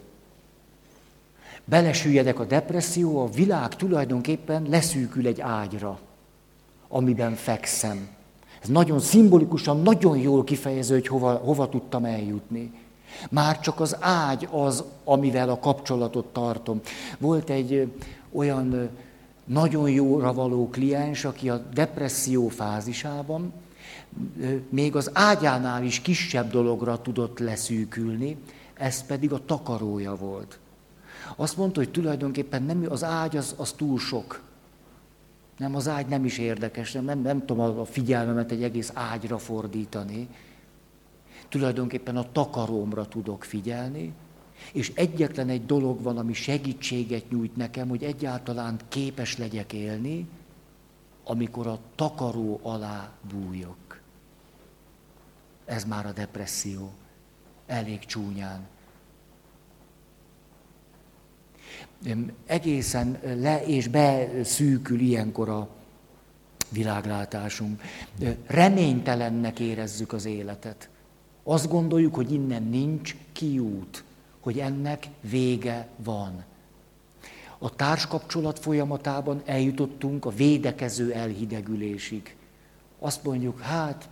Belesüljedek 1.65 2.39
a 2.39 2.45
depresszió, 2.45 3.21
a 3.21 3.29
világ 3.29 3.75
tulajdonképpen 3.75 4.65
leszűkül 4.69 5.27
egy 5.27 5.41
ágyra, 5.41 5.99
amiben 6.87 7.35
fekszem. 7.35 8.07
Ez 8.61 8.69
nagyon 8.69 8.99
szimbolikusan, 8.99 9.81
nagyon 9.81 10.17
jól 10.17 10.43
kifejező, 10.43 10.93
hogy 10.93 11.07
hova, 11.07 11.33
hova 11.33 11.69
tudtam 11.69 12.05
eljutni. 12.05 12.71
Már 13.29 13.59
csak 13.59 13.79
az 13.79 13.97
ágy 13.99 14.47
az, 14.51 14.83
amivel 15.03 15.49
a 15.49 15.59
kapcsolatot 15.59 16.25
tartom. 16.25 16.81
Volt 17.17 17.49
egy 17.49 17.91
olyan 18.31 18.89
nagyon 19.49 19.89
jóra 19.89 20.33
való 20.33 20.69
kliens, 20.69 21.25
aki 21.25 21.49
a 21.49 21.57
depresszió 21.57 22.47
fázisában 22.47 23.53
még 24.69 24.95
az 24.95 25.09
ágyánál 25.13 25.83
is 25.83 26.01
kisebb 26.01 26.51
dologra 26.51 27.01
tudott 27.01 27.39
leszűkülni, 27.39 28.37
ez 28.73 29.05
pedig 29.05 29.33
a 29.33 29.45
takarója 29.45 30.15
volt. 30.15 30.59
Azt 31.35 31.57
mondta, 31.57 31.79
hogy 31.79 31.91
tulajdonképpen 31.91 32.63
nem, 32.63 32.85
az 32.89 33.03
ágy 33.03 33.37
az, 33.37 33.53
az 33.57 33.71
túl 33.71 33.99
sok. 33.99 34.41
Nem, 35.57 35.75
az 35.75 35.87
ágy 35.87 36.07
nem 36.07 36.25
is 36.25 36.37
érdekes, 36.37 36.91
nem, 36.91 37.03
nem, 37.03 37.19
nem 37.19 37.45
tudom 37.45 37.79
a 37.79 37.85
figyelmemet 37.85 38.51
egy 38.51 38.63
egész 38.63 38.91
ágyra 38.93 39.37
fordítani. 39.37 40.27
Tulajdonképpen 41.49 42.17
a 42.17 42.31
takarómra 42.31 43.05
tudok 43.05 43.43
figyelni, 43.43 44.13
és 44.73 44.91
egyetlen 44.95 45.49
egy 45.49 45.65
dolog 45.65 46.01
van, 46.01 46.17
ami 46.17 46.33
segítséget 46.33 47.29
nyújt 47.29 47.55
nekem, 47.55 47.87
hogy 47.87 48.03
egyáltalán 48.03 48.79
képes 48.87 49.37
legyek 49.37 49.73
élni, 49.73 50.27
amikor 51.23 51.67
a 51.67 51.79
takaró 51.95 52.59
alá 52.63 53.11
bújok. 53.31 54.01
Ez 55.65 55.83
már 55.83 56.05
a 56.05 56.11
depresszió. 56.11 56.91
Elég 57.65 57.99
csúnyán. 57.99 58.67
Egészen 62.45 63.19
le 63.23 63.65
és 63.65 63.87
beszűkül 63.87 64.99
ilyenkor 64.99 65.49
a 65.49 65.69
világlátásunk. 66.69 67.81
Reménytelennek 68.45 69.59
érezzük 69.59 70.13
az 70.13 70.25
életet. 70.25 70.89
Azt 71.43 71.69
gondoljuk, 71.69 72.15
hogy 72.15 72.31
innen 72.31 72.63
nincs 72.63 73.15
kiút 73.31 74.03
hogy 74.49 74.59
ennek 74.59 75.07
vége 75.21 75.87
van. 76.03 76.43
A 77.57 77.75
társkapcsolat 77.75 78.59
folyamatában 78.59 79.41
eljutottunk 79.45 80.25
a 80.25 80.29
védekező 80.29 81.11
elhidegülésig. 81.11 82.35
Azt 82.99 83.23
mondjuk, 83.23 83.59
hát 83.59 84.09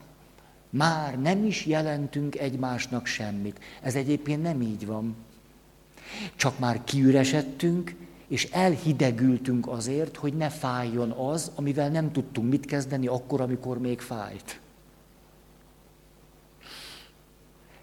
már 0.69 1.19
nem 1.19 1.45
is 1.45 1.65
jelentünk 1.65 2.35
egymásnak 2.35 3.05
semmit. 3.05 3.59
Ez 3.81 3.95
egyébként 3.95 4.41
nem 4.41 4.61
így 4.61 4.85
van. 4.85 5.15
Csak 6.35 6.59
már 6.59 6.83
kiüresedtünk, 6.83 7.95
és 8.27 8.45
elhidegültünk 8.51 9.67
azért, 9.67 10.15
hogy 10.15 10.33
ne 10.33 10.49
fájjon 10.49 11.11
az, 11.11 11.51
amivel 11.55 11.89
nem 11.89 12.11
tudtunk 12.11 12.49
mit 12.49 12.65
kezdeni 12.65 13.07
akkor, 13.07 13.41
amikor 13.41 13.79
még 13.79 13.99
fájt. 13.99 14.59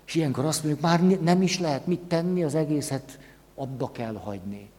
És 0.05 0.15
ilyenkor 0.15 0.45
azt 0.45 0.63
mondjuk, 0.63 0.83
már 0.83 1.01
nem 1.21 1.43
is 1.43 1.59
lehet 1.59 1.87
mit 1.87 2.01
tenni, 2.01 2.45
az 2.45 2.55
egészet 2.55 3.19
abba 3.55 3.91
kell 3.93 4.15
hagyni. 4.15 4.71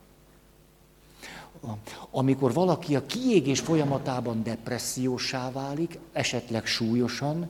Amikor 2.12 2.54
valaki 2.54 2.96
a 2.96 3.06
kiégés 3.06 3.60
folyamatában 3.60 4.44
depressziósá 4.44 5.52
válik, 5.52 6.00
esetleg 6.12 6.66
súlyosan, 6.66 7.50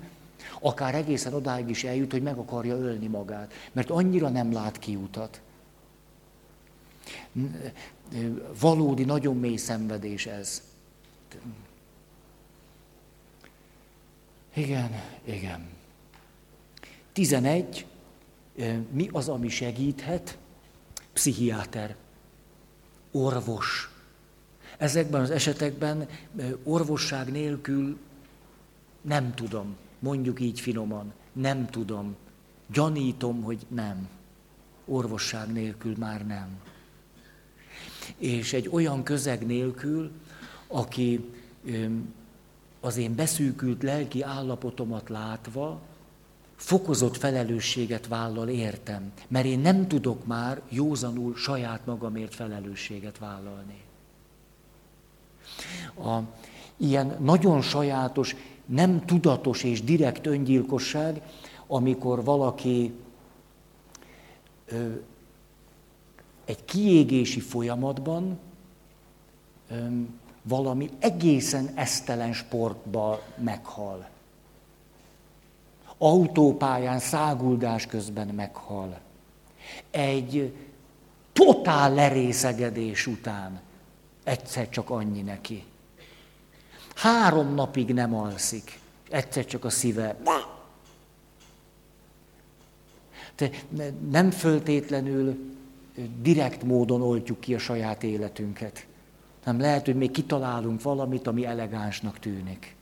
akár 0.60 0.96
egészen 0.96 1.34
odáig 1.34 1.70
is 1.70 1.84
eljut, 1.84 2.12
hogy 2.12 2.22
meg 2.22 2.38
akarja 2.38 2.76
ölni 2.76 3.08
magát, 3.08 3.54
mert 3.72 3.90
annyira 3.90 4.30
nem 4.30 4.52
lát 4.52 4.80
kiutat. 4.80 5.42
Valódi, 8.60 9.04
nagyon 9.04 9.40
mély 9.40 9.56
szenvedés 9.56 10.26
ez. 10.26 10.62
Igen, 14.54 15.02
igen. 15.24 15.75
11. 17.16 17.86
Mi 18.92 19.10
az, 19.12 19.30
ami 19.30 19.50
segíthet? 19.50 20.38
Pszichiáter, 21.14 21.96
orvos. 23.12 23.90
Ezekben 24.78 25.22
az 25.22 25.30
esetekben 25.30 26.08
orvosság 26.64 27.32
nélkül 27.32 27.98
nem 29.02 29.34
tudom, 29.34 29.76
mondjuk 30.00 30.40
így 30.40 30.60
finoman, 30.60 31.14
nem 31.34 31.70
tudom, 31.70 32.16
gyanítom, 32.72 33.42
hogy 33.42 33.66
nem. 33.68 34.10
Orvosság 34.86 35.52
nélkül 35.52 35.96
már 35.98 36.26
nem. 36.26 36.62
És 38.18 38.54
egy 38.54 38.70
olyan 38.72 39.04
közeg 39.04 39.46
nélkül, 39.46 40.12
aki 40.68 41.34
az 42.80 42.98
én 42.98 43.16
beszűkült 43.16 43.84
lelki 43.84 44.22
állapotomat 44.22 45.10
látva, 45.10 45.82
fokozott 46.56 47.18
felelősséget 47.18 48.08
vállal 48.08 48.50
értem, 48.50 49.12
mert 49.28 49.46
én 49.46 49.60
nem 49.60 49.88
tudok 49.88 50.26
már 50.26 50.62
józanul 50.70 51.36
saját 51.36 51.86
magamért 51.86 52.36
felelősséget 52.36 53.18
vállalni. 53.18 53.84
A, 55.98 56.20
ilyen 56.78 57.18
nagyon 57.20 57.62
sajátos, 57.62 58.36
nem 58.66 59.06
tudatos 59.06 59.64
és 59.64 59.84
direkt 59.84 60.26
öngyilkosság, 60.26 61.22
amikor 61.68 62.24
valaki 62.24 62.94
ö, 64.66 64.94
egy 66.46 66.66
kiégési 66.66 67.40
folyamatban 67.40 68.40
ö, 69.70 69.88
valami 70.42 70.90
egészen 71.00 71.70
esztelen 71.76 72.34
sportba 72.34 73.22
meghal 73.38 74.08
autópályán 75.98 77.00
száguldás 77.00 77.86
közben 77.86 78.28
meghal. 78.28 79.00
Egy 79.92 80.54
totál 81.34 81.94
lerészegedés 81.94 83.08
után 83.08 83.62
egyszer 84.24 84.70
csak 84.70 84.90
annyi 84.90 85.22
neki. 85.22 85.64
Három 86.96 87.54
napig 87.54 87.94
nem 87.94 88.16
alszik, 88.16 88.80
egyszer 89.10 89.46
csak 89.46 89.66
a 89.66 89.70
szíve. 89.70 90.18
Te 93.36 93.50
nem 94.10 94.32
föltétlenül 94.32 95.54
direkt 96.22 96.64
módon 96.64 97.02
oltjuk 97.02 97.40
ki 97.40 97.54
a 97.56 97.60
saját 97.60 98.04
életünket. 98.04 98.86
Nem 99.46 99.60
lehet, 99.60 99.86
hogy 99.86 99.96
még 99.96 100.12
kitalálunk 100.12 100.82
valamit, 100.82 101.28
ami 101.28 101.46
elegánsnak 101.46 102.20
tűnik. 102.20 102.75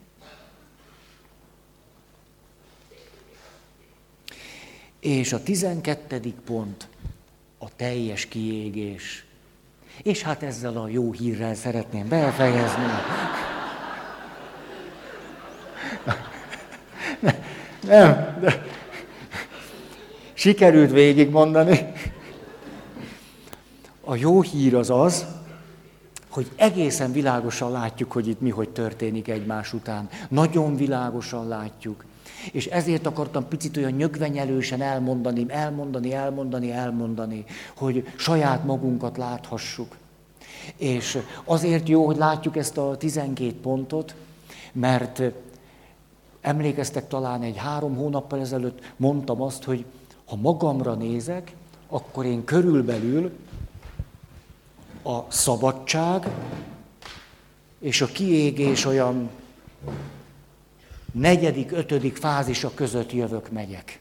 És 5.04 5.34
a 5.34 5.44
tizenkettedik 5.44 6.36
pont 6.36 6.88
a 7.58 7.76
teljes 7.76 8.26
kiégés. 8.26 9.26
És 10.04 10.22
hát 10.22 10.44
ezzel 10.44 10.78
a 10.78 10.88
jó 10.88 11.12
hírrel 11.12 11.56
szeretném 11.56 12.08
befejezni. 12.08 12.84
Nem, 17.88 18.38
de 18.42 18.66
sikerült 20.34 20.92
végigmondani. 20.92 21.92
A 24.02 24.16
jó 24.16 24.42
hír 24.42 24.76
az 24.76 24.90
az, 24.90 25.26
hogy 26.30 26.52
egészen 26.56 27.12
világosan 27.12 27.72
látjuk, 27.72 28.12
hogy 28.12 28.28
itt 28.28 28.42
mi 28.42 28.50
hogy 28.50 28.70
történik 28.70 29.28
egymás 29.28 29.74
után. 29.74 30.10
Nagyon 30.30 30.76
világosan 30.76 31.48
látjuk. 31.48 32.06
És 32.52 32.66
ezért 32.66 33.06
akartam 33.06 33.48
picit 33.48 33.78
olyan 33.78 33.92
nyögvenyelősen 33.92 34.82
elmondani, 34.82 35.46
elmondani, 35.48 36.14
elmondani, 36.14 36.72
elmondani, 36.72 37.46
hogy 37.78 38.08
saját 38.18 38.64
magunkat 38.64 39.18
láthassuk. 39.18 39.98
És 40.78 41.18
azért 41.44 41.90
jó, 41.90 42.06
hogy 42.06 42.18
látjuk 42.18 42.58
ezt 42.58 42.78
a 42.78 42.98
12 42.98 43.56
pontot, 43.62 44.16
mert 44.72 45.22
emlékeztek 46.42 47.08
talán 47.08 47.42
egy 47.42 47.58
három 47.58 47.96
hónappal 47.96 48.40
ezelőtt 48.40 48.94
mondtam 48.98 49.42
azt, 49.42 49.64
hogy 49.64 49.86
ha 50.26 50.36
magamra 50.36 50.94
nézek, 50.94 51.56
akkor 51.88 52.26
én 52.26 52.44
körülbelül 52.44 53.32
a 55.04 55.32
szabadság 55.32 56.28
és 57.80 58.02
a 58.02 58.06
kiégés 58.06 58.86
olyan 58.86 59.30
negyedik, 61.14 61.72
ötödik 61.72 62.16
fázisa 62.16 62.72
között 62.74 63.12
jövök, 63.12 63.52
megyek. 63.52 64.00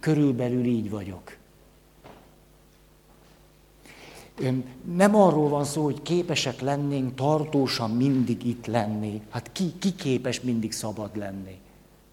Körülbelül 0.00 0.64
így 0.64 0.90
vagyok. 0.90 1.36
Nem 4.94 5.14
arról 5.14 5.48
van 5.48 5.64
szó, 5.64 5.84
hogy 5.84 6.02
képesek 6.02 6.60
lennénk 6.60 7.14
tartósan 7.14 7.90
mindig 7.90 8.46
itt 8.46 8.66
lenni. 8.66 9.22
Hát 9.30 9.52
ki, 9.52 9.72
ki 9.78 9.94
képes 9.94 10.40
mindig 10.40 10.72
szabad 10.72 11.16
lenni? 11.16 11.58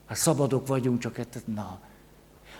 Hát 0.05 0.17
szabadok 0.17 0.67
vagyunk, 0.67 0.99
csak 0.99 1.15
hát, 1.15 1.41
na. 1.45 1.79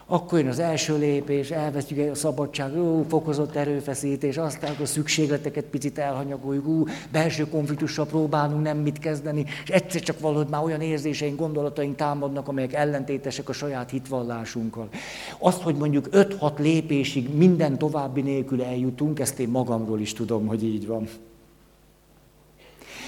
Akkor 0.09 0.39
jön 0.39 0.47
az 0.47 0.59
első 0.59 0.97
lépés, 0.97 1.49
elvesztjük 1.49 2.11
a 2.11 2.15
szabadság, 2.15 2.77
ó, 2.77 3.03
fokozott 3.09 3.55
erőfeszítés, 3.55 4.37
aztán 4.37 4.75
a 4.81 4.85
szükségleteket 4.85 5.63
picit 5.63 5.97
elhanyagoljuk, 5.97 6.67
ú, 6.67 6.85
belső 7.11 7.49
konfliktussal 7.49 8.05
próbálunk 8.05 8.63
nem 8.63 8.77
mit 8.77 8.99
kezdeni, 8.99 9.45
és 9.63 9.69
egyszer 9.69 10.01
csak 10.01 10.19
valahogy 10.19 10.47
már 10.47 10.63
olyan 10.63 10.81
érzéseink, 10.81 11.39
gondolataink 11.39 11.95
támadnak, 11.95 12.47
amelyek 12.47 12.73
ellentétesek 12.73 13.49
a 13.49 13.53
saját 13.53 13.89
hitvallásunkkal. 13.89 14.89
Azt, 15.37 15.61
hogy 15.61 15.75
mondjuk 15.75 16.07
5-6 16.11 16.57
lépésig 16.57 17.35
minden 17.35 17.77
további 17.77 18.21
nélkül 18.21 18.63
eljutunk, 18.63 19.19
ezt 19.19 19.39
én 19.39 19.49
magamról 19.49 19.99
is 19.99 20.13
tudom, 20.13 20.45
hogy 20.47 20.63
így 20.63 20.87
van. 20.87 21.07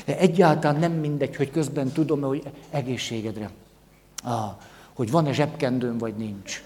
De 0.05 0.17
egyáltalán 0.17 0.79
nem 0.79 0.91
mindegy, 0.91 1.35
hogy 1.35 1.51
közben 1.51 1.91
tudom 1.91 2.21
hogy 2.21 2.43
egészségedre. 2.69 3.49
Ah, 4.23 4.51
hogy 4.93 5.11
van-e 5.11 5.31
zsebkendőm, 5.31 5.97
vagy 5.97 6.15
nincs 6.15 6.61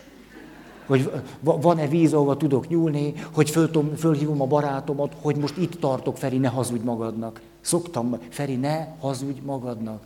hogy 0.85 1.11
van-e 1.41 1.87
víz, 1.87 2.13
ahova 2.13 2.37
tudok 2.37 2.67
nyúlni, 2.67 3.13
hogy 3.33 3.49
föl, 3.49 3.69
fölhívom 3.97 4.41
a 4.41 4.45
barátomat, 4.45 5.15
hogy 5.21 5.35
most 5.35 5.57
itt 5.57 5.79
tartok, 5.79 6.17
Feri, 6.17 6.37
ne 6.37 6.47
hazudj 6.47 6.83
magadnak. 6.83 7.41
Szoktam, 7.61 8.17
Feri, 8.29 8.55
ne 8.55 8.87
hazudj 8.99 9.39
magadnak. 9.45 10.01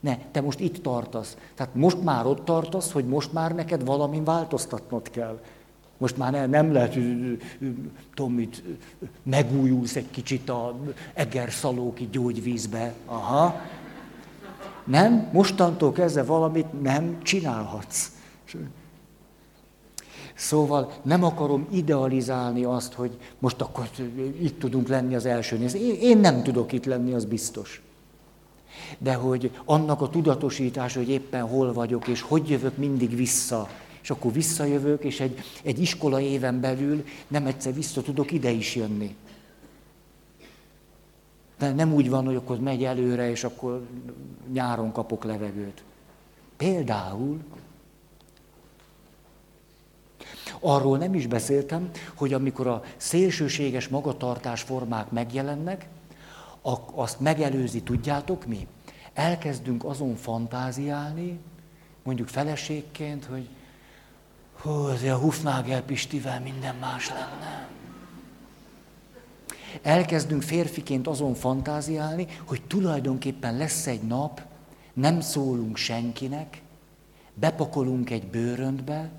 Ne, 0.00 0.18
te 0.30 0.40
most 0.40 0.60
itt 0.60 0.82
tartasz. 0.82 1.36
Tehát 1.54 1.74
most 1.74 2.02
már 2.02 2.26
ott 2.26 2.44
tartasz, 2.44 2.92
hogy 2.92 3.04
most 3.04 3.32
már 3.32 3.54
neked 3.54 3.84
valamin 3.84 4.24
változtatnod 4.24 5.10
kell. 5.10 5.40
Most 5.98 6.16
már 6.16 6.32
nem, 6.32 6.50
nem 6.50 6.72
lehet, 6.72 6.98
tudom 8.14 8.32
mit, 8.32 8.62
megújulsz 9.22 9.96
egy 9.96 10.10
kicsit 10.10 10.48
a 10.48 10.74
egerszalóki 11.14 12.08
gyógyvízbe. 12.12 12.94
Aha. 13.06 13.60
Nem, 14.84 15.28
mostantól 15.32 15.92
kezdve 15.92 16.22
valamit 16.22 16.82
nem 16.82 17.18
csinálhatsz. 17.22 18.10
Szóval 20.42 20.92
nem 21.02 21.24
akarom 21.24 21.66
idealizálni 21.70 22.64
azt, 22.64 22.92
hogy 22.92 23.18
most 23.38 23.60
akkor 23.60 23.88
itt 24.40 24.58
tudunk 24.58 24.88
lenni 24.88 25.14
az 25.14 25.26
első 25.26 25.56
néz. 25.56 25.74
Én 26.00 26.18
nem 26.18 26.42
tudok 26.42 26.72
itt 26.72 26.84
lenni, 26.84 27.12
az 27.12 27.24
biztos. 27.24 27.82
De 28.98 29.14
hogy 29.14 29.50
annak 29.64 30.00
a 30.00 30.08
tudatosítása, 30.08 30.98
hogy 30.98 31.08
éppen 31.08 31.48
hol 31.48 31.72
vagyok, 31.72 32.06
és 32.06 32.20
hogy 32.20 32.48
jövök 32.48 32.76
mindig 32.76 33.16
vissza, 33.16 33.68
és 34.02 34.10
akkor 34.10 34.32
visszajövök, 34.32 35.04
és 35.04 35.20
egy, 35.20 35.38
egy 35.62 35.80
iskola 35.80 36.20
éven 36.20 36.60
belül 36.60 37.04
nem 37.28 37.46
egyszer 37.46 37.74
vissza 37.74 38.02
tudok 38.02 38.32
ide 38.32 38.50
is 38.50 38.74
jönni. 38.74 39.16
De 41.58 41.72
nem 41.72 41.92
úgy 41.92 42.10
van, 42.10 42.24
hogy 42.24 42.36
akkor 42.36 42.60
megy 42.60 42.84
előre, 42.84 43.30
és 43.30 43.44
akkor 43.44 43.82
nyáron 44.52 44.92
kapok 44.92 45.24
levegőt. 45.24 45.82
Például 46.56 47.38
Arról 50.60 50.98
nem 50.98 51.14
is 51.14 51.26
beszéltem, 51.26 51.90
hogy 52.14 52.32
amikor 52.32 52.66
a 52.66 52.82
szélsőséges 52.96 53.88
magatartás 53.88 54.62
formák 54.62 55.10
megjelennek, 55.10 55.86
azt 56.94 57.20
megelőzi, 57.20 57.82
tudjátok 57.82 58.46
mi? 58.46 58.66
Elkezdünk 59.12 59.84
azon 59.84 60.16
fantáziálni, 60.16 61.38
mondjuk 62.02 62.28
feleségként, 62.28 63.24
hogy 63.24 63.48
hú, 64.60 64.70
azért 64.70 65.14
a 65.14 65.18
Hufnagel 65.18 65.82
Pistivel 65.82 66.40
minden 66.40 66.74
más 66.74 67.08
lenne. 67.08 67.68
Elkezdünk 69.82 70.42
férfiként 70.42 71.06
azon 71.06 71.34
fantáziálni, 71.34 72.26
hogy 72.44 72.62
tulajdonképpen 72.62 73.56
lesz 73.56 73.86
egy 73.86 74.02
nap, 74.02 74.42
nem 74.92 75.20
szólunk 75.20 75.76
senkinek, 75.76 76.62
bepakolunk 77.34 78.10
egy 78.10 78.26
bőröntbe, 78.26 79.10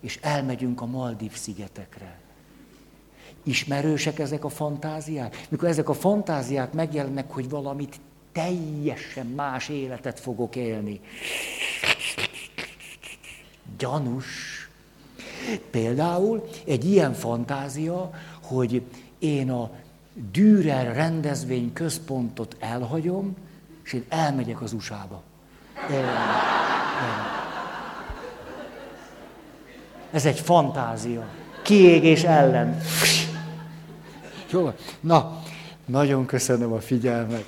és 0.00 0.18
elmegyünk 0.22 0.80
a 0.80 0.86
Maldív 0.86 1.32
szigetekre. 1.32 2.18
Ismerősek 3.42 4.18
ezek 4.18 4.44
a 4.44 4.48
fantáziák? 4.48 5.46
Mikor 5.48 5.68
ezek 5.68 5.88
a 5.88 5.94
fantáziák 5.94 6.72
megjelennek, 6.72 7.30
hogy 7.30 7.48
valamit 7.48 8.00
teljesen 8.32 9.26
más 9.26 9.68
életet 9.68 10.20
fogok 10.20 10.56
élni. 10.56 11.00
Gyanús. 13.78 14.68
Például 15.70 16.48
egy 16.66 16.84
ilyen 16.84 17.12
fantázia, 17.12 18.10
hogy 18.42 18.82
én 19.18 19.50
a 19.50 19.70
Dürer 20.32 20.94
rendezvény 20.94 21.72
központot 21.72 22.56
elhagyom, 22.58 23.36
és 23.84 23.92
én 23.92 24.04
elmegyek 24.08 24.62
az 24.62 24.72
USA-ba. 24.72 25.22
El, 25.90 26.04
el. 26.04 27.39
Ez 30.10 30.26
egy 30.26 30.40
fantázia. 30.40 31.24
Kiégés 31.62 32.22
ellen. 32.22 32.80
Jó, 34.50 34.72
na, 35.00 35.42
nagyon 35.84 36.26
köszönöm 36.26 36.72
a 36.72 36.80
figyelmet. 36.80 37.44